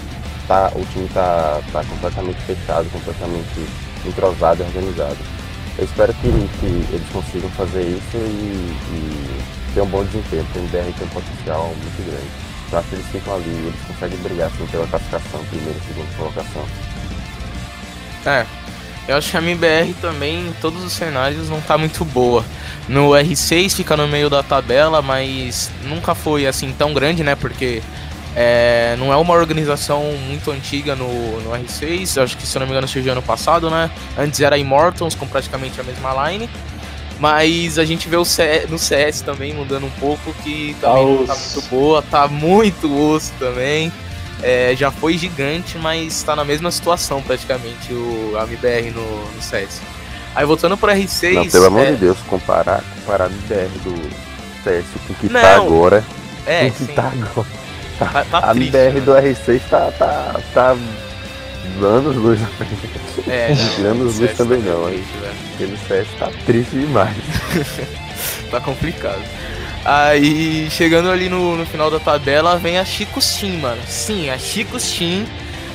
tá, 0.47 0.73
o 0.75 0.85
time 0.93 1.05
está 1.05 1.61
tá 1.73 1.85
completamente 1.85 2.41
fechado, 2.43 2.89
completamente 2.91 3.67
entrosado 4.07 4.63
e 4.63 4.67
organizado. 4.67 5.38
Eu 5.79 5.85
espero 5.85 6.13
que, 6.15 6.29
que 6.59 6.67
eles 6.93 7.09
consigam 7.13 7.49
fazer 7.51 7.83
isso 7.83 8.17
e, 8.17 8.77
e 8.93 9.75
ter 9.75 9.81
um 9.81 9.87
bom 9.87 10.05
desempenho, 10.05 10.45
porque 10.47 10.59
o 10.59 10.63
MBR 10.63 10.93
tem 10.93 11.07
um 11.07 11.11
potencial 11.11 11.67
muito 11.67 12.11
grande. 12.11 12.27
Eu 12.73 12.79
acho 12.79 12.89
que 12.89 12.95
eles 12.97 13.07
ficam 13.07 13.35
ali, 13.37 13.49
eles 13.49 13.81
conseguem 13.87 14.19
brigar 14.19 14.49
assim, 14.49 14.67
pela 14.67 14.87
classificação, 14.89 15.45
primeira 15.45 15.79
e 15.79 15.87
segunda 15.87 16.17
colocação. 16.17 16.67
É, 18.27 18.45
eu 19.07 19.17
acho 19.17 19.31
que 19.31 19.37
a 19.37 19.41
MBR 19.41 19.95
também, 20.01 20.49
em 20.49 20.53
todos 20.61 20.83
os 20.85 20.93
cenários, 20.93 21.49
não 21.49 21.61
tá 21.61 21.79
muito 21.79 22.05
boa. 22.05 22.45
No 22.89 23.11
R6 23.11 23.77
fica 23.77 23.97
no 23.97 24.09
meio 24.09 24.29
da 24.29 24.43
tabela, 24.43 25.01
mas 25.01 25.71
nunca 25.85 26.15
foi 26.15 26.47
assim 26.47 26.75
tão 26.77 26.93
grande, 26.93 27.23
né? 27.23 27.37
Porque 27.37 27.83
é, 28.41 28.95
não 29.01 29.13
é 29.13 29.17
uma 29.17 29.35
organização 29.35 30.13
muito 30.29 30.53
antiga 30.53 30.95
no, 30.95 31.41
no 31.41 31.51
R6, 31.51 32.23
acho 32.23 32.37
que 32.37 32.47
se 32.47 32.57
eu 32.57 32.61
não 32.61 32.69
me 32.69 32.73
engano 32.73 32.87
surgiu 32.87 33.11
ano 33.11 33.21
passado, 33.21 33.69
né? 33.69 33.91
Antes 34.17 34.39
era 34.39 34.57
Immortals 34.57 35.17
com 35.17 35.27
praticamente 35.27 35.81
a 35.81 35.83
mesma 35.83 36.31
line. 36.31 36.49
Mas 37.19 37.81
a 37.81 37.85
gente 37.85 38.09
vê 38.09 38.17
o 38.17 38.23
no 38.69 38.79
CS 38.79 39.23
também 39.23 39.53
mudando 39.53 39.87
um 39.87 39.91
pouco, 39.91 40.33
que 40.45 40.77
também 40.81 41.17
tá 41.17 41.21
não 41.21 41.27
tá 41.27 41.35
muito 41.35 41.63
boa, 41.69 42.01
tá 42.01 42.29
muito 42.29 43.13
osso 43.13 43.33
também. 43.41 43.93
É, 44.41 44.73
já 44.77 44.93
foi 44.93 45.19
gigante, 45.19 45.77
mas 45.77 46.19
está 46.19 46.37
na 46.37 46.45
mesma 46.45 46.71
situação 46.71 47.21
praticamente 47.21 47.93
o 47.93 48.35
MBR 48.41 48.93
no, 48.93 49.33
no 49.33 49.43
CS. 49.43 49.81
Aí 50.33 50.47
voltando 50.47 50.77
pro 50.77 50.93
R6. 50.93 51.35
Não, 51.35 51.49
pelo 51.49 51.67
amor 51.67 51.89
é... 51.89 51.91
de 51.91 51.97
Deus, 51.97 52.19
comparar, 52.29 52.85
comparar 53.01 53.25
a 53.25 53.31
MBR 53.31 53.79
do 53.83 54.11
CS 54.63 54.87
com 55.09 55.13
o 55.13 55.17
que 55.17 55.29
não, 55.29 55.41
tá 55.41 55.57
agora. 55.57 56.05
É, 56.47 56.61
com 56.61 56.69
o 56.69 56.71
que 56.71 56.85
sim. 56.85 56.95
tá 56.95 57.13
agora. 57.13 57.68
Tá, 57.99 58.07
tá, 58.07 58.25
tá 58.25 58.39
a 58.39 58.55
triste, 58.55 58.77
MBR 58.77 58.95
né? 58.95 59.01
do 59.01 59.13
R6 59.13 59.61
tá, 59.69 59.91
tá, 59.99 60.41
tá 60.55 60.77
anos 61.83 62.17
luz 62.17 62.41
na 62.41 62.47
frente. 62.47 63.31
É, 63.31 63.55
não, 63.79 63.91
anos 63.91 64.19
luz 64.19 64.37
também 64.37 64.63
tá 64.63 64.71
não, 64.71 64.87
triste, 64.87 65.09
Aquele 65.55 65.77
CS 65.77 66.09
tá 66.19 66.31
triste 66.47 66.71
demais. 66.71 67.17
tá 68.51 68.61
complicado. 68.61 69.23
Aí, 69.85 70.69
chegando 70.71 71.11
ali 71.11 71.29
no, 71.29 71.57
no 71.57 71.65
final 71.65 71.91
da 71.91 71.99
tabela, 71.99 72.57
vem 72.57 72.79
a 72.79 72.85
Chico 72.85 73.21
Sim, 73.21 73.59
mano. 73.59 73.81
Sim, 73.87 74.31
a 74.31 74.39
Chico 74.39 74.79
Sim. 74.79 75.27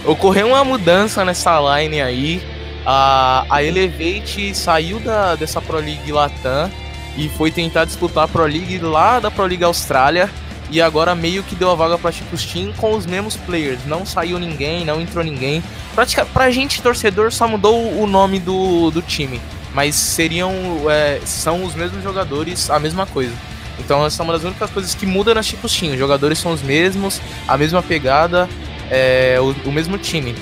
Ocorreu 0.06 0.48
uma 0.48 0.64
mudança 0.64 1.24
nessa 1.26 1.60
line 1.60 2.02
aí. 2.02 2.44
A, 2.86 3.46
a 3.50 3.64
Elevate 3.64 4.54
saiu 4.54 5.00
da, 5.00 5.36
dessa 5.36 5.62
Pro 5.62 5.78
League 5.78 6.12
Latam 6.12 6.70
e 7.18 7.30
foi 7.30 7.50
tentar 7.52 7.86
disputar 7.86 8.26
a 8.26 8.28
Pro 8.28 8.46
League 8.46 8.78
lá 8.80 9.20
da 9.20 9.32
Pro 9.32 9.46
League 9.46 9.64
Austrália. 9.64 10.30
E 10.74 10.82
agora 10.82 11.14
meio 11.14 11.44
que 11.44 11.54
deu 11.54 11.70
a 11.70 11.76
vaga 11.76 12.00
pra 12.00 12.12
Chico 12.12 12.36
Steam 12.36 12.74
com 12.74 12.96
os 12.96 13.06
mesmos 13.06 13.38
players. 13.38 13.86
Não 13.86 14.08
saiu 14.08 14.40
ninguém, 14.40 14.84
não 14.84 15.00
entrou 15.00 15.24
ninguém. 15.24 15.64
Pratica, 15.94 16.26
pra 16.26 16.50
gente, 16.50 16.82
torcedor, 16.82 17.32
só 17.32 17.48
mudou 17.48 18.02
o 18.02 18.08
nome 18.08 18.40
do, 18.40 18.90
do 18.90 19.00
time. 19.00 19.40
Mas 19.72 19.94
seriam. 19.94 20.52
É, 20.90 21.22
são 21.26 21.64
os 21.64 21.76
mesmos 21.76 22.02
jogadores, 22.02 22.72
a 22.72 22.80
mesma 22.80 23.06
coisa. 23.06 23.36
Então 23.78 24.04
essa 24.04 24.24
é 24.24 24.24
uma 24.24 24.34
das 24.34 24.44
únicas 24.44 24.72
coisas 24.72 24.96
que 24.96 25.06
muda 25.06 25.36
na 25.36 25.44
Chico 25.44 25.70
Steam. 25.70 25.92
Os 25.94 26.00
jogadores 26.00 26.40
são 26.40 26.52
os 26.52 26.64
mesmos, 26.64 27.22
a 27.48 27.56
mesma 27.56 27.84
pegada, 27.84 28.50
é, 28.90 29.38
o, 29.40 29.70
o 29.70 29.72
mesmo 29.72 29.96
time. 30.00 30.34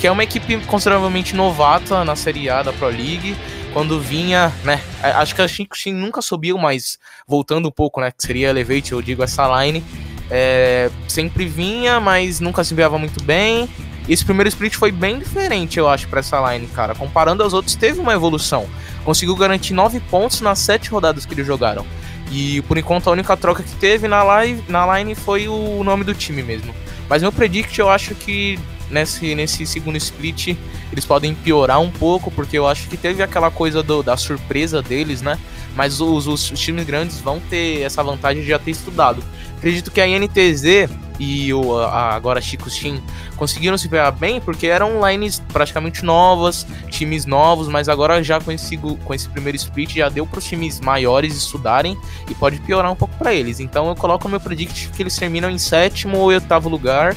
Que 0.00 0.08
é 0.08 0.10
uma 0.10 0.24
equipe 0.24 0.56
consideravelmente 0.66 1.32
novata 1.36 2.04
na 2.04 2.16
Série 2.16 2.50
A 2.50 2.60
da 2.60 2.72
Pro 2.72 2.88
League 2.88 3.36
quando 3.76 4.00
vinha, 4.00 4.50
né? 4.64 4.80
Acho 5.02 5.34
que 5.34 5.42
a 5.42 5.46
Steam 5.46 5.68
nunca 5.92 6.22
subiu, 6.22 6.56
mas 6.56 6.98
voltando 7.28 7.68
um 7.68 7.70
pouco, 7.70 8.00
né? 8.00 8.10
Que 8.10 8.26
seria 8.26 8.48
Elevate, 8.48 8.92
eu 8.92 9.02
digo 9.02 9.22
essa 9.22 9.46
line. 9.62 9.84
É, 10.30 10.90
sempre 11.06 11.44
vinha, 11.44 12.00
mas 12.00 12.40
nunca 12.40 12.64
se 12.64 12.72
enviava 12.72 12.96
muito 12.98 13.22
bem. 13.22 13.68
Esse 14.08 14.24
primeiro 14.24 14.48
split 14.48 14.74
foi 14.76 14.90
bem 14.90 15.18
diferente, 15.18 15.78
eu 15.78 15.90
acho, 15.90 16.08
para 16.08 16.20
essa 16.20 16.40
line, 16.50 16.66
cara. 16.68 16.94
Comparando 16.94 17.42
aos 17.42 17.52
outros, 17.52 17.76
teve 17.76 18.00
uma 18.00 18.14
evolução. 18.14 18.66
Conseguiu 19.04 19.36
garantir 19.36 19.74
9 19.74 20.00
pontos 20.00 20.40
nas 20.40 20.58
7 20.60 20.88
rodadas 20.88 21.26
que 21.26 21.34
eles 21.34 21.46
jogaram. 21.46 21.84
E 22.32 22.62
por 22.62 22.78
enquanto 22.78 23.10
a 23.10 23.12
única 23.12 23.36
troca 23.36 23.62
que 23.62 23.74
teve 23.74 24.08
na, 24.08 24.22
live, 24.22 24.64
na 24.70 24.96
line 24.96 25.14
foi 25.14 25.48
o 25.48 25.84
nome 25.84 26.02
do 26.02 26.14
time 26.14 26.42
mesmo. 26.42 26.74
Mas 27.10 27.20
meu 27.20 27.30
predict 27.30 27.78
eu 27.78 27.90
acho 27.90 28.14
que 28.14 28.58
nesse, 28.90 29.34
nesse 29.34 29.66
segundo 29.66 29.96
split 29.96 30.56
eles 30.92 31.04
podem 31.04 31.34
piorar 31.34 31.80
um 31.80 31.90
pouco, 31.90 32.30
porque 32.30 32.56
eu 32.56 32.66
acho 32.66 32.88
que 32.88 32.96
teve 32.96 33.22
aquela 33.22 33.50
coisa 33.50 33.82
do, 33.82 34.02
da 34.02 34.16
surpresa 34.16 34.80
deles, 34.80 35.20
né? 35.22 35.38
Mas 35.74 36.00
os, 36.00 36.26
os, 36.26 36.50
os, 36.50 36.60
times 36.60 36.84
grandes 36.86 37.20
vão 37.20 37.40
ter 37.40 37.82
essa 37.82 38.02
vantagem 38.02 38.42
de 38.42 38.48
já 38.48 38.58
ter 38.58 38.70
estudado. 38.70 39.22
Acredito 39.58 39.90
que 39.90 40.00
a 40.00 40.06
NTZ 40.06 40.88
e 41.18 41.52
o, 41.52 41.78
a, 41.78 42.14
agora 42.14 42.40
Chico 42.40 42.70
Steam 42.70 43.00
conseguiram 43.36 43.76
se 43.76 43.88
pegar 43.88 44.10
bem 44.10 44.40
porque 44.40 44.66
eram 44.66 45.06
lines 45.06 45.42
praticamente 45.52 46.04
novas, 46.04 46.66
times 46.88 47.26
novos, 47.26 47.68
mas 47.68 47.88
agora 47.88 48.22
já 48.22 48.40
com 48.40 48.52
esse, 48.52 48.76
com 48.76 49.14
esse 49.14 49.28
primeiro 49.28 49.56
split 49.56 49.96
já 49.96 50.08
deu 50.08 50.26
para 50.26 50.38
os 50.38 50.44
times 50.44 50.80
maiores 50.80 51.36
estudarem 51.36 51.96
e 52.28 52.34
pode 52.34 52.58
piorar 52.60 52.90
um 52.90 52.96
pouco 52.96 53.14
para 53.16 53.34
eles. 53.34 53.60
Então 53.60 53.88
eu 53.88 53.94
coloco 53.94 54.28
meu 54.28 54.40
predict 54.40 54.90
que 54.90 55.02
eles 55.02 55.16
terminam 55.16 55.50
em 55.50 55.58
sétimo 55.58 56.18
ou 56.18 56.26
oitavo 56.26 56.68
lugar 56.68 57.14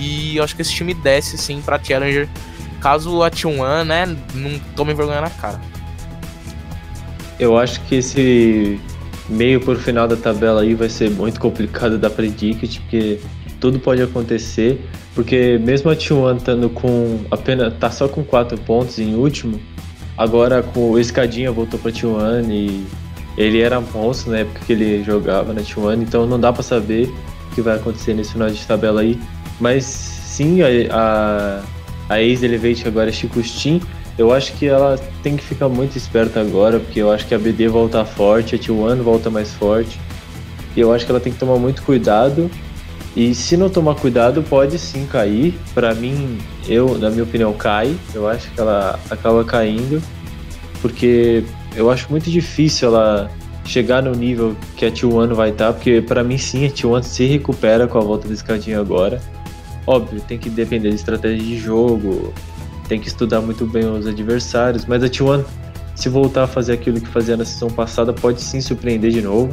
e 0.00 0.38
eu 0.38 0.42
acho 0.42 0.56
que 0.56 0.62
esse 0.62 0.72
time 0.72 0.94
desce 0.94 1.36
sim 1.36 1.60
para 1.60 1.78
Challenger 1.82 2.26
caso 2.80 3.22
a 3.22 3.30
T1, 3.30 3.84
né, 3.84 4.16
não 4.34 4.58
tome 4.74 4.94
vergonha 4.94 5.20
na 5.20 5.28
cara. 5.28 5.60
Eu 7.38 7.58
acho 7.58 7.80
que 7.82 7.96
esse 7.96 8.80
meio 9.28 9.60
por 9.60 9.76
final 9.76 10.08
da 10.08 10.16
tabela 10.16 10.62
aí 10.62 10.74
vai 10.74 10.88
ser 10.88 11.10
muito 11.10 11.38
complicado 11.38 11.98
da 11.98 12.08
predict, 12.08 12.80
porque 12.80 13.20
tudo 13.60 13.78
pode 13.78 14.02
acontecer, 14.02 14.80
porque 15.14 15.58
mesmo 15.58 15.90
a 15.90 15.96
T1 15.96 16.38
estando 16.38 16.70
com 16.70 17.20
apenas 17.30 17.74
tá 17.78 17.90
só 17.90 18.08
com 18.08 18.24
4 18.24 18.58
pontos 18.58 18.98
em 18.98 19.14
último, 19.14 19.60
agora 20.16 20.62
com 20.62 20.92
o 20.92 20.98
Escadinha 20.98 21.52
voltou 21.52 21.78
para 21.78 21.92
T1 21.92 22.50
e 22.50 22.86
ele 23.36 23.60
era 23.60 23.80
monstro 23.80 24.32
na 24.32 24.38
época 24.38 24.60
que 24.66 24.72
ele 24.72 25.04
jogava 25.04 25.52
na 25.52 25.60
T1, 25.60 26.02
então 26.02 26.26
não 26.26 26.40
dá 26.40 26.52
para 26.52 26.62
saber 26.62 27.12
o 27.50 27.54
que 27.54 27.60
vai 27.60 27.76
acontecer 27.76 28.14
nesse 28.14 28.32
final 28.32 28.50
de 28.50 28.66
tabela 28.66 29.02
aí, 29.02 29.18
mas 29.60 29.84
sim 29.84 30.60
a, 30.62 30.66
a, 30.90 31.62
a 32.08 32.22
ex-Elevate 32.22 32.88
agora 32.88 33.10
é 33.10 33.12
Chico 33.12 33.42
Steam, 33.42 33.80
eu 34.18 34.32
acho 34.32 34.52
que 34.54 34.66
ela 34.66 34.98
tem 35.22 35.36
que 35.36 35.44
ficar 35.44 35.68
muito 35.68 35.96
esperta 35.96 36.40
agora, 36.40 36.78
porque 36.78 37.00
eu 37.00 37.10
acho 37.10 37.26
que 37.26 37.34
a 37.34 37.38
BD 37.38 37.68
volta 37.68 38.04
forte, 38.04 38.54
a 38.54 38.58
T1 38.58 38.96
volta 39.02 39.30
mais 39.30 39.52
forte. 39.54 39.98
E 40.76 40.80
eu 40.80 40.92
acho 40.92 41.04
que 41.04 41.10
ela 41.10 41.20
tem 41.20 41.32
que 41.32 41.38
tomar 41.38 41.56
muito 41.56 41.82
cuidado 41.82 42.50
e 43.16 43.34
se 43.34 43.56
não 43.56 43.68
tomar 43.68 43.96
cuidado, 43.96 44.42
pode 44.42 44.78
sim 44.78 45.06
cair. 45.06 45.54
Para 45.74 45.94
mim, 45.94 46.38
eu, 46.68 46.96
na 46.98 47.10
minha 47.10 47.24
opinião, 47.24 47.52
cai. 47.52 47.96
Eu 48.14 48.28
acho 48.28 48.50
que 48.50 48.60
ela 48.60 48.98
acaba 49.10 49.44
caindo, 49.44 50.02
porque 50.80 51.44
eu 51.74 51.90
acho 51.90 52.08
muito 52.10 52.30
difícil 52.30 52.88
ela 52.88 53.30
chegar 53.64 54.02
no 54.02 54.12
nível 54.12 54.56
que 54.76 54.84
a 54.84 54.90
T1 54.90 55.32
vai 55.34 55.50
estar, 55.50 55.66
tá, 55.68 55.72
porque 55.72 56.00
para 56.02 56.24
mim 56.24 56.36
sim, 56.38 56.66
a 56.66 56.70
T1 56.70 57.02
se 57.02 57.24
recupera 57.26 57.86
com 57.86 57.98
a 57.98 58.00
volta 58.00 58.26
do 58.26 58.34
escadinho 58.34 58.80
agora. 58.80 59.20
Óbvio, 59.90 60.20
tem 60.20 60.38
que 60.38 60.48
depender 60.48 60.90
de 60.90 60.94
estratégia 60.94 61.44
de 61.44 61.58
jogo, 61.58 62.32
tem 62.88 63.00
que 63.00 63.08
estudar 63.08 63.40
muito 63.40 63.66
bem 63.66 63.84
os 63.90 64.06
adversários, 64.06 64.86
mas 64.86 65.02
a 65.02 65.08
T1, 65.08 65.44
se 65.96 66.08
voltar 66.08 66.44
a 66.44 66.46
fazer 66.46 66.74
aquilo 66.74 67.00
que 67.00 67.08
fazia 67.08 67.36
na 67.36 67.44
sessão 67.44 67.68
passada, 67.68 68.12
pode 68.12 68.40
sim 68.40 68.60
surpreender 68.60 69.10
de 69.10 69.20
novo. 69.20 69.52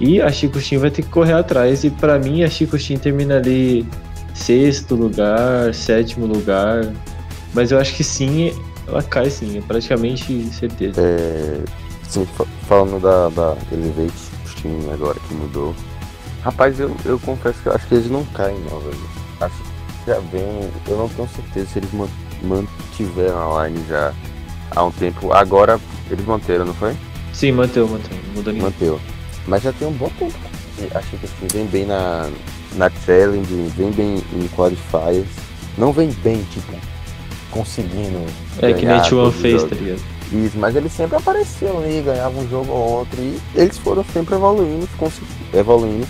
E 0.00 0.22
a 0.22 0.32
Chico 0.32 0.58
Steam 0.58 0.80
vai 0.80 0.90
ter 0.90 1.02
que 1.02 1.10
correr 1.10 1.34
atrás. 1.34 1.84
E 1.84 1.90
para 1.90 2.18
mim 2.18 2.44
a 2.44 2.48
Chico 2.48 2.78
Steam 2.78 2.98
termina 2.98 3.36
ali 3.36 3.86
sexto 4.32 4.94
lugar, 4.94 5.74
sétimo 5.74 6.24
lugar. 6.24 6.90
Mas 7.52 7.70
eu 7.70 7.78
acho 7.78 7.94
que 7.94 8.02
sim, 8.02 8.54
ela 8.88 9.02
cai 9.02 9.28
sim, 9.28 9.58
é 9.58 9.60
praticamente 9.60 10.44
certeza. 10.54 10.98
É, 10.98 11.60
sim, 12.08 12.26
falando 12.62 12.98
da, 13.02 13.28
da 13.28 13.54
Elevate 13.70 14.14
Steam 14.46 14.90
agora 14.94 15.18
que 15.28 15.34
mudou. 15.34 15.74
Rapaz, 16.42 16.80
eu, 16.80 16.96
eu 17.04 17.18
confesso 17.18 17.60
que 17.62 17.68
eu 17.68 17.74
acho 17.74 17.86
que 17.86 17.96
eles 17.96 18.10
não 18.10 18.24
caem 18.24 18.58
não, 18.70 18.80
velho. 18.80 19.15
Acho 19.40 19.54
que 19.56 20.10
já 20.10 20.18
vem. 20.18 20.70
Eu 20.86 20.98
não 20.98 21.08
tenho 21.08 21.28
certeza 21.28 21.66
se 21.70 21.78
eles 21.78 21.90
mantiveram 22.42 23.58
a 23.58 23.66
line 23.66 23.84
já 23.88 24.12
há 24.74 24.84
um 24.84 24.90
tempo. 24.90 25.32
Agora 25.32 25.80
eles 26.10 26.24
manteram, 26.24 26.64
não 26.64 26.74
foi? 26.74 26.94
Sim, 27.32 27.52
manteu, 27.52 27.86
manteu. 27.88 28.16
Mudou 28.34 28.54
Manteu. 28.54 29.00
Mas 29.46 29.62
já 29.62 29.72
tem 29.72 29.86
um 29.86 29.92
bom 29.92 30.10
tempo. 30.18 30.38
Achei 30.94 31.18
que 31.18 31.26
assim, 31.26 31.46
vem 31.52 31.66
bem 31.66 31.86
na, 31.86 32.28
na 32.74 32.90
challenge, 32.90 33.52
vem 33.76 33.90
bem 33.90 34.22
em 34.32 34.48
qualifiers. 34.48 35.26
Não 35.78 35.92
vem 35.92 36.10
bem, 36.22 36.42
tipo, 36.50 36.72
conseguindo. 37.50 38.24
É 38.60 38.72
que 38.72 38.86
nem 38.86 39.00
T1 39.00 39.32
fez, 39.32 39.62
tá 39.64 39.74
ligado? 39.74 40.00
Isso, 40.32 40.58
mas 40.58 40.74
eles 40.74 40.92
sempre 40.92 41.16
apareciam 41.16 41.78
ali, 41.78 42.02
ganhavam 42.02 42.42
um 42.42 42.48
jogo 42.48 42.72
ou 42.72 42.98
outro. 42.98 43.20
E 43.20 43.38
eles 43.54 43.78
foram 43.78 44.04
sempre 44.12 44.34
evoluindo, 44.34 44.88
evoluindo. 45.54 46.06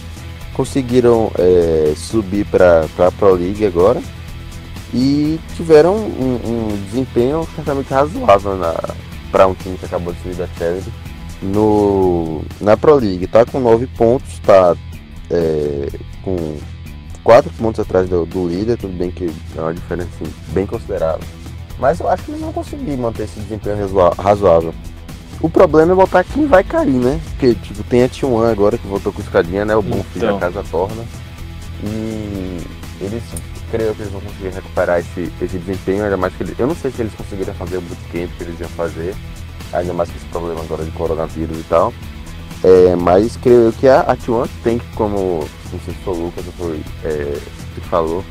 Conseguiram 0.56 1.30
é, 1.38 1.92
subir 1.94 2.46
para 2.46 2.86
a 2.98 3.12
Pro 3.12 3.34
League 3.34 3.64
agora. 3.66 4.00
E 4.94 5.38
tiveram 5.54 5.94
um, 5.94 6.40
um 6.44 6.84
desempenho 6.86 7.46
certamente 7.54 7.90
razoável 7.90 8.52
para 9.30 9.46
um 9.46 9.54
time 9.54 9.76
que 9.76 9.84
acabou 9.84 10.14
de 10.14 10.22
subir 10.22 10.36
da 10.36 10.46
Chelsea 10.56 10.90
no, 11.42 12.42
na 12.60 12.76
Pro 12.76 12.94
League. 12.94 13.26
Tá 13.26 13.44
com 13.44 13.60
9 13.60 13.86
pontos, 13.88 14.38
tá 14.38 14.74
é, 15.30 15.88
com 16.22 16.56
4 17.22 17.52
pontos 17.54 17.80
atrás 17.80 18.08
do, 18.08 18.24
do, 18.24 18.48
líder, 18.48 18.78
tudo 18.78 18.96
bem 18.96 19.10
que 19.10 19.30
é 19.56 19.60
uma 19.60 19.74
diferença 19.74 20.08
assim, 20.20 20.32
bem 20.48 20.66
considerável. 20.66 21.26
Mas 21.78 22.00
eu 22.00 22.08
acho 22.08 22.24
que 22.24 22.30
eles 22.30 22.40
vão 22.40 22.52
conseguir 22.52 22.96
manter 22.96 23.24
esse 23.24 23.38
desempenho 23.40 23.76
razoável. 24.16 24.72
O 25.40 25.50
problema 25.50 25.92
é 25.92 25.94
botar 25.94 26.24
quem 26.24 26.46
vai 26.46 26.64
cair, 26.64 26.92
né? 26.92 27.20
Porque 27.30 27.54
tipo, 27.54 27.82
tem 27.84 28.04
a 28.04 28.08
T1 28.08 28.50
agora 28.50 28.78
que 28.78 28.86
voltou 28.86 29.12
com 29.12 29.20
escadinha, 29.20 29.64
né? 29.64 29.76
O 29.76 29.82
bom 29.82 30.02
filho 30.12 30.26
então. 30.26 30.38
da 30.38 30.40
casa 30.40 30.64
torna. 30.70 31.04
E 31.84 32.60
eles 33.00 33.22
creio 33.70 33.94
que 33.94 34.02
eles 34.02 34.12
vão 34.12 34.20
conseguir 34.20 34.48
recuperar 34.48 35.00
esse, 35.00 35.30
esse 35.40 35.58
desempenho, 35.58 36.04
ainda 36.04 36.16
mais 36.16 36.34
que 36.34 36.42
eles, 36.42 36.58
eu 36.58 36.66
não 36.66 36.74
sei 36.74 36.90
se 36.90 37.02
eles 37.02 37.14
conseguiram 37.14 37.54
fazer 37.54 37.78
o 37.78 37.80
bootcamp 37.80 38.30
que 38.36 38.44
eles 38.44 38.60
iam 38.60 38.68
fazer, 38.70 39.14
ainda 39.72 39.92
mais 39.92 40.10
com 40.10 40.16
esse 40.16 40.26
problema 40.26 40.60
agora 40.60 40.84
de 40.84 40.90
coronavírus 40.92 41.58
e 41.58 41.64
tal. 41.64 41.92
É, 42.64 42.96
mas 42.96 43.36
creio 43.36 43.72
que 43.72 43.86
a, 43.86 44.00
a 44.00 44.16
T1 44.16 44.48
tem 44.64 44.78
que, 44.78 44.86
como 44.94 45.46
não 45.72 45.80
sei 45.80 45.94
se 45.94 46.00
foi 46.00 46.14
o 46.14 46.22
Lucas 46.24 46.46
ou 46.46 46.52
foi 46.52 46.80
é, 47.04 47.38
que 47.74 47.80
falou, 47.82 48.24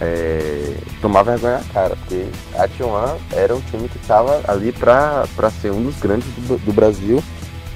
é, 0.00 0.76
tomar 1.00 1.22
vergonha 1.22 1.58
na 1.58 1.64
cara, 1.64 1.96
porque 1.96 2.26
a 2.54 2.68
T1 2.68 3.18
era 3.32 3.54
um 3.54 3.60
time 3.62 3.88
que 3.88 3.98
estava 3.98 4.42
ali 4.46 4.72
para 4.72 5.26
ser 5.60 5.72
um 5.72 5.82
dos 5.82 5.98
grandes 5.98 6.28
do, 6.46 6.58
do, 6.58 6.72
Brasil 6.72 7.22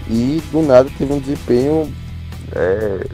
e 0.09 0.41
do 0.51 0.62
nada 0.62 0.89
teve 0.97 1.12
um 1.12 1.18
desempenho 1.18 1.93
é, 2.55 3.07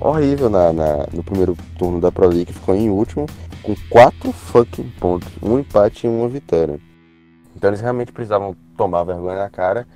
horrível 0.00 0.50
na, 0.50 0.72
na, 0.72 1.06
no 1.12 1.22
primeiro 1.22 1.56
turno 1.78 2.00
da 2.00 2.10
Pro 2.10 2.28
League, 2.28 2.52
ficou 2.52 2.74
em 2.74 2.90
último 2.90 3.26
com 3.62 3.74
quatro 3.88 4.32
fucking 4.32 4.90
pontos, 5.00 5.32
um 5.42 5.58
empate 5.58 6.06
e 6.06 6.10
uma 6.10 6.28
vitória. 6.28 6.78
Então 7.56 7.70
eles 7.70 7.80
realmente 7.80 8.12
precisavam 8.12 8.54
tomar 8.76 9.04
vergonha 9.04 9.38
na 9.38 9.48
cara 9.48 9.86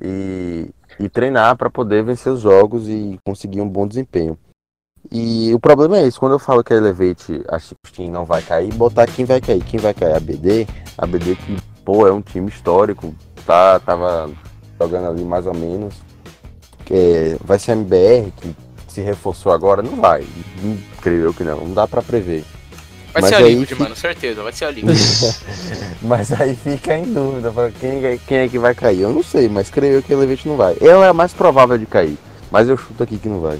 e, 0.00 0.70
e 0.98 1.08
treinar 1.08 1.56
para 1.56 1.70
poder 1.70 2.02
vencer 2.02 2.32
os 2.32 2.40
jogos 2.40 2.88
e 2.88 3.18
conseguir 3.24 3.60
um 3.60 3.68
bom 3.68 3.86
desempenho. 3.86 4.36
E 5.10 5.52
o 5.54 5.58
problema 5.58 5.98
é 5.98 6.06
isso, 6.06 6.18
quando 6.18 6.32
eu 6.32 6.38
falo 6.38 6.62
que 6.64 6.72
a 6.72 6.76
Elevate, 6.76 7.42
a 7.48 7.58
Team 7.94 8.10
não 8.10 8.24
vai 8.24 8.42
cair, 8.42 8.72
botar 8.74 9.06
quem 9.06 9.24
vai 9.24 9.40
cair. 9.40 9.62
Quem 9.64 9.80
vai 9.80 9.94
cair? 9.94 10.14
A 10.14 10.20
BD. 10.20 10.66
A 10.98 11.06
BD 11.06 11.36
que, 11.36 11.56
pô, 11.84 12.06
é 12.06 12.12
um 12.12 12.20
time 12.20 12.48
histórico, 12.48 13.14
tá, 13.44 13.78
tava 13.80 14.30
jogando 14.78 15.08
ali 15.08 15.24
mais 15.24 15.46
ou 15.46 15.54
menos. 15.54 15.94
É, 16.90 17.36
vai 17.44 17.58
ser 17.58 17.72
a 17.72 17.74
MBR, 17.74 18.32
que 18.36 18.56
se 18.88 19.00
reforçou 19.00 19.52
agora, 19.52 19.82
não 19.82 19.96
vai. 19.96 20.24
Não, 20.62 20.78
creio 21.00 21.24
eu 21.24 21.34
que 21.34 21.44
não, 21.44 21.58
não 21.58 21.74
dá 21.74 21.86
para 21.86 22.02
prever. 22.02 22.44
Vai 23.12 23.22
Mas 23.22 23.30
ser 23.30 23.36
a 23.36 23.40
Liquid, 23.40 23.68
fica... 23.68 23.82
mano, 23.82 23.96
certeza, 23.96 24.42
vai 24.42 24.52
ser 24.52 24.66
a 24.66 24.70
Liquid. 24.70 24.96
mas 26.02 26.32
aí 26.32 26.54
fica 26.54 26.98
em 26.98 27.12
dúvida, 27.12 27.50
quem, 27.80 28.04
é, 28.04 28.18
quem 28.26 28.38
é 28.38 28.48
que 28.48 28.58
vai 28.58 28.74
cair? 28.74 29.00
Eu 29.00 29.12
não 29.12 29.22
sei, 29.22 29.48
mas 29.48 29.70
creio 29.70 29.94
eu 29.94 30.02
que 30.02 30.12
a 30.12 30.16
Elevate 30.16 30.46
não 30.46 30.56
vai. 30.56 30.76
Ela 30.80 31.06
é 31.06 31.08
a 31.08 31.14
mais 31.14 31.32
provável 31.32 31.78
de 31.78 31.86
cair, 31.86 32.18
mas 32.50 32.68
eu 32.68 32.76
chuto 32.76 33.02
aqui 33.02 33.16
que 33.16 33.28
não 33.28 33.40
vai. 33.40 33.58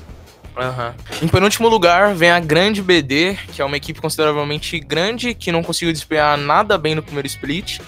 Uhum. 0.56 0.94
Em 1.22 1.28
penúltimo 1.28 1.68
lugar 1.68 2.14
vem 2.14 2.30
a 2.30 2.40
Grande 2.40 2.82
BD, 2.82 3.36
que 3.52 3.60
é 3.60 3.64
uma 3.64 3.76
equipe 3.76 4.00
consideravelmente 4.00 4.80
grande, 4.80 5.34
que 5.34 5.52
não 5.52 5.62
conseguiu 5.62 5.92
despejar 5.92 6.38
nada 6.38 6.78
bem 6.78 6.94
no 6.94 7.02
primeiro 7.02 7.26
split. 7.26 7.80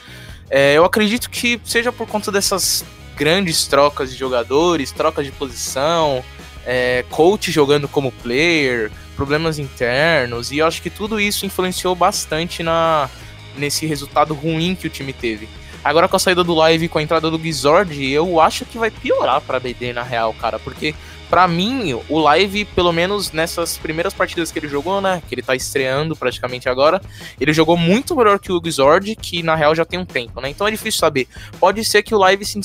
É, 0.51 0.75
eu 0.75 0.85
acredito 0.85 1.31
que 1.31 1.61
seja 1.65 1.91
por 1.91 2.07
conta 2.07 2.31
dessas 2.31 2.85
grandes 3.17 3.67
trocas 3.67 4.13
de 4.13 4.19
jogadores, 4.19 4.93
trocas 4.93 5.25
de 5.25 5.33
posição, 5.33 6.23
é, 6.65 7.05
coach 7.11 7.51
jogando 7.51 7.89
como 7.89 8.13
player, 8.13 8.91
problemas 9.17 9.59
internos, 9.59 10.53
e 10.53 10.59
eu 10.59 10.67
acho 10.67 10.81
que 10.83 10.91
tudo 10.91 11.19
isso 11.19 11.45
influenciou 11.45 11.95
bastante 11.95 12.63
na, 12.63 13.09
nesse 13.57 13.87
resultado 13.87 14.35
ruim 14.35 14.75
que 14.75 14.87
o 14.87 14.91
time 14.91 15.13
teve. 15.13 15.49
Agora 15.83 16.07
com 16.07 16.17
a 16.17 16.19
saída 16.19 16.45
do 16.45 16.55
live 16.55 16.89
com 16.89 16.99
a 16.99 17.03
entrada 17.03 17.31
do 17.31 17.39
Gizord, 17.39 18.05
eu 18.13 18.41
acho 18.41 18.65
que 18.65 18.79
vai 18.79 18.91
piorar 18.91 19.41
pra 19.41 19.59
BD 19.59 19.93
na 19.93 20.03
real, 20.03 20.35
cara, 20.35 20.59
porque 20.59 20.95
para 21.29 21.47
mim, 21.47 22.01
o 22.09 22.19
Live, 22.19 22.65
pelo 22.67 22.93
menos 22.93 23.33
nessas 23.33 23.77
primeiras 23.77 24.15
partidas 24.15 24.51
que 24.51 24.59
ele 24.59 24.69
jogou, 24.69 25.01
né? 25.01 25.23
Que 25.29 25.35
ele 25.35 25.43
tá 25.43 25.55
estreando 25.55 26.17
praticamente 26.17 26.69
agora, 26.69 27.01
ele 27.39 27.53
jogou 27.53 27.77
muito 27.77 28.17
melhor 28.17 28.39
que 28.39 28.51
o 28.51 28.61
Xord, 28.71 29.15
que 29.17 29.43
na 29.43 29.55
real 29.55 29.75
já 29.75 29.85
tem 29.85 29.99
um 29.99 30.05
tempo, 30.05 30.41
né? 30.41 30.49
Então 30.49 30.67
é 30.67 30.71
difícil 30.71 30.99
saber. 30.99 31.29
Pode 31.61 31.85
ser 31.85 32.03
que 32.03 32.15
o 32.15 32.19
Live 32.19 32.45
se 32.45 32.59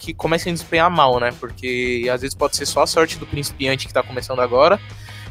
que 0.00 0.12
comece 0.14 0.48
a 0.48 0.52
desempenhar 0.52 0.90
mal, 0.90 1.20
né? 1.20 1.32
Porque 1.38 2.08
às 2.12 2.22
vezes 2.22 2.34
pode 2.34 2.56
ser 2.56 2.66
só 2.66 2.82
a 2.82 2.86
sorte 2.86 3.18
do 3.18 3.26
principiante 3.26 3.86
que 3.86 3.92
tá 3.92 4.02
começando 4.02 4.40
agora. 4.40 4.80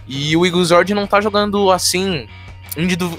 E 0.08 0.36
o 0.38 0.46
Iguzord 0.46 0.94
não 0.94 1.06
tá 1.06 1.20
jogando 1.20 1.70
assim 1.72 2.28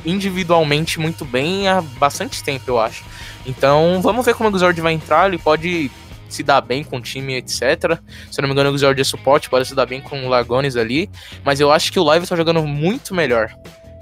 individualmente 0.04 1.00
muito 1.00 1.24
bem 1.24 1.68
há 1.68 1.80
bastante 1.80 2.42
tempo, 2.42 2.64
eu 2.68 2.80
acho. 2.80 3.04
Então, 3.44 4.00
vamos 4.00 4.24
ver 4.24 4.34
como 4.34 4.48
o 4.48 4.50
Iguzord 4.50 4.80
vai 4.80 4.92
entrar. 4.92 5.26
Ele 5.26 5.38
pode 5.38 5.90
se 6.28 6.42
dá 6.42 6.60
bem 6.60 6.84
com 6.84 6.98
o 6.98 7.00
time, 7.00 7.34
etc. 7.34 7.98
Se 8.30 8.40
não 8.40 8.48
me 8.48 8.52
engano, 8.52 8.70
o 8.70 8.78
Jorge 8.78 9.00
é 9.00 9.04
suporte, 9.04 9.48
pode 9.48 9.66
se 9.66 9.74
dar 9.74 9.86
bem 9.86 10.00
com 10.00 10.24
o 10.24 10.28
Lagones 10.28 10.76
ali. 10.76 11.10
Mas 11.44 11.60
eu 11.60 11.70
acho 11.72 11.92
que 11.92 11.98
o 11.98 12.04
Live 12.04 12.26
tá 12.26 12.36
jogando 12.36 12.62
muito 12.62 13.14
melhor. 13.14 13.54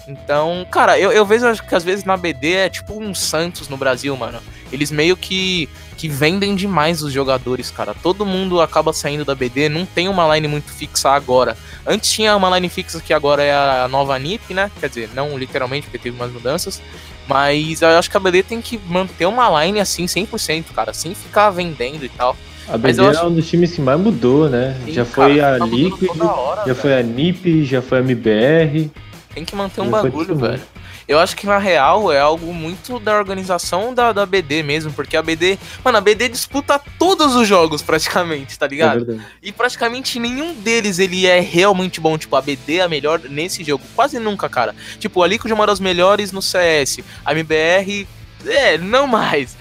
Então, 0.08 0.64
cara, 0.70 0.98
eu, 0.98 1.10
eu 1.10 1.26
vejo 1.26 1.62
que 1.64 1.74
às 1.74 1.82
vezes 1.82 2.04
na 2.04 2.16
BD 2.16 2.52
é 2.52 2.68
tipo 2.68 2.94
um 3.02 3.12
Santos 3.12 3.68
no 3.68 3.76
Brasil, 3.76 4.16
mano. 4.16 4.40
Eles 4.70 4.90
meio 4.90 5.16
que, 5.16 5.68
que 5.96 6.08
vendem 6.08 6.54
demais 6.54 7.02
os 7.02 7.12
jogadores, 7.12 7.70
cara. 7.70 7.92
Todo 7.92 8.24
mundo 8.24 8.60
acaba 8.60 8.92
saindo 8.92 9.24
da 9.24 9.34
BD, 9.34 9.68
não 9.68 9.84
tem 9.84 10.08
uma 10.08 10.34
line 10.34 10.46
muito 10.46 10.70
fixa 10.72 11.10
agora. 11.10 11.56
Antes 11.84 12.10
tinha 12.10 12.36
uma 12.36 12.56
line 12.56 12.68
fixa 12.68 13.00
que 13.00 13.12
agora 13.12 13.42
é 13.42 13.52
a 13.52 13.88
nova 13.88 14.16
NIP, 14.18 14.54
né? 14.54 14.70
Quer 14.78 14.88
dizer, 14.88 15.10
não 15.12 15.36
literalmente, 15.36 15.86
porque 15.86 15.98
teve 15.98 16.16
umas 16.16 16.32
mudanças. 16.32 16.80
Mas 17.28 17.82
eu 17.82 17.88
acho 17.88 18.10
que 18.10 18.16
a 18.16 18.20
BD 18.20 18.42
tem 18.42 18.60
que 18.60 18.78
manter 18.86 19.26
uma 19.26 19.64
line 19.64 19.80
assim 19.80 20.06
100%, 20.06 20.66
cara, 20.74 20.92
sem 20.92 21.14
ficar 21.14 21.50
vendendo 21.50 22.04
e 22.04 22.08
tal. 22.08 22.36
A 22.68 22.76
BD 22.76 23.00
é 23.00 23.22
um 23.22 23.32
dos 23.34 23.48
times 23.48 23.72
que 23.72 23.80
mais 23.80 23.98
mudou, 23.98 24.48
né? 24.48 24.76
Sim, 24.84 24.92
já 24.92 25.04
foi 25.04 25.36
cara, 25.36 25.56
a 25.56 25.58
tá 25.58 25.66
Liquid, 25.66 26.20
hora, 26.20 26.56
já 26.58 26.64
velho. 26.64 26.76
foi 26.76 26.94
a 26.94 27.02
NiP, 27.02 27.64
já 27.64 27.80
foi 27.80 27.98
a 27.98 28.00
MBR. 28.00 28.90
Tem 29.34 29.44
que 29.44 29.54
manter 29.54 29.80
um 29.82 29.90
bagulho, 29.90 30.34
velho. 30.34 30.60
Eu 31.08 31.18
acho 31.18 31.36
que 31.36 31.46
na 31.46 31.58
real 31.58 32.12
é 32.12 32.18
algo 32.18 32.52
muito 32.52 32.98
da 32.98 33.16
organização 33.16 33.94
da, 33.94 34.12
da 34.12 34.26
BD 34.26 34.62
mesmo, 34.62 34.92
porque 34.92 35.16
a 35.16 35.22
BD, 35.22 35.58
mano, 35.84 35.98
a 35.98 36.00
BD 36.00 36.28
disputa 36.28 36.80
todos 36.98 37.36
os 37.36 37.46
jogos 37.46 37.80
praticamente, 37.82 38.58
tá 38.58 38.66
ligado? 38.66 39.12
É 39.12 39.18
e 39.40 39.52
praticamente 39.52 40.18
nenhum 40.18 40.54
deles 40.54 40.98
ele 40.98 41.26
é 41.26 41.38
realmente 41.40 42.00
bom, 42.00 42.18
tipo, 42.18 42.34
a 42.34 42.42
BD 42.42 42.78
é 42.78 42.82
a 42.82 42.88
melhor 42.88 43.20
nesse 43.20 43.62
jogo, 43.62 43.84
quase 43.94 44.18
nunca, 44.18 44.48
cara. 44.48 44.74
Tipo, 44.98 45.22
a 45.22 45.26
Liquid 45.26 45.50
é 45.50 45.54
uma 45.54 45.66
das 45.66 45.78
melhores 45.78 46.32
no 46.32 46.42
CS, 46.42 47.00
a 47.24 47.32
MBR, 47.32 48.06
é, 48.44 48.78
não 48.78 49.06
mais. 49.06 49.56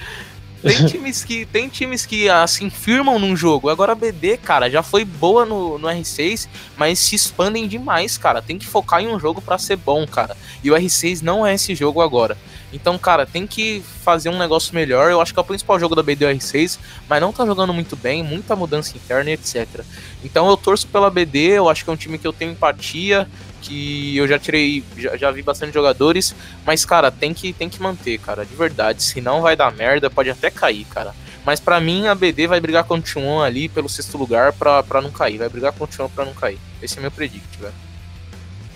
Tem 0.65 0.83
times 0.87 1.23
que 1.23 1.45
tem 1.45 1.69
times 1.69 2.07
que 2.07 2.27
assim 2.27 2.71
firmam 2.71 3.19
num 3.19 3.35
jogo. 3.35 3.69
Agora 3.69 3.91
a 3.91 3.95
BD, 3.95 4.37
cara, 4.37 4.67
já 4.67 4.81
foi 4.81 5.05
boa 5.05 5.45
no, 5.45 5.77
no 5.77 5.87
R6, 5.87 6.47
mas 6.75 6.97
se 6.97 7.15
expandem 7.15 7.67
demais, 7.67 8.17
cara. 8.17 8.41
Tem 8.41 8.57
que 8.57 8.65
focar 8.65 8.99
em 8.99 9.07
um 9.07 9.19
jogo 9.19 9.39
para 9.43 9.59
ser 9.59 9.75
bom, 9.75 10.07
cara. 10.07 10.35
E 10.63 10.71
o 10.71 10.73
R6 10.73 11.21
não 11.21 11.45
é 11.45 11.53
esse 11.53 11.75
jogo 11.75 12.01
agora. 12.01 12.35
Então, 12.73 12.97
cara, 12.97 13.27
tem 13.27 13.45
que 13.45 13.83
fazer 14.03 14.29
um 14.29 14.39
negócio 14.39 14.73
melhor. 14.73 15.11
Eu 15.11 15.21
acho 15.21 15.31
que 15.31 15.39
é 15.39 15.41
o 15.41 15.45
principal 15.45 15.79
jogo 15.79 15.95
da 15.95 16.01
BD 16.01 16.25
é 16.25 16.31
o 16.31 16.35
R6, 16.35 16.79
mas 17.07 17.21
não 17.21 17.31
tá 17.31 17.45
jogando 17.45 17.71
muito 17.71 17.95
bem, 17.95 18.23
muita 18.23 18.55
mudança 18.55 18.97
interna 18.97 19.29
etc. 19.29 19.81
Então 20.23 20.49
eu 20.49 20.57
torço 20.57 20.87
pela 20.87 21.11
BD, 21.11 21.51
eu 21.51 21.69
acho 21.69 21.83
que 21.83 21.89
é 21.91 21.93
um 21.93 21.97
time 21.97 22.17
que 22.17 22.27
eu 22.27 22.33
tenho 22.33 22.51
empatia, 22.51 23.29
que 23.65 24.15
eu 24.15 24.27
já 24.27 24.37
tirei, 24.37 24.83
já, 24.97 25.17
já, 25.17 25.31
vi 25.31 25.41
bastante 25.41 25.73
jogadores, 25.73 26.35
mas, 26.65 26.85
cara, 26.85 27.09
tem 27.09 27.33
que, 27.33 27.51
tem 27.51 27.67
que 27.67 27.81
manter, 27.81 28.19
cara, 28.19 28.45
de 28.45 28.55
verdade. 28.55 29.01
Senão 29.01 29.41
vai 29.41 29.55
dar 29.55 29.71
merda, 29.71 30.09
pode 30.09 30.29
até 30.29 30.51
cair, 30.51 30.85
cara. 30.85 31.13
Mas 31.45 31.59
para 31.59 31.79
mim, 31.79 32.07
a 32.07 32.15
BD 32.15 32.47
vai 32.47 32.59
brigar 32.59 32.83
com 32.83 32.95
o 32.95 33.01
T1 33.01 33.45
ali 33.45 33.69
pelo 33.69 33.87
sexto 33.87 34.17
lugar 34.17 34.53
pra 34.53 35.01
não 35.01 35.11
cair. 35.11 35.37
Vai 35.37 35.49
brigar 35.49 35.73
com 35.73 35.83
o 35.83 35.87
T1 35.87 36.09
pra 36.13 36.25
não 36.25 36.33
cair. 36.33 36.57
Esse 36.81 36.97
é 36.97 37.01
meu 37.01 37.11
predict, 37.11 37.59
velho. 37.59 37.73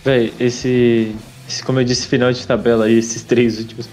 Véi, 0.03 0.33
esse, 0.39 1.15
esse, 1.47 1.63
como 1.63 1.79
eu 1.79 1.83
disse, 1.83 2.07
final 2.07 2.31
de 2.31 2.45
tabela 2.45 2.85
aí, 2.85 2.97
esses 2.97 3.23
três 3.23 3.57
últimos, 3.57 3.89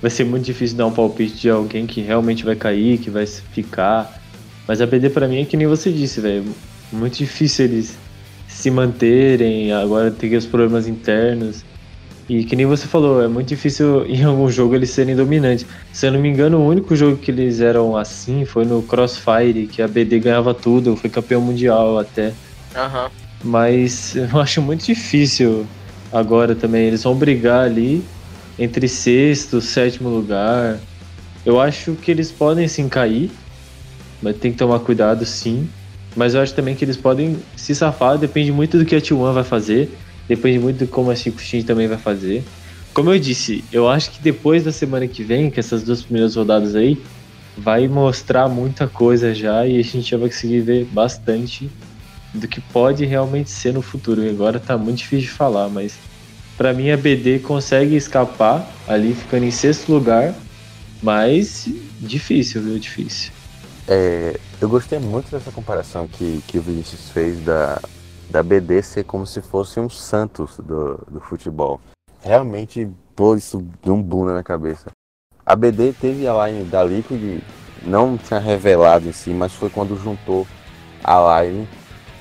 vai 0.00 0.10
ser 0.10 0.24
muito 0.24 0.44
difícil 0.44 0.76
dar 0.76 0.86
um 0.86 0.92
palpite 0.92 1.36
de 1.36 1.50
alguém 1.50 1.86
que 1.86 2.00
realmente 2.00 2.44
vai 2.44 2.56
cair, 2.56 2.98
que 2.98 3.10
vai 3.10 3.26
ficar. 3.26 4.20
Mas 4.66 4.80
a 4.80 4.86
BD 4.86 5.10
para 5.10 5.26
mim 5.26 5.42
é 5.42 5.44
que 5.44 5.56
nem 5.56 5.66
você 5.66 5.92
disse, 5.92 6.20
velho. 6.20 6.44
Muito 6.92 7.18
difícil 7.18 7.66
eles 7.66 7.98
se 8.60 8.70
manterem, 8.70 9.72
agora 9.72 10.10
tem 10.10 10.36
os 10.36 10.46
problemas 10.46 10.86
internos. 10.86 11.64
E 12.28 12.44
que 12.44 12.54
nem 12.54 12.66
você 12.66 12.86
falou, 12.86 13.22
é 13.22 13.28
muito 13.28 13.48
difícil 13.48 14.04
em 14.06 14.22
algum 14.22 14.48
jogo 14.50 14.74
eles 14.74 14.90
serem 14.90 15.16
dominantes. 15.16 15.66
Se 15.92 16.06
eu 16.06 16.12
não 16.12 16.20
me 16.20 16.28
engano, 16.28 16.58
o 16.58 16.68
único 16.68 16.94
jogo 16.94 17.18
que 17.18 17.30
eles 17.30 17.60
eram 17.60 17.96
assim 17.96 18.44
foi 18.44 18.64
no 18.64 18.82
Crossfire, 18.82 19.66
que 19.66 19.82
a 19.82 19.88
BD 19.88 20.20
ganhava 20.20 20.54
tudo, 20.54 20.96
foi 20.96 21.10
campeão 21.10 21.40
mundial 21.40 21.98
até. 21.98 22.28
Uhum. 22.76 23.10
Mas 23.42 24.14
eu 24.14 24.28
acho 24.40 24.60
muito 24.62 24.84
difícil 24.84 25.66
agora 26.12 26.54
também. 26.54 26.86
Eles 26.86 27.02
vão 27.02 27.16
brigar 27.16 27.64
ali. 27.64 28.04
entre 28.58 28.88
sexto, 28.88 29.60
sétimo 29.60 30.10
lugar. 30.10 30.78
Eu 31.46 31.58
acho 31.58 31.94
que 31.96 32.10
eles 32.10 32.30
podem 32.30 32.68
sim 32.68 32.88
cair, 32.88 33.30
mas 34.22 34.36
tem 34.36 34.52
que 34.52 34.58
tomar 34.58 34.80
cuidado 34.80 35.24
sim. 35.24 35.68
Mas 36.16 36.34
eu 36.34 36.40
acho 36.40 36.54
também 36.54 36.74
que 36.74 36.84
eles 36.84 36.96
podem 36.96 37.36
se 37.56 37.74
safar, 37.74 38.18
depende 38.18 38.50
muito 38.50 38.78
do 38.78 38.84
que 38.84 38.96
a 38.96 39.00
T1 39.00 39.32
vai 39.32 39.44
fazer, 39.44 39.98
depende 40.28 40.58
muito 40.58 40.84
de 40.84 40.86
como 40.86 41.10
a 41.10 41.16
5 41.16 41.38
também 41.66 41.88
vai 41.88 41.98
fazer. 41.98 42.44
Como 42.92 43.12
eu 43.12 43.18
disse, 43.18 43.64
eu 43.70 43.88
acho 43.88 44.10
que 44.10 44.22
depois 44.22 44.64
da 44.64 44.72
semana 44.72 45.06
que 45.06 45.22
vem, 45.22 45.50
que 45.50 45.60
essas 45.60 45.84
duas 45.84 46.02
primeiras 46.02 46.34
rodadas 46.34 46.74
aí, 46.74 47.00
vai 47.56 47.86
mostrar 47.86 48.48
muita 48.48 48.88
coisa 48.88 49.34
já 49.34 49.66
e 49.66 49.78
a 49.78 49.82
gente 49.82 50.02
já 50.10 50.16
vai 50.16 50.28
conseguir 50.28 50.60
ver 50.60 50.84
bastante 50.86 51.70
do 52.34 52.48
que 52.48 52.60
pode 52.60 53.04
realmente 53.04 53.50
ser 53.50 53.72
no 53.72 53.82
futuro. 53.82 54.24
E 54.24 54.30
agora 54.30 54.58
tá 54.58 54.76
muito 54.78 54.98
difícil 54.98 55.28
de 55.28 55.32
falar, 55.32 55.68
mas 55.68 55.98
para 56.56 56.72
mim 56.72 56.90
a 56.90 56.96
BD 56.96 57.40
consegue 57.40 57.96
escapar 57.96 58.70
ali 58.86 59.14
ficando 59.14 59.44
em 59.44 59.50
sexto 59.50 59.92
lugar, 59.92 60.34
mas 61.02 61.64
difícil, 62.00 62.62
viu? 62.62 62.78
Difícil. 62.78 63.39
É, 63.92 64.38
eu 64.60 64.68
gostei 64.68 65.00
muito 65.00 65.32
dessa 65.32 65.50
comparação 65.50 66.06
que, 66.06 66.40
que 66.46 66.58
o 66.58 66.62
Vinícius 66.62 67.10
fez 67.10 67.44
da, 67.44 67.82
da 68.30 68.40
BD 68.40 68.80
ser 68.82 69.02
como 69.02 69.26
se 69.26 69.42
fosse 69.42 69.80
um 69.80 69.90
Santos 69.90 70.58
do, 70.58 71.04
do 71.10 71.18
futebol. 71.18 71.80
Realmente, 72.22 72.88
pô, 73.16 73.34
isso 73.34 73.66
deu 73.82 73.94
um 73.94 74.02
boom 74.02 74.26
na 74.26 74.30
minha 74.30 74.44
cabeça. 74.44 74.92
A 75.44 75.56
BD 75.56 75.92
teve 75.92 76.28
a 76.28 76.46
line 76.46 76.62
da 76.62 76.84
Liquid, 76.84 77.42
não 77.82 78.16
tinha 78.16 78.38
revelado 78.38 79.08
em 79.08 79.12
si, 79.12 79.30
mas 79.30 79.52
foi 79.54 79.68
quando 79.68 80.00
juntou 80.00 80.46
a 81.02 81.42
line 81.42 81.66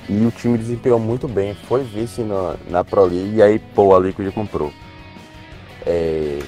e 0.10 0.26
o 0.26 0.32
time 0.32 0.58
desempenhou 0.58 1.00
muito 1.00 1.28
bem, 1.28 1.54
foi 1.54 1.84
vice 1.84 2.24
na, 2.24 2.56
na 2.68 2.84
Pro 2.84 3.06
League 3.06 3.36
e 3.36 3.44
aí, 3.44 3.60
pô, 3.60 3.96
a 3.96 4.00
Liquid 4.00 4.34
comprou. 4.34 4.74
É, 5.86 6.40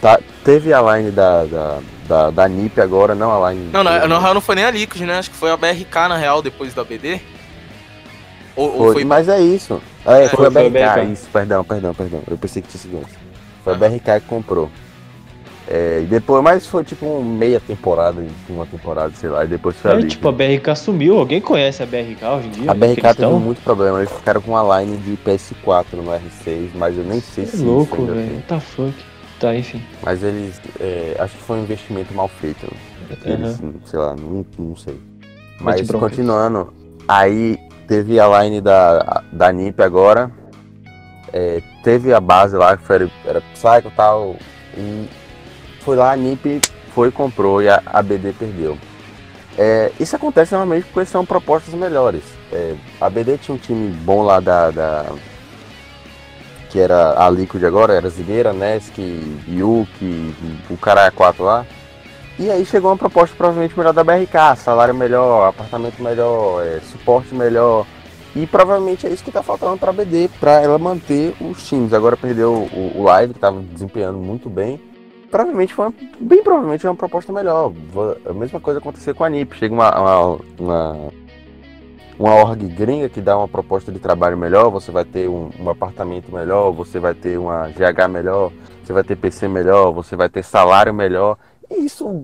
tá, 0.00 0.20
teve 0.44 0.72
a 0.72 0.80
line 0.80 1.10
da, 1.10 1.44
da, 1.44 1.78
da, 2.08 2.30
da 2.30 2.48
NIP 2.48 2.80
agora, 2.80 3.14
não 3.14 3.30
a 3.30 3.50
line. 3.50 3.70
Não, 3.72 3.84
não, 3.84 4.08
na 4.08 4.18
real 4.18 4.34
não 4.34 4.40
foi 4.40 4.54
nem 4.54 4.64
a 4.64 4.70
Liquid, 4.70 5.02
né? 5.02 5.18
Acho 5.18 5.30
que 5.30 5.36
foi 5.36 5.50
a 5.50 5.56
BRK 5.56 6.08
na 6.08 6.16
real 6.16 6.42
depois 6.42 6.74
da 6.74 6.84
BD. 6.84 7.20
Ou, 8.56 8.70
foi, 8.70 8.86
ou 8.86 8.92
foi... 8.92 9.04
Mas 9.04 9.28
é 9.28 9.40
isso. 9.40 9.80
É, 10.04 10.24
é 10.24 10.28
foi, 10.28 10.36
foi, 10.36 10.46
a 10.46 10.50
BRK, 10.50 10.70
BRK, 10.70 11.12
isso, 11.12 11.28
perdão, 11.32 11.64
perdão, 11.64 11.94
perdão. 11.94 12.22
Eu 12.28 12.36
pensei 12.36 12.62
que 12.62 12.68
tinha 12.68 12.80
sido 12.80 12.98
antes. 12.98 13.14
Foi 13.62 13.74
a 13.74 13.76
BRK 13.76 14.20
que 14.20 14.26
comprou. 14.26 14.70
É, 15.68 16.00
e 16.02 16.06
depois, 16.06 16.42
mas 16.42 16.66
foi 16.66 16.82
tipo 16.82 17.06
um 17.06 17.22
meia 17.22 17.60
temporada, 17.60 18.20
uma 18.48 18.66
temporada, 18.66 19.12
sei 19.14 19.28
lá, 19.28 19.44
e 19.44 19.48
depois 19.48 19.76
foi 19.76 19.90
é, 19.92 19.94
ali. 19.94 20.08
Tipo, 20.08 20.28
a 20.28 20.32
BRK 20.32 20.74
sumiu, 20.74 21.18
alguém 21.18 21.40
conhece 21.40 21.80
a 21.80 21.86
BRK 21.86 22.24
hoje 22.24 22.48
em 22.48 22.50
dia? 22.50 22.70
A 22.72 22.74
BRK 22.74 23.14
teve 23.14 23.32
muito 23.34 23.62
problema, 23.62 23.98
eles 24.00 24.10
ficaram 24.10 24.40
com 24.40 24.50
uma 24.50 24.80
line 24.80 24.96
de 24.96 25.16
PS4 25.18 25.84
no 25.92 26.10
R6, 26.10 26.70
mas 26.74 26.98
eu 26.98 27.04
nem 27.04 27.20
sei 27.20 27.44
é 27.44 27.46
se. 27.46 27.62
É 27.62 27.64
louco, 27.64 28.04
velho, 28.04 28.34
what 28.34 28.42
the 28.48 28.58
fuck. 28.58 29.09
Tá, 29.40 29.56
enfim. 29.56 29.82
Mas 30.02 30.22
eles, 30.22 30.60
é, 30.78 31.16
acho 31.18 31.34
que 31.34 31.42
foi 31.42 31.56
um 31.56 31.62
investimento 31.62 32.12
mal 32.12 32.28
feito. 32.28 32.70
Eles, 33.24 33.58
uhum. 33.58 33.74
Sei 33.86 33.98
lá, 33.98 34.14
não, 34.14 34.44
não 34.58 34.76
sei. 34.76 35.00
Mas 35.58 35.90
continuando, 35.90 36.72
aí 37.08 37.58
teve 37.88 38.20
a 38.20 38.42
line 38.42 38.60
da, 38.60 39.22
da 39.32 39.50
NIP 39.50 39.82
agora, 39.82 40.30
é, 41.32 41.62
teve 41.82 42.12
a 42.12 42.20
base 42.20 42.56
lá 42.56 42.76
que 42.76 42.84
foi, 42.84 43.10
era 43.24 43.40
Psycho 43.54 43.88
e 43.88 43.96
tal, 43.96 44.36
e 44.76 45.08
foi 45.80 45.96
lá, 45.96 46.12
a 46.12 46.16
NIP 46.16 46.60
foi, 46.94 47.10
comprou 47.10 47.62
e 47.62 47.68
a, 47.68 47.82
a 47.86 48.02
BD 48.02 48.32
perdeu. 48.32 48.78
É, 49.58 49.90
isso 49.98 50.16
acontece 50.16 50.52
normalmente 50.52 50.86
porque 50.92 51.10
são 51.10 51.24
propostas 51.24 51.74
melhores. 51.74 52.22
É, 52.52 52.74
a 53.00 53.10
BD 53.10 53.38
tinha 53.38 53.54
um 53.54 53.58
time 53.58 53.90
bom 53.90 54.22
lá 54.22 54.40
da, 54.40 54.70
da 54.70 55.06
que 56.70 56.78
era 56.78 57.22
a 57.22 57.28
Liquid 57.28 57.64
agora, 57.64 57.94
era 57.94 58.08
Zigueira, 58.08 58.52
Nesk, 58.52 58.98
Yuki, 59.48 60.34
o 60.70 60.76
cara 60.76 61.10
4 61.10 61.42
lá. 61.44 61.66
E 62.38 62.50
aí 62.50 62.64
chegou 62.64 62.90
uma 62.90 62.96
proposta 62.96 63.34
provavelmente 63.36 63.76
melhor 63.76 63.92
da 63.92 64.02
BRK, 64.02 64.56
salário 64.56 64.94
melhor, 64.94 65.48
apartamento 65.48 66.02
melhor, 66.02 66.64
é, 66.64 66.80
suporte 66.80 67.34
melhor. 67.34 67.86
E 68.34 68.46
provavelmente 68.46 69.06
é 69.06 69.10
isso 69.10 69.24
que 69.24 69.32
tá 69.32 69.42
faltando 69.42 69.76
pra 69.76 69.92
BD, 69.92 70.30
pra 70.38 70.62
ela 70.62 70.78
manter 70.78 71.34
os 71.40 71.66
times. 71.68 71.92
Agora 71.92 72.16
perdeu 72.16 72.52
o, 72.52 72.92
o 72.98 73.02
Live, 73.02 73.34
que 73.34 73.40
tava 73.40 73.60
desempenhando 73.60 74.18
muito 74.18 74.48
bem 74.48 74.80
provavelmente 75.30 75.72
foi 75.72 75.86
uma, 75.86 75.94
bem 76.18 76.42
provavelmente 76.42 76.86
uma 76.86 76.94
proposta 76.94 77.32
melhor. 77.32 77.72
A 78.28 78.32
mesma 78.32 78.60
coisa 78.60 78.80
aconteceu 78.80 79.14
com 79.14 79.24
a 79.24 79.30
NIP. 79.30 79.56
Chega 79.56 79.72
uma, 79.72 79.98
uma, 79.98 80.38
uma, 80.58 81.12
uma 82.20 82.34
org 82.34 82.62
gringa 82.68 83.08
que 83.08 83.18
dá 83.18 83.38
uma 83.38 83.48
proposta 83.48 83.90
de 83.90 83.98
trabalho 83.98 84.36
melhor, 84.36 84.68
você 84.68 84.90
vai 84.90 85.06
ter 85.06 85.26
um, 85.26 85.48
um, 85.58 85.70
apartamento 85.70 86.30
melhor, 86.30 86.70
você 86.70 86.98
vai 86.98 87.14
ter 87.14 87.38
uma 87.38 87.68
GH 87.68 88.08
melhor, 88.10 88.52
você 88.84 88.92
vai 88.92 89.02
ter 89.02 89.16
PC 89.16 89.48
melhor, 89.48 89.90
você 89.90 90.14
vai 90.16 90.28
ter 90.28 90.44
salário 90.44 90.92
melhor. 90.92 91.38
E 91.70 91.86
isso 91.86 92.22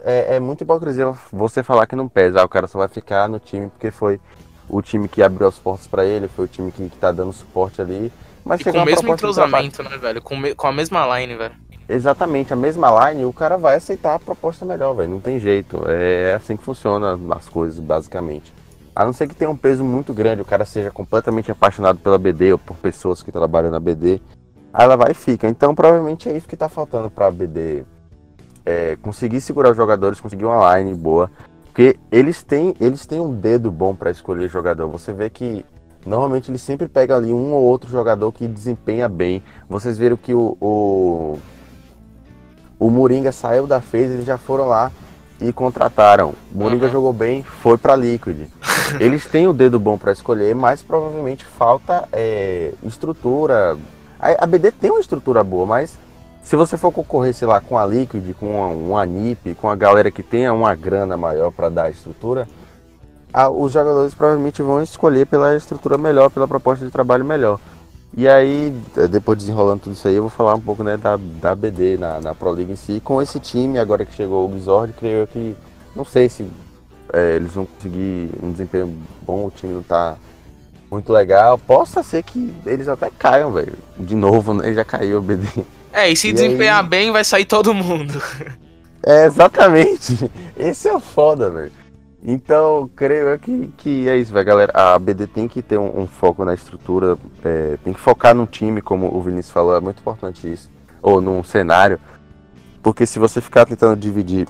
é, 0.00 0.34
é 0.34 0.40
muito 0.40 0.62
hipocrisia 0.62 1.14
você 1.32 1.62
falar 1.62 1.86
que 1.86 1.94
não 1.94 2.08
pesa. 2.08 2.40
Ah, 2.40 2.44
o 2.44 2.48
cara 2.48 2.66
só 2.66 2.76
vai 2.76 2.88
ficar 2.88 3.28
no 3.28 3.38
time 3.38 3.68
porque 3.68 3.92
foi 3.92 4.20
o 4.68 4.82
time 4.82 5.06
que 5.06 5.22
abriu 5.22 5.46
as 5.46 5.56
portas 5.56 5.86
para 5.86 6.04
ele, 6.04 6.26
foi 6.26 6.46
o 6.46 6.48
time 6.48 6.72
que, 6.72 6.88
que 6.88 6.96
tá 6.96 7.12
dando 7.12 7.32
suporte 7.32 7.80
ali. 7.80 8.12
Mas 8.44 8.60
e 8.62 8.64
com 8.64 8.78
o 8.78 8.84
mesmo 8.84 9.12
entrosamento, 9.12 9.80
né, 9.80 9.96
velho? 9.96 10.20
Com, 10.20 10.36
me, 10.36 10.56
com 10.56 10.66
a 10.66 10.72
mesma 10.72 11.20
line, 11.20 11.36
velho 11.36 11.54
exatamente 11.88 12.52
a 12.52 12.56
mesma 12.56 12.90
line, 13.08 13.24
o 13.24 13.32
cara 13.32 13.56
vai 13.56 13.76
aceitar 13.76 14.16
a 14.16 14.18
proposta 14.18 14.64
melhor, 14.64 14.92
velho. 14.94 15.08
Não 15.08 15.20
tem 15.20 15.38
jeito. 15.38 15.84
É 15.86 16.34
assim 16.34 16.56
que 16.56 16.64
funciona 16.64 17.16
as 17.30 17.48
coisas, 17.48 17.78
basicamente. 17.78 18.52
A 18.96 19.04
não 19.04 19.12
ser 19.12 19.28
que 19.28 19.34
tenha 19.34 19.50
um 19.50 19.56
peso 19.56 19.84
muito 19.84 20.14
grande, 20.14 20.40
o 20.40 20.44
cara 20.46 20.64
seja 20.64 20.90
completamente 20.90 21.52
apaixonado 21.52 21.98
pela 21.98 22.16
BD 22.16 22.52
ou 22.52 22.58
por 22.58 22.78
pessoas 22.78 23.22
que 23.22 23.30
trabalham 23.30 23.70
na 23.70 23.78
BD. 23.78 24.22
Aí 24.72 24.84
ela 24.84 24.96
vai 24.96 25.10
e 25.10 25.14
fica. 25.14 25.46
Então 25.46 25.74
provavelmente 25.74 26.30
é 26.30 26.34
isso 26.34 26.48
que 26.48 26.56
tá 26.56 26.66
faltando 26.66 27.10
pra 27.10 27.30
BD. 27.30 27.84
É, 28.64 28.96
conseguir 29.02 29.42
segurar 29.42 29.72
os 29.72 29.76
jogadores, 29.76 30.18
conseguir 30.18 30.46
uma 30.46 30.78
line 30.78 30.94
boa. 30.94 31.30
Porque 31.66 31.98
eles 32.10 32.42
têm, 32.42 32.74
eles 32.80 33.04
têm 33.04 33.20
um 33.20 33.34
dedo 33.34 33.70
bom 33.70 33.94
para 33.94 34.10
escolher 34.10 34.48
jogador. 34.48 34.88
Você 34.88 35.12
vê 35.12 35.28
que 35.28 35.62
normalmente 36.06 36.50
eles 36.50 36.62
sempre 36.62 36.88
pegam 36.88 37.18
ali 37.18 37.34
um 37.34 37.52
ou 37.52 37.64
outro 37.64 37.90
jogador 37.90 38.32
que 38.32 38.48
desempenha 38.48 39.10
bem. 39.10 39.42
Vocês 39.68 39.98
viram 39.98 40.16
que 40.16 40.32
o, 40.32 40.56
o 40.58 41.38
o 42.78 42.90
Moringa 42.90 43.32
saiu 43.32 43.66
da 43.66 43.80
FaZe, 43.80 44.14
eles 44.14 44.24
já 44.24 44.38
foram 44.38 44.66
lá 44.66 44.90
e 45.40 45.52
contrataram. 45.52 46.34
O 46.52 46.58
Moringa 46.58 46.86
uhum. 46.86 46.92
jogou 46.92 47.12
bem, 47.12 47.42
foi 47.42 47.76
para 47.76 47.96
Liquid. 47.96 48.48
Eles 49.00 49.24
têm 49.26 49.46
o 49.46 49.52
dedo 49.52 49.78
bom 49.78 49.98
para 49.98 50.12
escolher, 50.12 50.54
mas 50.54 50.82
provavelmente 50.82 51.44
falta 51.44 52.08
é, 52.12 52.72
estrutura. 52.82 53.76
A, 54.18 54.44
a, 54.44 54.46
BD 54.46 54.72
tem 54.72 54.90
uma 54.90 55.00
estrutura 55.00 55.42
boa, 55.44 55.66
mas 55.66 55.98
se 56.42 56.56
você 56.56 56.76
for 56.76 56.92
concorrer, 56.92 57.34
sei 57.34 57.46
lá, 57.46 57.60
com 57.60 57.76
a 57.76 57.84
Liquid, 57.84 58.34
com 58.38 58.62
a, 58.62 58.68
uma 58.68 59.04
NIP, 59.04 59.54
com 59.54 59.68
a 59.68 59.76
galera 59.76 60.10
que 60.10 60.22
tenha 60.22 60.52
uma 60.52 60.74
grana 60.74 61.16
maior 61.16 61.50
para 61.50 61.68
dar 61.68 61.90
estrutura, 61.90 62.48
a, 63.32 63.50
os 63.50 63.72
jogadores 63.72 64.14
provavelmente 64.14 64.62
vão 64.62 64.82
escolher 64.82 65.26
pela 65.26 65.56
estrutura 65.56 65.98
melhor, 65.98 66.30
pela 66.30 66.48
proposta 66.48 66.84
de 66.84 66.90
trabalho 66.90 67.24
melhor. 67.24 67.60
E 68.14 68.26
aí, 68.28 68.74
depois 69.10 69.38
desenrolando 69.38 69.82
tudo 69.82 69.92
isso 69.92 70.08
aí, 70.08 70.14
eu 70.14 70.22
vou 70.22 70.30
falar 70.30 70.54
um 70.54 70.60
pouco 70.60 70.82
né, 70.82 70.96
da, 70.96 71.16
da 71.16 71.54
BD 71.54 71.98
na, 71.98 72.20
na 72.20 72.34
Pro 72.34 72.50
League 72.50 72.72
em 72.72 72.76
si. 72.76 73.00
Com 73.00 73.20
esse 73.20 73.38
time, 73.38 73.78
agora 73.78 74.04
que 74.06 74.14
chegou 74.14 74.48
o 74.48 74.62
Xord, 74.62 74.94
creio 74.98 75.26
que. 75.26 75.54
Não 75.94 76.04
sei 76.04 76.28
se 76.28 76.46
é, 77.12 77.36
eles 77.36 77.52
vão 77.52 77.66
conseguir 77.66 78.30
um 78.42 78.52
desempenho 78.52 78.96
bom, 79.22 79.46
o 79.46 79.50
time 79.50 79.74
não 79.74 79.82
tá 79.82 80.16
muito 80.90 81.12
legal. 81.12 81.58
Possa 81.58 82.02
ser 82.02 82.22
que 82.22 82.52
eles 82.64 82.88
até 82.88 83.10
caiam, 83.10 83.52
velho. 83.52 83.74
De 83.98 84.14
novo, 84.14 84.54
né? 84.54 84.72
Já 84.72 84.84
caiu 84.84 85.18
o 85.18 85.22
BD. 85.22 85.46
É, 85.92 86.10
e 86.10 86.16
se 86.16 86.28
e 86.28 86.32
desempenhar 86.32 86.82
aí... 86.82 86.88
bem, 86.88 87.10
vai 87.10 87.24
sair 87.24 87.44
todo 87.44 87.72
mundo. 87.72 88.20
É, 89.02 89.26
exatamente. 89.26 90.30
Esse 90.56 90.88
é 90.88 90.92
o 90.92 91.00
foda, 91.00 91.48
velho. 91.48 91.72
Então, 92.28 92.90
creio 92.96 93.38
que, 93.38 93.68
que 93.76 94.08
é 94.08 94.16
isso, 94.16 94.32
velho, 94.32 94.44
galera. 94.44 94.72
A 94.74 94.98
BD 94.98 95.28
tem 95.28 95.46
que 95.46 95.62
ter 95.62 95.78
um, 95.78 96.00
um 96.00 96.06
foco 96.08 96.44
na 96.44 96.54
estrutura, 96.54 97.16
é, 97.44 97.78
tem 97.84 97.92
que 97.92 98.00
focar 98.00 98.34
no 98.34 98.48
time, 98.48 98.82
como 98.82 99.16
o 99.16 99.22
Vinícius 99.22 99.52
falou, 99.52 99.76
é 99.76 99.80
muito 99.80 100.00
importante 100.00 100.52
isso. 100.52 100.68
Ou 101.00 101.20
num 101.20 101.44
cenário. 101.44 102.00
Porque 102.82 103.06
se 103.06 103.20
você 103.20 103.40
ficar 103.40 103.64
tentando 103.64 103.96
dividir. 103.96 104.48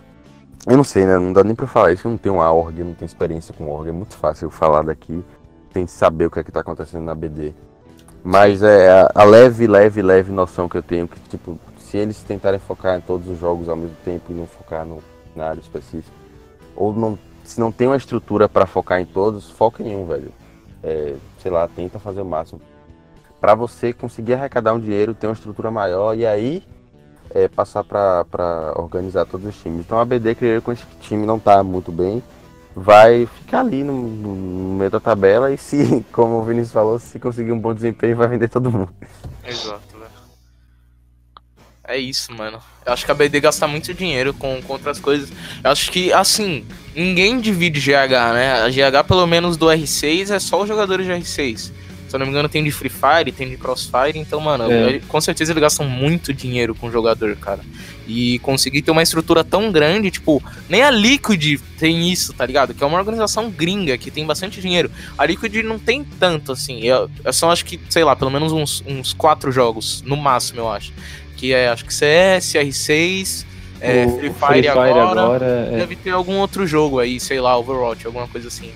Eu 0.66 0.74
não 0.74 0.85
sei, 0.85 1.05
né? 1.05 1.18
Não 1.18 1.35
dá 1.35 1.45
nem 1.45 1.55
pra 1.55 1.66
falar 1.66 1.93
isso. 1.93 2.07
Eu 2.07 2.12
não 2.12 2.18
tenho 2.18 2.37
uma 2.37 2.51
org, 2.51 2.83
não 2.83 2.95
tenho 2.95 3.07
experiência 3.07 3.53
com 3.53 3.68
org. 3.68 3.91
É 3.91 3.93
muito 3.93 4.16
fácil 4.16 4.49
falar 4.49 4.83
daqui 4.83 5.22
sem 5.74 5.87
saber 5.87 6.27
o 6.27 6.31
que 6.31 6.41
é 6.41 6.45
que 6.45 6.51
tá 6.51 6.61
acontecendo 6.61 7.05
na 7.05 7.14
BD. 7.14 7.53
Mas 8.24 8.62
é 8.62 8.89
a, 8.89 9.11
a 9.14 9.24
leve, 9.24 9.66
leve, 9.66 10.01
leve 10.01 10.33
noção 10.33 10.66
que 10.66 10.79
eu 10.79 10.83
tenho 10.83 11.07
que, 11.07 11.20
tipo, 11.29 11.61
se 11.79 11.99
eles 11.99 12.22
tentarem 12.22 12.59
focar 12.59 12.97
em 12.97 13.03
todos 13.03 13.29
os 13.29 13.39
jogos 13.39 13.68
ao 13.68 13.77
mesmo 13.77 13.97
tempo 14.03 14.33
e 14.33 14.35
não 14.35 14.47
focar 14.47 14.87
no, 14.87 15.03
na 15.37 15.49
área 15.49 15.61
específica, 15.61 16.16
ou 16.74 16.95
não 16.95 17.18
se 17.47 17.61
não 17.61 17.71
tem 17.71 17.87
uma 17.87 17.97
estrutura 17.97 18.49
para 18.49 18.67
focar 18.67 19.01
em 19.01 19.07
todos, 19.07 19.51
foca 19.51 19.83
em 19.83 19.95
um, 19.97 20.07
velho. 20.07 20.33
É, 20.83 21.15
sei 21.41 21.51
lá, 21.51 21.69
tenta 21.69 21.99
fazer 21.99 22.21
o 22.21 22.25
máximo. 22.25 22.61
Para 23.41 23.55
você 23.55 23.93
conseguir 23.93 24.35
arrecadar 24.35 24.75
um 24.75 24.81
dinheiro, 24.81 25.15
ter 25.15 25.27
uma 25.27 25.33
estrutura 25.33 25.71
maior 25.71 26.17
e 26.17 26.27
aí 26.27 26.63
é, 27.31 27.49
passar 27.49 27.85
para 27.85 28.73
organizar 28.77 29.27
todos 29.27 29.47
os 29.47 29.57
times. 29.61 29.81
Então 29.81 29.99
a 29.99 30.05
BD, 30.05 30.35
creio 30.35 30.63
com 30.63 30.73
esse 30.73 30.85
time 31.01 31.27
não 31.27 31.39
tá 31.39 31.63
muito 31.63 31.93
bem, 31.93 32.23
vai 32.75 33.27
ficar 33.27 33.61
ali 33.61 33.83
no, 33.83 33.95
no, 33.95 34.75
meio 34.75 34.91
da 34.91 35.01
tabela 35.01 35.53
e 35.53 35.59
se, 35.59 36.05
como 36.13 36.37
o 36.37 36.45
Vinícius 36.45 36.73
falou, 36.73 36.99
se 36.99 37.19
conseguir 37.19 37.53
um 37.53 37.59
bom 37.59 37.75
desempenho, 37.75 38.17
vai 38.17 38.29
vender 38.29 38.49
todo 38.49 38.71
mundo. 38.71 38.91
Exato? 39.45 39.96
É 41.89 41.97
isso, 41.97 42.32
mano. 42.32 42.61
Eu 42.84 42.93
acho 42.93 43.05
que 43.05 43.12
a 43.12 43.14
BD 43.14 43.41
gasta 43.41 43.66
muito 43.68 43.95
dinheiro 43.95 44.34
com, 44.34 44.61
com 44.61 44.72
outras 44.72 44.99
coisas. 44.99 45.30
Eu 45.62 45.70
acho 45.70 45.91
que, 45.91 46.12
assim, 46.12 46.66
ninguém 46.95 47.41
divide 47.41 47.80
GH, 47.80 48.32
né? 48.34 48.62
A 48.62 48.68
GH, 48.68 49.07
pelo 49.07 49.26
menos 49.26 49.57
do 49.57 49.66
R6, 49.66 50.34
é 50.34 50.39
só 50.41 50.61
os 50.62 50.68
jogadores 50.68 51.07
de 51.07 51.12
R6. 51.12 51.70
Se 52.09 52.15
eu 52.15 52.19
não 52.19 52.27
me 52.27 52.31
engano, 52.31 52.49
tem 52.49 52.63
de 52.63 52.71
Free 52.71 52.91
Fire, 52.91 53.33
tem 53.33 53.49
de 53.49 53.57
Crossfire. 53.57 54.17
Então, 54.17 54.41
mano, 54.41 54.71
é. 54.71 55.01
com 55.09 55.21
certeza 55.21 55.53
eles 55.53 55.61
gastam 55.61 55.87
muito 55.87 56.33
dinheiro 56.33 56.75
com 56.75 56.87
o 56.87 56.93
jogador, 56.93 57.35
cara. 57.37 57.61
E 58.07 58.39
conseguir 58.41 58.83
ter 58.83 58.91
uma 58.91 59.03
estrutura 59.03 59.43
tão 59.43 59.73
grande, 59.73 60.11
tipo, 60.11 60.43
nem 60.69 60.83
a 60.83 60.91
Liquid 60.91 61.61
tem 61.79 62.11
isso, 62.11 62.33
tá 62.33 62.47
ligado? 62.47 62.75
Que 62.75 62.85
é 62.85 62.87
uma 62.87 62.99
organização 62.99 63.51
gringa 63.51 63.99
que 63.99 64.11
tem 64.11 64.25
bastante 64.25 64.61
dinheiro. 64.61 64.91
A 65.19 65.27
Liquid 65.27 65.57
não 65.65 65.79
tem 65.79 66.05
tanto, 66.05 66.53
assim. 66.53 66.81
Eu, 66.83 67.11
eu 67.25 67.33
só 67.33 67.51
acho 67.51 67.65
que, 67.65 67.81
sei 67.91 68.05
lá, 68.05 68.15
pelo 68.15 68.31
menos 68.31 68.53
uns, 68.53 68.85
uns 68.87 69.13
quatro 69.13 69.51
jogos, 69.51 70.03
no 70.03 70.17
máximo, 70.17 70.61
eu 70.61 70.71
acho. 70.71 70.93
Que 71.37 71.53
é, 71.53 71.69
acho 71.69 71.85
que 71.85 71.93
CS, 71.93 72.55
R6, 72.55 73.47
é, 73.81 74.07
Free 74.09 74.21
Fire, 74.21 74.33
Free 74.33 74.63
Fire 74.63 74.69
agora. 74.69 75.21
agora 75.21 75.47
é. 75.73 75.77
Deve 75.79 75.97
ter 75.97 76.11
algum 76.11 76.39
outro 76.39 76.67
jogo 76.67 76.99
aí, 76.99 77.21
sei 77.21 77.41
lá, 77.41 77.57
Overwatch, 77.59 78.07
alguma 78.07 78.27
coisa 78.29 78.49
assim. 78.49 78.71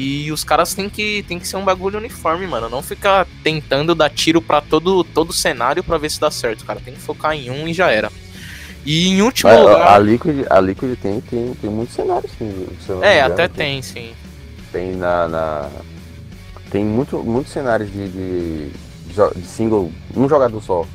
E 0.00 0.30
os 0.30 0.44
caras 0.44 0.74
têm 0.74 0.88
que, 0.88 1.24
tem 1.26 1.40
que 1.40 1.48
ser 1.48 1.56
um 1.56 1.64
bagulho 1.64 1.98
uniforme, 1.98 2.46
mano. 2.46 2.68
Não 2.68 2.80
ficar 2.80 3.26
tentando 3.42 3.96
dar 3.96 4.08
tiro 4.08 4.40
para 4.40 4.60
todo 4.60 5.02
todo 5.02 5.32
cenário 5.32 5.82
para 5.82 5.98
ver 5.98 6.08
se 6.08 6.20
dá 6.20 6.30
certo, 6.30 6.64
cara. 6.64 6.78
Tem 6.78 6.94
que 6.94 7.00
focar 7.00 7.32
em 7.34 7.50
um 7.50 7.66
e 7.66 7.74
já 7.74 7.90
era. 7.90 8.08
E 8.86 9.08
em 9.08 9.20
último 9.22 9.50
a, 9.50 9.58
lugar. 9.58 9.96
A 9.96 9.98
Liquid, 9.98 10.46
a 10.48 10.60
Liquid 10.60 10.96
tem, 11.00 11.20
tem, 11.20 11.52
tem 11.52 11.68
muitos 11.68 11.96
cenários, 11.96 12.30
sim. 12.38 12.68
É, 13.02 13.22
até 13.22 13.48
tem, 13.48 13.82
sim. 13.82 14.12
Tem 14.70 14.94
na. 14.94 15.26
na... 15.26 15.68
Tem 16.70 16.84
muito, 16.84 17.18
muitos 17.24 17.52
cenários 17.52 17.90
de, 17.90 18.08
de, 18.08 18.70
de, 19.34 19.46
single, 19.48 19.90
um 20.16 20.28
jogador 20.28 20.62
só. 20.62 20.86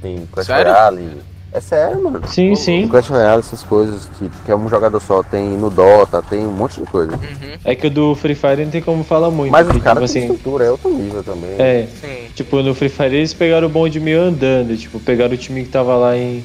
Tem 0.00 0.24
Clash 0.30 0.46
Royale. 0.46 1.20
É 1.52 1.60
sério, 1.60 2.02
mano. 2.02 2.26
Sim, 2.26 2.54
sim. 2.54 2.88
Clash 2.88 3.08
Royale, 3.08 3.40
essas 3.40 3.62
coisas 3.62 4.08
que, 4.18 4.30
que 4.44 4.50
é 4.50 4.56
um 4.56 4.68
jogador 4.70 4.98
só, 5.00 5.22
tem 5.22 5.50
no 5.50 5.68
Dota, 5.68 6.22
tem 6.22 6.46
um 6.46 6.52
monte 6.52 6.80
de 6.80 6.86
coisa. 6.86 7.12
Uhum. 7.12 7.58
É 7.62 7.74
que 7.74 7.88
o 7.88 7.90
do 7.90 8.14
Free 8.14 8.34
Fire 8.34 8.64
não 8.64 8.70
tem 8.70 8.80
como 8.80 9.04
falar 9.04 9.30
muito. 9.30 9.52
Mas 9.52 9.68
o 9.68 9.78
cara 9.78 10.00
tipo, 10.00 10.12
tem 10.12 10.22
assim, 10.24 10.32
estrutura, 10.32 10.64
é 10.64 10.70
outro 10.70 10.90
nível 10.90 11.22
também. 11.22 11.50
É, 11.58 11.86
sim. 12.00 12.28
tipo, 12.34 12.62
no 12.62 12.74
Free 12.74 12.88
Fire 12.88 13.14
eles 13.14 13.34
pegaram 13.34 13.66
o 13.66 13.70
bonde 13.70 14.00
meio 14.00 14.22
andando, 14.22 14.74
tipo, 14.78 14.98
pegaram 14.98 15.34
o 15.34 15.36
time 15.36 15.62
que 15.64 15.68
tava 15.68 15.94
lá 15.94 16.16
em 16.16 16.42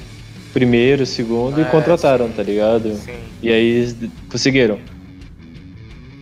primeiro, 0.51 1.05
segundo 1.05 1.61
é, 1.61 1.63
e 1.63 1.65
contrataram, 1.65 2.27
sim. 2.27 2.33
tá 2.33 2.43
ligado? 2.43 2.93
Sim. 2.95 3.15
E 3.41 3.49
aí 3.49 3.65
eles 3.65 3.95
conseguiram. 4.29 4.77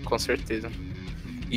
Com 0.03 0.19
certeza. 0.19 0.69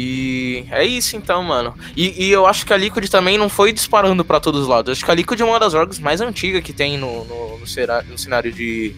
E 0.00 0.64
é 0.70 0.84
isso 0.84 1.16
então, 1.16 1.42
mano. 1.42 1.74
E, 1.96 2.26
e, 2.26 2.30
eu 2.30 2.46
acho 2.46 2.64
que 2.64 2.72
a 2.72 2.76
Liquid 2.76 3.08
também 3.08 3.36
não 3.36 3.48
foi 3.48 3.72
disparando 3.72 4.24
para 4.24 4.38
todos 4.38 4.62
os 4.62 4.68
lados. 4.68 4.86
Eu 4.86 4.92
acho 4.92 5.04
que 5.04 5.10
a 5.10 5.14
Liquid 5.14 5.40
é 5.40 5.44
uma 5.44 5.58
das 5.58 5.74
orgs 5.74 5.98
mais 5.98 6.20
antigas 6.20 6.62
que 6.62 6.72
tem 6.72 6.96
no, 6.96 7.24
no, 7.24 7.58
no, 7.58 8.04
no 8.08 8.16
cenário 8.16 8.52
de, 8.52 8.94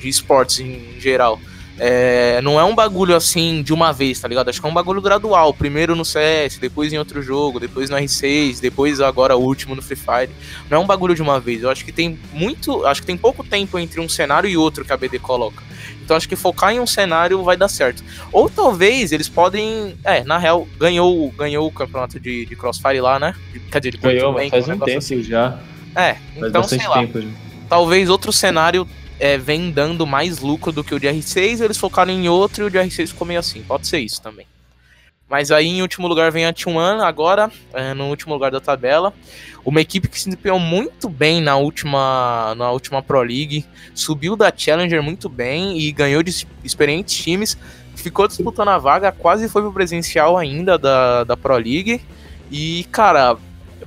de 0.00 0.08
esportes 0.08 0.60
em 0.60 1.00
geral. 1.00 1.40
É, 1.78 2.40
não 2.42 2.58
é 2.58 2.64
um 2.64 2.74
bagulho 2.74 3.14
assim 3.14 3.62
de 3.62 3.72
uma 3.72 3.92
vez, 3.92 4.18
tá 4.18 4.26
ligado? 4.26 4.48
Acho 4.48 4.60
que 4.60 4.66
é 4.66 4.70
um 4.70 4.74
bagulho 4.74 5.00
gradual. 5.02 5.52
Primeiro 5.52 5.94
no 5.94 6.04
CS, 6.04 6.58
depois 6.58 6.92
em 6.92 6.98
outro 6.98 7.20
jogo, 7.20 7.60
depois 7.60 7.90
no 7.90 7.96
R6, 7.96 8.60
depois 8.60 9.00
agora 9.00 9.36
o 9.36 9.40
último 9.42 9.74
no 9.74 9.82
Free 9.82 9.96
Fire. 9.96 10.30
Não 10.70 10.78
é 10.78 10.80
um 10.80 10.86
bagulho 10.86 11.14
de 11.14 11.20
uma 11.20 11.38
vez. 11.38 11.62
Eu 11.62 11.70
acho 11.70 11.84
que 11.84 11.92
tem 11.92 12.18
muito. 12.32 12.84
Acho 12.86 13.02
que 13.02 13.06
tem 13.06 13.16
pouco 13.16 13.44
tempo 13.44 13.78
entre 13.78 14.00
um 14.00 14.08
cenário 14.08 14.48
e 14.48 14.56
outro 14.56 14.84
que 14.84 14.92
a 14.92 14.96
BD 14.96 15.18
coloca. 15.18 15.62
Então 16.02 16.16
acho 16.16 16.28
que 16.28 16.36
focar 16.36 16.72
em 16.72 16.80
um 16.80 16.86
cenário 16.86 17.42
vai 17.42 17.56
dar 17.56 17.68
certo. 17.68 18.02
Ou 18.32 18.48
talvez 18.48 19.12
eles 19.12 19.28
podem. 19.28 19.96
É, 20.04 20.24
na 20.24 20.38
real, 20.38 20.66
ganhou, 20.78 21.30
ganhou 21.32 21.66
o 21.66 21.72
campeonato 21.72 22.18
de, 22.18 22.46
de 22.46 22.56
Crossfire 22.56 23.00
lá, 23.00 23.18
né? 23.18 23.34
Quer 23.70 23.80
dizer, 23.80 23.90
de 23.90 23.98
ganhou, 23.98 24.34
faz 24.48 24.68
um 24.68 24.78
tempo 24.78 24.98
assim. 24.98 25.22
já. 25.22 25.58
É, 25.94 26.14
faz 26.14 26.48
então 26.48 26.62
sei 26.62 26.86
lá. 26.86 26.98
Tempo, 27.00 27.22
talvez 27.68 28.08
outro 28.08 28.32
cenário 28.32 28.88
é, 29.18 29.38
vem 29.38 29.70
dando 29.70 30.06
mais 30.06 30.40
lucro 30.40 30.72
do 30.72 30.84
que 30.84 30.94
o 30.94 31.00
de 31.00 31.06
R6, 31.06 31.60
eles 31.60 31.76
focaram 31.76 32.12
em 32.12 32.28
outro 32.28 32.64
e 32.64 32.66
o 32.66 32.70
de 32.70 32.78
R6 32.78 33.08
ficou 33.08 33.26
meio 33.26 33.40
assim. 33.40 33.62
Pode 33.62 33.86
ser 33.86 33.98
isso 33.98 34.20
também. 34.20 34.46
Mas 35.28 35.50
aí 35.50 35.66
em 35.66 35.82
último 35.82 36.06
lugar 36.06 36.30
vem 36.30 36.46
a 36.46 36.52
T1 36.52 37.02
agora, 37.02 37.50
é, 37.72 37.92
no 37.92 38.08
último 38.08 38.32
lugar 38.32 38.52
da 38.52 38.60
tabela. 38.60 39.12
Uma 39.64 39.80
equipe 39.80 40.06
que 40.06 40.18
se 40.18 40.26
desempenhou 40.26 40.60
muito 40.60 41.08
bem 41.08 41.40
na 41.40 41.56
última, 41.56 42.54
na 42.56 42.70
última 42.70 43.02
Pro 43.02 43.22
League, 43.22 43.64
subiu 43.92 44.36
da 44.36 44.52
Challenger 44.56 45.02
muito 45.02 45.28
bem 45.28 45.78
e 45.80 45.90
ganhou 45.90 46.22
de 46.22 46.46
experientes 46.62 47.16
times. 47.16 47.58
Ficou 47.96 48.28
disputando 48.28 48.68
a 48.68 48.78
vaga, 48.78 49.10
quase 49.10 49.48
foi 49.48 49.62
pro 49.62 49.72
presencial 49.72 50.38
ainda 50.38 50.78
da, 50.78 51.24
da 51.24 51.36
Pro 51.36 51.56
League. 51.56 52.00
E, 52.48 52.86
cara, 52.92 53.36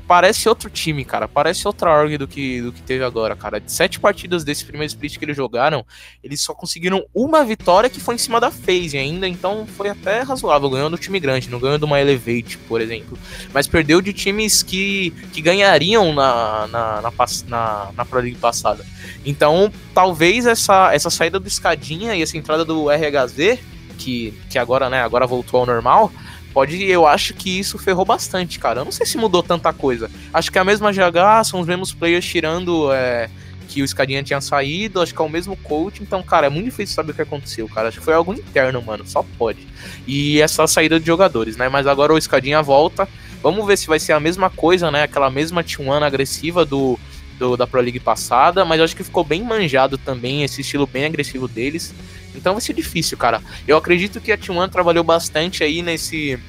parece 0.10 0.49
outro 0.49 0.72
time, 0.72 1.05
cara. 1.05 1.28
Parece 1.28 1.68
outra 1.68 1.91
org 1.91 2.18
do 2.18 2.28
que, 2.28 2.64
do 2.64 2.72
que 2.74 2.82
teve 2.82 3.03
agora, 3.03 3.36
cara. 3.36 3.62
De 3.62 3.72
sete 3.72 3.99
partidas 3.99 4.43
desse 4.43 4.66
primeiro 4.66 4.88
split 4.88 5.20
que 5.20 5.24
eles 5.24 5.38
jogaram, 5.38 5.86
eles 6.24 6.41
só 6.41 6.51
conseguiram 6.51 7.05
uma 7.14 7.45
vitória 7.45 7.91
que 7.91 7.99
foi 7.99 8.16
em 8.16 8.18
cima 8.18 8.41
da 8.41 8.49
FaZe 8.49 8.97
ainda, 8.97 9.28
então 9.28 9.68
foi 9.68 9.88
até 9.88 10.22
razoável. 10.22 10.68
Ganhou 10.68 10.89
do 10.89 10.97
time 10.97 11.20
grande, 11.20 11.51
não 11.51 11.60
ganhou 11.60 11.78
de 11.78 11.86
uma 11.86 12.01
Elevate, 12.01 12.57
por 12.57 12.82
exemplo. 12.82 13.20
Mas 13.53 13.68
perdeu 13.68 14.01
de 14.01 14.12
times 14.12 14.64
que, 14.64 15.12
que 15.32 15.43
ganhariam 15.43 16.12
na, 16.12 16.66
na, 16.66 17.01
na, 17.03 17.14
na, 17.47 17.91
na 17.95 18.05
Pro 18.05 18.20
League 18.20 18.38
passada. 18.38 18.84
Então, 19.24 19.72
talvez 19.93 20.47
essa, 20.47 20.91
essa 20.91 21.12
saída 21.12 21.39
do 21.39 21.47
Escadinha 21.47 22.16
e 22.16 22.24
essa 22.24 22.36
entrada 22.36 22.66
do 22.66 22.89
RHZ, 22.89 23.60
que, 23.99 24.34
que 24.49 24.57
agora, 24.57 24.89
né, 24.89 25.03
agora 25.03 25.28
voltou 25.28 25.60
ao 25.60 25.68
normal, 25.68 26.12
pode, 26.54 26.84
eu 26.84 27.08
acho 27.08 27.34
que 27.34 27.60
isso 27.60 27.78
ferrou 27.78 28.06
bastante, 28.06 28.60
cara. 28.60 28.82
Eu 28.82 28.86
não 28.86 28.91
sei 28.91 29.06
se 29.06 29.18
mudou 29.18 29.41
tanta 29.41 29.72
coisa. 29.74 30.10
Acho 30.34 30.52
que 30.52 30.58
é 30.58 30.62
a 30.62 30.66
mesma 30.66 30.91
GH, 30.91 31.45
são 31.45 31.60
os 31.60 31.68
mesmos 31.68 31.93
players 31.93 32.26
tirando 32.26 32.91
é, 32.91 33.30
que 33.70 33.82
o 33.82 33.86
Escadinha 33.86 34.24
tinha 34.24 34.41
saído, 34.41 35.00
acho 35.00 35.14
que 35.14 35.22
é 35.22 35.24
o 35.24 35.30
mesmo 35.30 35.56
coach, 35.56 36.02
então, 36.02 36.24
cara, 36.24 36.47
é 36.47 36.50
muito 36.50 36.66
difícil 36.66 36.95
saber 36.95 37.12
o 37.12 37.16
que 37.16 37.22
aconteceu, 37.22 37.70
cara. 37.70 37.88
Acho 37.88 38.00
que 38.00 38.06
foi 38.06 38.16
algo 38.16 38.34
interno, 38.34 38.82
mano, 38.82 39.06
só 39.08 39.24
pode. 39.38 39.68
E 40.08 40.41
essa 40.41 40.66
saída 40.66 41.00
de 41.00 41.06
jogadores, 41.06 41.56
né? 41.56 41.70
Mas 41.70 41.86
agora 41.86 42.14
o 42.14 42.18
Escadinha 42.18 42.62
volta. 42.64 43.08
Vamos 43.41 43.66
ver 43.66 43.78
se 43.78 43.88
vai 43.88 44.00
ser 44.00 44.14
a 44.14 44.20
mesma 44.20 44.50
coisa, 44.50 44.91
né? 44.91 45.04
Aquela 45.04 45.30
mesma 45.30 45.64
T1 45.64 46.04
agressiva 46.04 46.66
do, 46.66 47.00
do, 47.38 47.56
da 47.56 47.66
Pro 47.66 47.80
League 47.80 48.00
passada, 48.00 48.66
mas 48.66 48.82
acho 48.82 48.95
que 48.95 49.04
ficou 49.04 49.24
bem 49.24 49.43
manjado 49.43 49.97
também 49.97 50.43
esse 50.43 50.62
estilo 50.62 50.86
bem 50.86 51.06
agressivo 51.06 51.47
deles. 51.47 51.93
Então 52.40 52.54
vai 52.54 52.62
ser 52.62 52.74
difícil, 52.74 53.18
cara. 53.18 53.42
Eu 53.68 53.78
acredito 53.78 54.20
que 54.22 54.32
a 54.32 54.38
T1 54.38 54.70
trabalhou 54.70 55.04
bastante 55.04 55.64
aí 55.64 55.82
nesse 55.82 56.40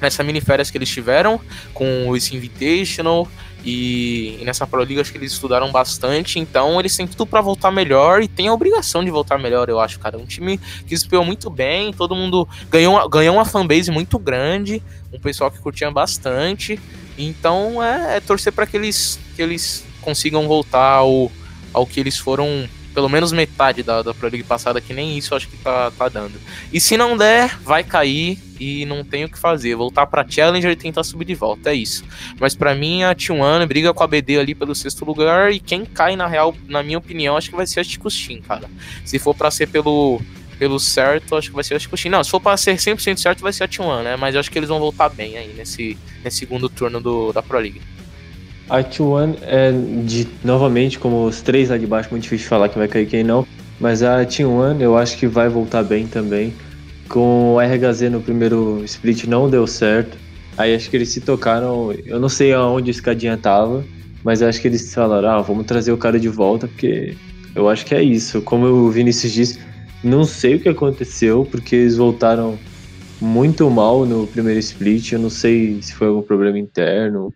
nessa 0.00 0.24
mini 0.24 0.40
férias 0.40 0.68
que 0.68 0.76
eles 0.76 0.88
tiveram 0.88 1.40
com 1.72 2.14
esse 2.16 2.34
Invitational 2.34 3.28
e, 3.64 4.38
e 4.40 4.44
nessa 4.44 4.66
Pro 4.66 4.80
League 4.80 5.00
acho 5.00 5.12
que 5.12 5.18
eles 5.18 5.32
estudaram 5.32 5.70
bastante, 5.70 6.40
então 6.40 6.80
eles 6.80 6.96
têm 6.96 7.06
tudo 7.06 7.24
para 7.24 7.40
voltar 7.40 7.70
melhor 7.70 8.20
e 8.20 8.26
tem 8.26 8.48
a 8.48 8.52
obrigação 8.52 9.04
de 9.04 9.10
voltar 9.12 9.38
melhor, 9.38 9.68
eu 9.68 9.78
acho, 9.78 10.00
cara. 10.00 10.18
Um 10.18 10.26
time 10.26 10.58
que 10.86 10.96
se 10.96 11.08
muito 11.24 11.48
bem, 11.48 11.92
todo 11.92 12.16
mundo 12.16 12.48
ganhou, 12.68 13.08
ganhou 13.08 13.36
uma 13.36 13.44
fanbase 13.44 13.92
muito 13.92 14.18
grande, 14.18 14.82
um 15.12 15.20
pessoal 15.20 15.50
que 15.50 15.60
curtia 15.60 15.88
bastante. 15.90 16.80
Então 17.16 17.80
é, 17.82 18.16
é 18.16 18.20
torcer 18.20 18.52
para 18.52 18.66
que 18.66 18.76
eles, 18.76 19.20
que 19.36 19.42
eles 19.42 19.84
consigam 20.00 20.48
voltar 20.48 20.94
ao, 20.94 21.30
ao 21.72 21.86
que 21.86 22.00
eles 22.00 22.18
foram 22.18 22.68
pelo 22.94 23.08
menos 23.08 23.32
metade 23.32 23.82
da, 23.82 24.02
da 24.02 24.14
Pro 24.14 24.28
League 24.28 24.44
passada, 24.44 24.80
que 24.80 24.92
nem 24.92 25.16
isso 25.16 25.34
acho 25.34 25.48
que 25.48 25.56
tá, 25.56 25.90
tá 25.90 26.08
dando. 26.08 26.34
E 26.72 26.80
se 26.80 26.96
não 26.96 27.16
der, 27.16 27.58
vai 27.62 27.82
cair 27.82 28.38
e 28.60 28.84
não 28.86 29.04
tem 29.04 29.24
o 29.24 29.28
que 29.28 29.38
fazer. 29.38 29.74
Voltar 29.74 30.06
pra 30.06 30.26
Challenger 30.28 30.70
e 30.70 30.76
tentar 30.76 31.04
subir 31.04 31.24
de 31.24 31.34
volta, 31.34 31.70
é 31.70 31.74
isso. 31.74 32.04
Mas 32.38 32.54
para 32.54 32.74
mim, 32.74 33.02
a 33.02 33.14
T1 33.14 33.66
briga 33.66 33.92
com 33.92 34.02
a 34.02 34.06
BD 34.06 34.38
ali 34.38 34.54
pelo 34.54 34.74
sexto 34.74 35.04
lugar 35.04 35.52
e 35.52 35.58
quem 35.58 35.84
cai, 35.84 36.16
na 36.16 36.26
real, 36.26 36.54
na 36.68 36.82
minha 36.82 36.98
opinião, 36.98 37.36
acho 37.36 37.50
que 37.50 37.56
vai 37.56 37.66
ser 37.66 37.80
a 37.80 37.84
Chikushin, 37.84 38.40
cara. 38.40 38.70
Se 39.04 39.18
for 39.18 39.34
para 39.34 39.50
ser 39.50 39.68
pelo 39.68 40.20
pelo 40.58 40.78
certo, 40.78 41.34
acho 41.34 41.48
que 41.48 41.54
vai 41.56 41.64
ser 41.64 41.74
a 41.74 41.78
Chikushin. 41.78 42.08
Não, 42.08 42.22
se 42.22 42.30
for 42.30 42.38
pra 42.38 42.56
ser 42.56 42.76
100% 42.76 43.16
certo, 43.16 43.40
vai 43.40 43.52
ser 43.52 43.64
a 43.64 43.68
T1, 43.68 44.04
né? 44.04 44.16
Mas 44.16 44.34
eu 44.34 44.40
acho 44.40 44.48
que 44.48 44.56
eles 44.56 44.68
vão 44.68 44.78
voltar 44.78 45.08
bem 45.08 45.36
aí 45.36 45.52
nesse, 45.56 45.98
nesse 46.22 46.36
segundo 46.36 46.68
turno 46.68 47.00
do, 47.00 47.32
da 47.32 47.42
Pro 47.42 47.58
League. 47.58 47.82
A 48.68 48.82
T1 48.82 49.38
é 49.42 49.72
de, 50.04 50.28
novamente, 50.44 50.98
como 50.98 51.26
os 51.26 51.42
três 51.42 51.68
lá 51.68 51.76
de 51.76 51.86
baixo, 51.86 52.08
muito 52.10 52.22
difícil 52.22 52.44
de 52.44 52.48
falar 52.48 52.68
que 52.68 52.78
vai 52.78 52.88
cair 52.88 53.06
quem 53.06 53.22
não. 53.22 53.46
Mas 53.80 54.02
a 54.02 54.24
T1 54.24 54.80
eu 54.80 54.96
acho 54.96 55.16
que 55.18 55.26
vai 55.26 55.48
voltar 55.48 55.82
bem 55.82 56.06
também. 56.06 56.54
Com 57.08 57.54
o 57.54 57.60
RHZ 57.60 58.02
no 58.10 58.20
primeiro 58.20 58.82
split 58.84 59.24
não 59.24 59.50
deu 59.50 59.66
certo. 59.66 60.16
Aí 60.56 60.74
acho 60.74 60.88
que 60.88 60.96
eles 60.96 61.08
se 61.08 61.20
tocaram. 61.20 61.92
Eu 62.06 62.20
não 62.20 62.28
sei 62.28 62.52
aonde 62.52 62.90
o 62.90 62.92
escadinha 62.92 63.36
tava, 63.36 63.84
mas 64.22 64.42
acho 64.42 64.60
que 64.60 64.68
eles 64.68 64.94
falaram: 64.94 65.28
ah, 65.28 65.40
vamos 65.40 65.66
trazer 65.66 65.92
o 65.92 65.98
cara 65.98 66.18
de 66.18 66.28
volta, 66.28 66.68
porque 66.68 67.16
eu 67.54 67.68
acho 67.68 67.84
que 67.84 67.94
é 67.94 68.02
isso. 68.02 68.40
Como 68.42 68.66
o 68.66 68.90
Vinícius 68.90 69.32
disse, 69.32 69.58
não 70.02 70.24
sei 70.24 70.54
o 70.54 70.60
que 70.60 70.68
aconteceu, 70.68 71.46
porque 71.50 71.76
eles 71.76 71.96
voltaram 71.96 72.58
muito 73.20 73.68
mal 73.70 74.06
no 74.06 74.26
primeiro 74.26 74.60
split. 74.60 75.12
Eu 75.12 75.18
não 75.18 75.30
sei 75.30 75.80
se 75.82 75.94
foi 75.94 76.08
algum 76.08 76.22
problema 76.22 76.58
interno, 76.58 77.32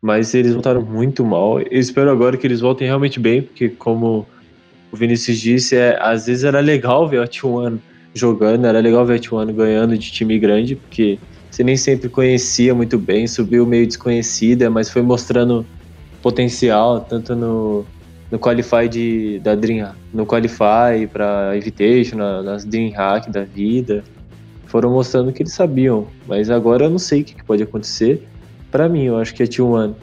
mas 0.00 0.34
eles 0.34 0.52
voltaram 0.52 0.82
muito 0.82 1.24
mal. 1.24 1.60
Eu 1.60 1.78
espero 1.78 2.10
agora 2.10 2.36
que 2.36 2.46
eles 2.46 2.60
voltem 2.60 2.86
realmente 2.86 3.20
bem, 3.20 3.42
porque 3.42 3.68
como 3.68 4.26
o 4.90 4.96
Vinícius 4.96 5.38
disse, 5.38 5.76
é, 5.76 5.96
às 6.00 6.26
vezes 6.26 6.44
era 6.44 6.60
legal 6.60 7.08
ver 7.08 7.22
a 7.22 7.26
T1 7.26 7.78
jogando, 8.14 8.66
era 8.66 8.80
legal 8.80 9.04
ver 9.04 9.16
a 9.16 9.18
T1 9.18 9.52
ganhando 9.52 9.96
de 9.96 10.10
time 10.10 10.38
grande, 10.38 10.74
porque 10.74 11.18
você 11.50 11.62
nem 11.62 11.76
sempre 11.76 12.08
conhecia 12.08 12.74
muito 12.74 12.98
bem, 12.98 13.26
subiu 13.26 13.66
meio 13.66 13.86
desconhecida, 13.86 14.70
mas 14.70 14.88
foi 14.88 15.02
mostrando 15.02 15.66
potencial, 16.22 17.00
tanto 17.00 17.34
no, 17.34 17.84
no 18.30 18.38
Qualify 18.38 18.88
de, 18.88 19.38
da 19.40 19.54
Dream, 19.54 19.92
no 20.12 20.26
Qualify 20.26 21.06
para 21.12 21.56
Invitation, 21.56 22.16
na, 22.16 22.42
nas 22.42 22.64
Dream 22.64 22.92
Hack 22.92 23.30
da 23.30 23.44
vida, 23.44 24.02
foram 24.66 24.90
mostrando 24.90 25.32
que 25.32 25.42
eles 25.42 25.52
sabiam, 25.52 26.06
mas 26.26 26.50
agora 26.50 26.84
eu 26.84 26.90
não 26.90 26.98
sei 26.98 27.22
o 27.22 27.24
que, 27.24 27.34
que 27.34 27.44
pode 27.44 27.62
acontecer. 27.62 28.26
Para 28.70 28.88
mim, 28.88 29.04
eu 29.04 29.18
acho 29.18 29.34
que 29.34 29.42
a 29.42 29.46
T1 29.46 29.94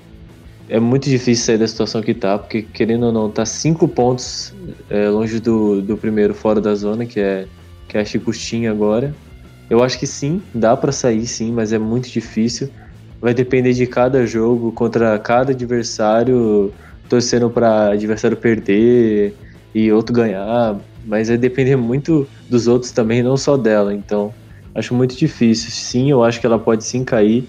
é 0.70 0.80
muito 0.80 1.10
difícil 1.10 1.46
sair 1.46 1.58
da 1.58 1.68
situação 1.68 2.02
que 2.02 2.14
tá, 2.14 2.38
porque 2.38 2.62
querendo 2.62 3.06
ou 3.06 3.12
não, 3.12 3.30
tá 3.30 3.46
cinco 3.46 3.88
pontos 3.88 4.54
é, 4.90 5.08
longe 5.10 5.40
do, 5.40 5.82
do 5.82 5.98
primeiro 5.98 6.34
fora 6.34 6.60
da 6.60 6.76
zona, 6.76 7.06
que 7.06 7.20
é, 7.20 7.48
que 7.88 7.98
é 7.98 8.02
a 8.02 8.06
Chicustinha 8.06 8.72
agora. 8.72 9.14
Eu 9.70 9.84
acho 9.84 9.98
que 9.98 10.08
sim, 10.08 10.42
dá 10.54 10.76
para 10.76 10.92
sair 10.92 11.26
sim, 11.26 11.52
mas 11.52 11.72
é 11.72 11.80
muito 11.80 12.10
difícil. 12.10 12.70
Vai 13.22 13.34
depender 13.34 13.74
de 13.74 13.88
cada 13.88 14.26
jogo, 14.26 14.72
contra 14.72 15.18
cada 15.20 15.52
adversário, 15.52 16.74
torcendo 17.10 17.50
para 17.50 17.92
adversário 17.92 18.38
perder 18.38 19.34
e 19.74 19.92
outro 19.92 20.14
ganhar, 20.14 20.78
mas 21.06 21.30
vai 21.30 21.38
depender 21.38 21.76
muito 21.76 22.28
dos 22.50 22.68
outros 22.68 22.92
também, 22.92 23.24
não 23.24 23.38
só 23.38 23.58
dela. 23.58 23.94
Então, 23.94 24.34
acho 24.76 24.94
muito 24.94 25.16
difícil. 25.16 25.72
Sim, 25.72 26.12
eu 26.12 26.24
acho 26.24 26.40
que 26.40 26.46
ela 26.46 26.60
pode 26.60 26.84
sim 26.84 27.04
cair, 27.04 27.48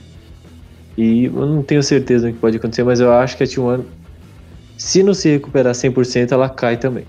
e 0.98 1.26
eu 1.26 1.46
não 1.46 1.62
tenho 1.62 1.80
certeza 1.80 2.26
do 2.26 2.32
que 2.32 2.40
pode 2.40 2.56
acontecer, 2.56 2.82
mas 2.82 2.98
eu 2.98 3.12
acho 3.12 3.36
que 3.36 3.44
a 3.44 3.46
T1, 3.46 3.84
se 4.76 5.00
não 5.04 5.14
se 5.14 5.28
recuperar 5.30 5.72
100%, 5.72 6.32
ela 6.32 6.48
cai 6.48 6.76
também. 6.76 7.04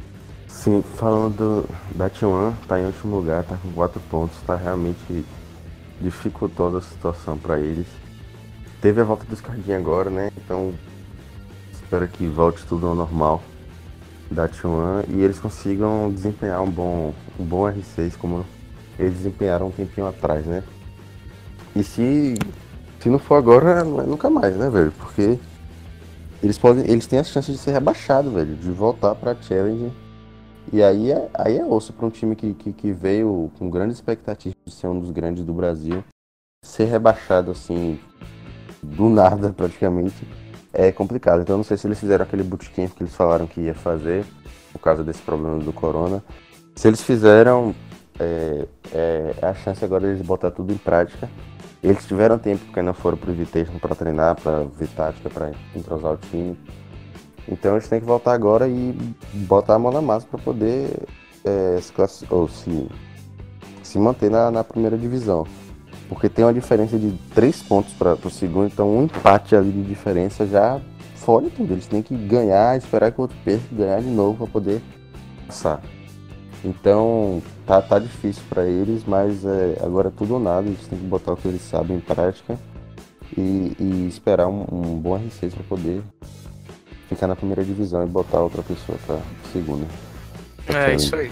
Sim, 0.48 0.84
falando 0.96 1.68
da 1.96 2.08
T1, 2.08 2.54
tá 2.68 2.80
em 2.80 2.86
último 2.86 3.16
lugar, 3.16 3.44
tá 3.44 3.58
com 3.58 3.72
4 3.72 4.00
pontos, 4.02 4.38
tá 4.46 4.56
realmente 4.56 5.26
dificultando 6.00 6.78
a 6.78 6.82
situação 6.84 7.36
para 7.36 7.60
eles. 7.60 7.88
Teve 8.80 9.02
a 9.02 9.04
volta 9.04 9.26
do 9.26 9.36
Scardinha 9.36 9.78
agora, 9.78 10.12
né? 10.12 10.30
Então 10.38 10.72
espero 11.74 12.08
que 12.08 12.28
volte 12.28 12.64
tudo 12.70 12.86
ao 12.86 12.94
normal 12.94 13.42
da 14.30 14.48
T1 14.48 15.06
e 15.10 15.24
eles 15.24 15.40
consigam 15.40 16.12
desempenhar 16.14 16.62
um 16.62 16.70
bom, 16.70 17.12
um 17.40 17.44
bom 17.44 17.64
R6 17.64 18.16
como 18.20 18.46
eles 19.00 19.14
desempenharam 19.14 19.70
um 19.70 19.72
tempinho 19.72 20.06
atrás, 20.06 20.46
né? 20.46 20.62
E 21.76 21.84
se 21.84 22.36
se 23.00 23.10
não 23.10 23.20
for 23.20 23.36
agora, 23.36 23.84
não 23.84 24.02
é 24.02 24.06
nunca 24.06 24.30
mais, 24.30 24.56
né, 24.58 24.70
velho? 24.70 24.92
Porque 24.92 25.40
eles 26.44 26.58
podem. 26.58 26.84
Eles 26.90 27.08
têm 27.08 27.20
a 27.20 27.24
chance 27.24 27.52
de 27.52 27.58
ser 27.58 27.72
rebaixados, 27.72 28.32
velho. 28.32 28.56
De 28.56 28.72
voltar 28.72 29.16
pra 29.16 29.36
Challenge. 29.36 29.92
E 30.72 30.84
aí 30.84 31.12
é, 31.12 31.30
aí 31.34 31.58
é 31.58 31.66
osso 31.66 31.94
pra 31.94 32.06
um 32.06 32.10
time 32.10 32.36
que, 32.36 32.54
que, 32.54 32.74
que 32.74 32.92
veio 32.92 33.52
com 33.58 33.70
grandes 33.70 33.98
expectativas 33.98 34.56
de 34.66 34.74
ser 34.74 34.88
um 34.88 35.00
dos 35.00 35.12
grandes 35.12 35.44
do 35.44 35.54
Brasil. 35.54 36.04
Ser 36.64 36.86
rebaixado 36.86 37.52
assim, 37.52 37.98
do 38.84 39.10
nada 39.10 39.50
praticamente, 39.56 40.28
é 40.74 40.92
complicado. 40.92 41.42
Então 41.42 41.58
não 41.58 41.64
sei 41.64 41.78
se 41.78 41.88
eles 41.88 42.00
fizeram 42.00 42.24
aquele 42.24 42.44
bootcamp 42.44 42.92
que 42.92 43.02
eles 43.02 43.16
falaram 43.16 43.48
que 43.48 43.62
ia 43.62 43.74
fazer, 43.74 44.26
por 44.72 44.80
causa 44.80 45.04
desse 45.04 45.22
problema 45.22 45.58
do 45.58 45.74
corona. 45.74 46.24
Se 46.76 46.88
eles 46.88 47.02
fizeram, 47.02 47.74
é, 48.20 48.68
é, 48.92 49.36
é 49.42 49.46
a 49.46 49.54
chance 49.56 49.84
agora 49.84 50.04
de 50.04 50.12
eles 50.12 50.22
botar 50.22 50.52
tudo 50.52 50.72
em 50.72 50.78
prática 50.78 51.30
eles 51.82 52.06
tiveram 52.06 52.38
tempo 52.38 52.66
porque 52.66 52.82
não 52.82 52.94
foram 52.94 53.18
pro 53.18 53.32
Invitation 53.32 53.78
para 53.80 53.96
treinar, 53.96 54.36
para 54.40 54.64
ver 54.78 54.88
tática, 54.90 55.30
para 55.30 55.52
entrosar 55.76 56.14
o 56.14 56.18
time. 56.18 56.58
Então 57.48 57.74
eles 57.74 57.88
têm 57.88 58.00
que 58.00 58.06
voltar 58.06 58.34
agora 58.34 58.68
e 58.68 58.96
botar 59.34 59.76
a 59.76 59.80
mão 59.80 59.92
na 59.92 60.02
massa 60.02 60.28
para 60.28 60.40
poder 60.40 60.90
é, 61.44 61.80
se, 61.82 62.26
ou 62.30 62.48
se, 62.48 62.88
se 63.82 63.98
manter 63.98 64.30
na, 64.30 64.52
na, 64.52 64.64
primeira 64.64 64.98
divisão. 64.98 65.48
Porque 66.10 66.28
tem 66.28 66.44
uma 66.44 66.54
diferença 66.54 66.98
de 66.98 67.12
3 67.34 67.64
pontos 67.64 67.94
para 67.94 68.14
o 68.14 68.30
segundo, 68.30 68.68
então 68.68 68.90
um 68.90 69.04
empate 69.04 69.56
ali 69.56 69.72
de 69.72 69.84
diferença 69.84 70.46
já 70.46 70.82
fora 71.16 71.50
tudo. 71.50 71.74
Eles 71.74 71.88
têm 71.88 72.02
que 72.02 72.16
ganhar, 72.16 72.78
esperar 72.78 73.12
que 73.12 73.20
o 73.20 73.22
outro 73.22 73.38
perca 73.46 73.64
ganhar 73.72 74.02
de 74.02 74.10
novo 74.10 74.38
para 74.38 74.48
poder 74.48 74.82
passar. 75.48 75.82
Então 76.64 77.42
tá, 77.66 77.82
tá 77.82 78.00
difícil 78.00 78.44
para 78.50 78.66
eles, 78.66 79.04
mas 79.08 79.46
é, 79.46 79.78
agora 79.82 80.10
é 80.10 80.12
tudo 80.12 80.34
ou 80.34 80.40
nada, 80.40 80.68
eles 80.68 80.86
têm 80.88 81.00
que 81.00 81.06
botar 81.06 81.34
o 81.34 81.38
que 81.38 81.48
eles 81.48 81.62
sabem 81.62 81.98
em 81.98 82.02
prática 82.02 82.58
e, 83.38 83.74
e 83.80 84.08
esperar 84.08 84.48
um, 84.48 84.66
um, 84.72 85.00
bom 85.00 85.18
R6 85.18 85.52
para 85.54 85.64
poder 85.64 86.02
ficar 87.08 87.28
na 87.28 87.36
primeira 87.36 87.64
divisão 87.64 88.04
e 88.04 88.08
botar 88.08 88.42
outra 88.42 88.62
pessoa 88.62 88.98
para 89.06 89.20
segunda. 89.54 89.86
É, 90.68 90.96
isso 90.96 91.16
aí. 91.16 91.32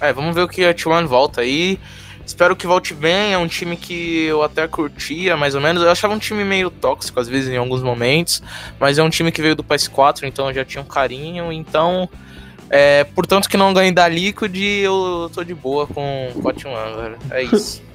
É, 0.00 0.12
vamos 0.12 0.34
ver 0.34 0.42
o 0.42 0.48
que 0.48 0.64
a 0.64 0.74
T1 0.74 1.06
volta 1.06 1.40
aí. 1.40 1.78
Espero 2.26 2.56
que 2.56 2.66
volte 2.66 2.94
bem. 2.94 3.32
É 3.32 3.38
um 3.38 3.46
time 3.46 3.76
que 3.76 4.24
eu 4.24 4.42
até 4.42 4.66
curtia, 4.66 5.36
mais 5.36 5.54
ou 5.54 5.60
menos. 5.60 5.82
Eu 5.82 5.90
achava 5.90 6.14
um 6.14 6.18
time 6.18 6.44
meio 6.44 6.70
tóxico, 6.70 7.20
às 7.20 7.28
vezes, 7.28 7.50
em 7.50 7.56
alguns 7.56 7.82
momentos. 7.82 8.42
Mas 8.78 8.98
é 8.98 9.02
um 9.02 9.10
time 9.10 9.30
que 9.30 9.42
veio 9.42 9.54
do 9.54 9.62
PS4, 9.62 10.24
então 10.24 10.48
eu 10.48 10.54
já 10.54 10.64
tinha 10.64 10.82
um 10.82 10.86
carinho. 10.86 11.52
Então, 11.52 12.08
é, 12.70 13.04
portanto 13.04 13.48
que 13.48 13.56
não 13.56 13.72
ganhe 13.72 13.92
da 13.92 14.08
Liquid, 14.08 14.56
eu 14.56 15.30
tô 15.32 15.44
de 15.44 15.54
boa 15.54 15.86
com 15.86 16.30
o 16.34 16.42
Cotton 16.42 16.74
velho. 16.96 17.18
É 17.30 17.42
isso. 17.42 17.82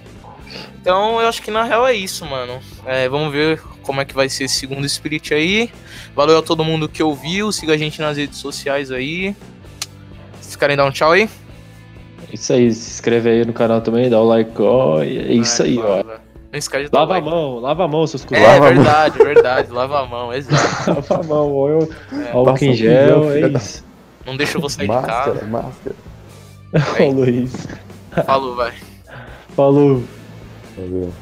Então 0.82 1.22
eu 1.22 1.28
acho 1.28 1.44
que 1.44 1.52
na 1.52 1.64
real 1.64 1.86
é 1.86 1.94
isso, 1.94 2.26
mano. 2.26 2.60
É, 2.84 3.08
vamos 3.08 3.32
ver 3.32 3.62
como 3.84 4.02
é 4.02 4.06
que 4.06 4.16
vai 4.16 4.28
ser 4.30 4.46
esse 4.46 4.56
segundo 4.56 4.88
Spirit 4.88 5.32
aí. 5.34 5.70
Valeu 6.16 6.40
a 6.40 6.42
todo 6.42 6.64
mundo 6.64 6.90
que 6.90 7.04
ouviu. 7.04 7.52
Siga 7.52 7.74
a 7.74 7.78
gente 7.78 8.02
nas 8.02 8.18
redes 8.18 8.40
sociais 8.40 8.90
aí. 8.92 9.36
Vocês 10.42 10.56
querem 10.56 10.76
dar 10.76 10.86
um 10.86 10.92
tchau 10.92 11.12
aí? 11.12 11.30
É 12.32 12.34
isso 12.34 12.54
aí, 12.54 12.72
se 12.74 12.92
inscreve 12.92 13.30
aí 13.30 13.46
no 13.46 13.54
canal 13.54 13.82
também, 13.82 14.10
dá 14.10 14.20
o 14.20 14.24
like, 14.24 14.60
ó. 14.60 15.04
É 15.04 15.06
isso 15.06 15.62
aí, 15.62 15.78
ó. 15.78 16.04
Não 16.52 16.58
esquece 16.58 16.90
de 16.90 16.96
lava 16.96 17.14
like. 17.14 17.28
a 17.28 17.32
mão, 17.32 17.60
lava 17.60 17.84
a 17.84 17.88
mão, 17.88 18.08
seus. 18.08 18.26
É 18.32 18.40
lava 18.40 18.74
verdade, 18.74 19.18
verdade, 19.20 19.72
lava 19.72 20.00
a 20.00 20.08
mão, 20.08 20.34
exato. 20.34 20.90
lava 20.90 21.16
a 21.16 21.24
mão, 21.24 21.54
ó. 21.54 21.70
Eu... 21.70 21.90
É. 22.12 22.32
Álcool 22.32 22.66
em 22.66 22.74
gel, 22.74 23.32
é 23.32 23.50
isso. 23.50 23.89
Não 24.26 24.38
deixa 24.38 24.58
eu 24.58 24.70
sair 24.70 24.88
máscara, 24.88 25.34
de 25.34 25.40
casa. 25.40 25.48
Máscara, 25.48 25.96
máscara. 26.72 27.06
Ô, 27.08 27.12
Luiz. 27.12 27.68
Falou, 28.26 28.56
vai. 28.56 28.74
Falou. 29.56 30.04
Valeu. 30.78 31.14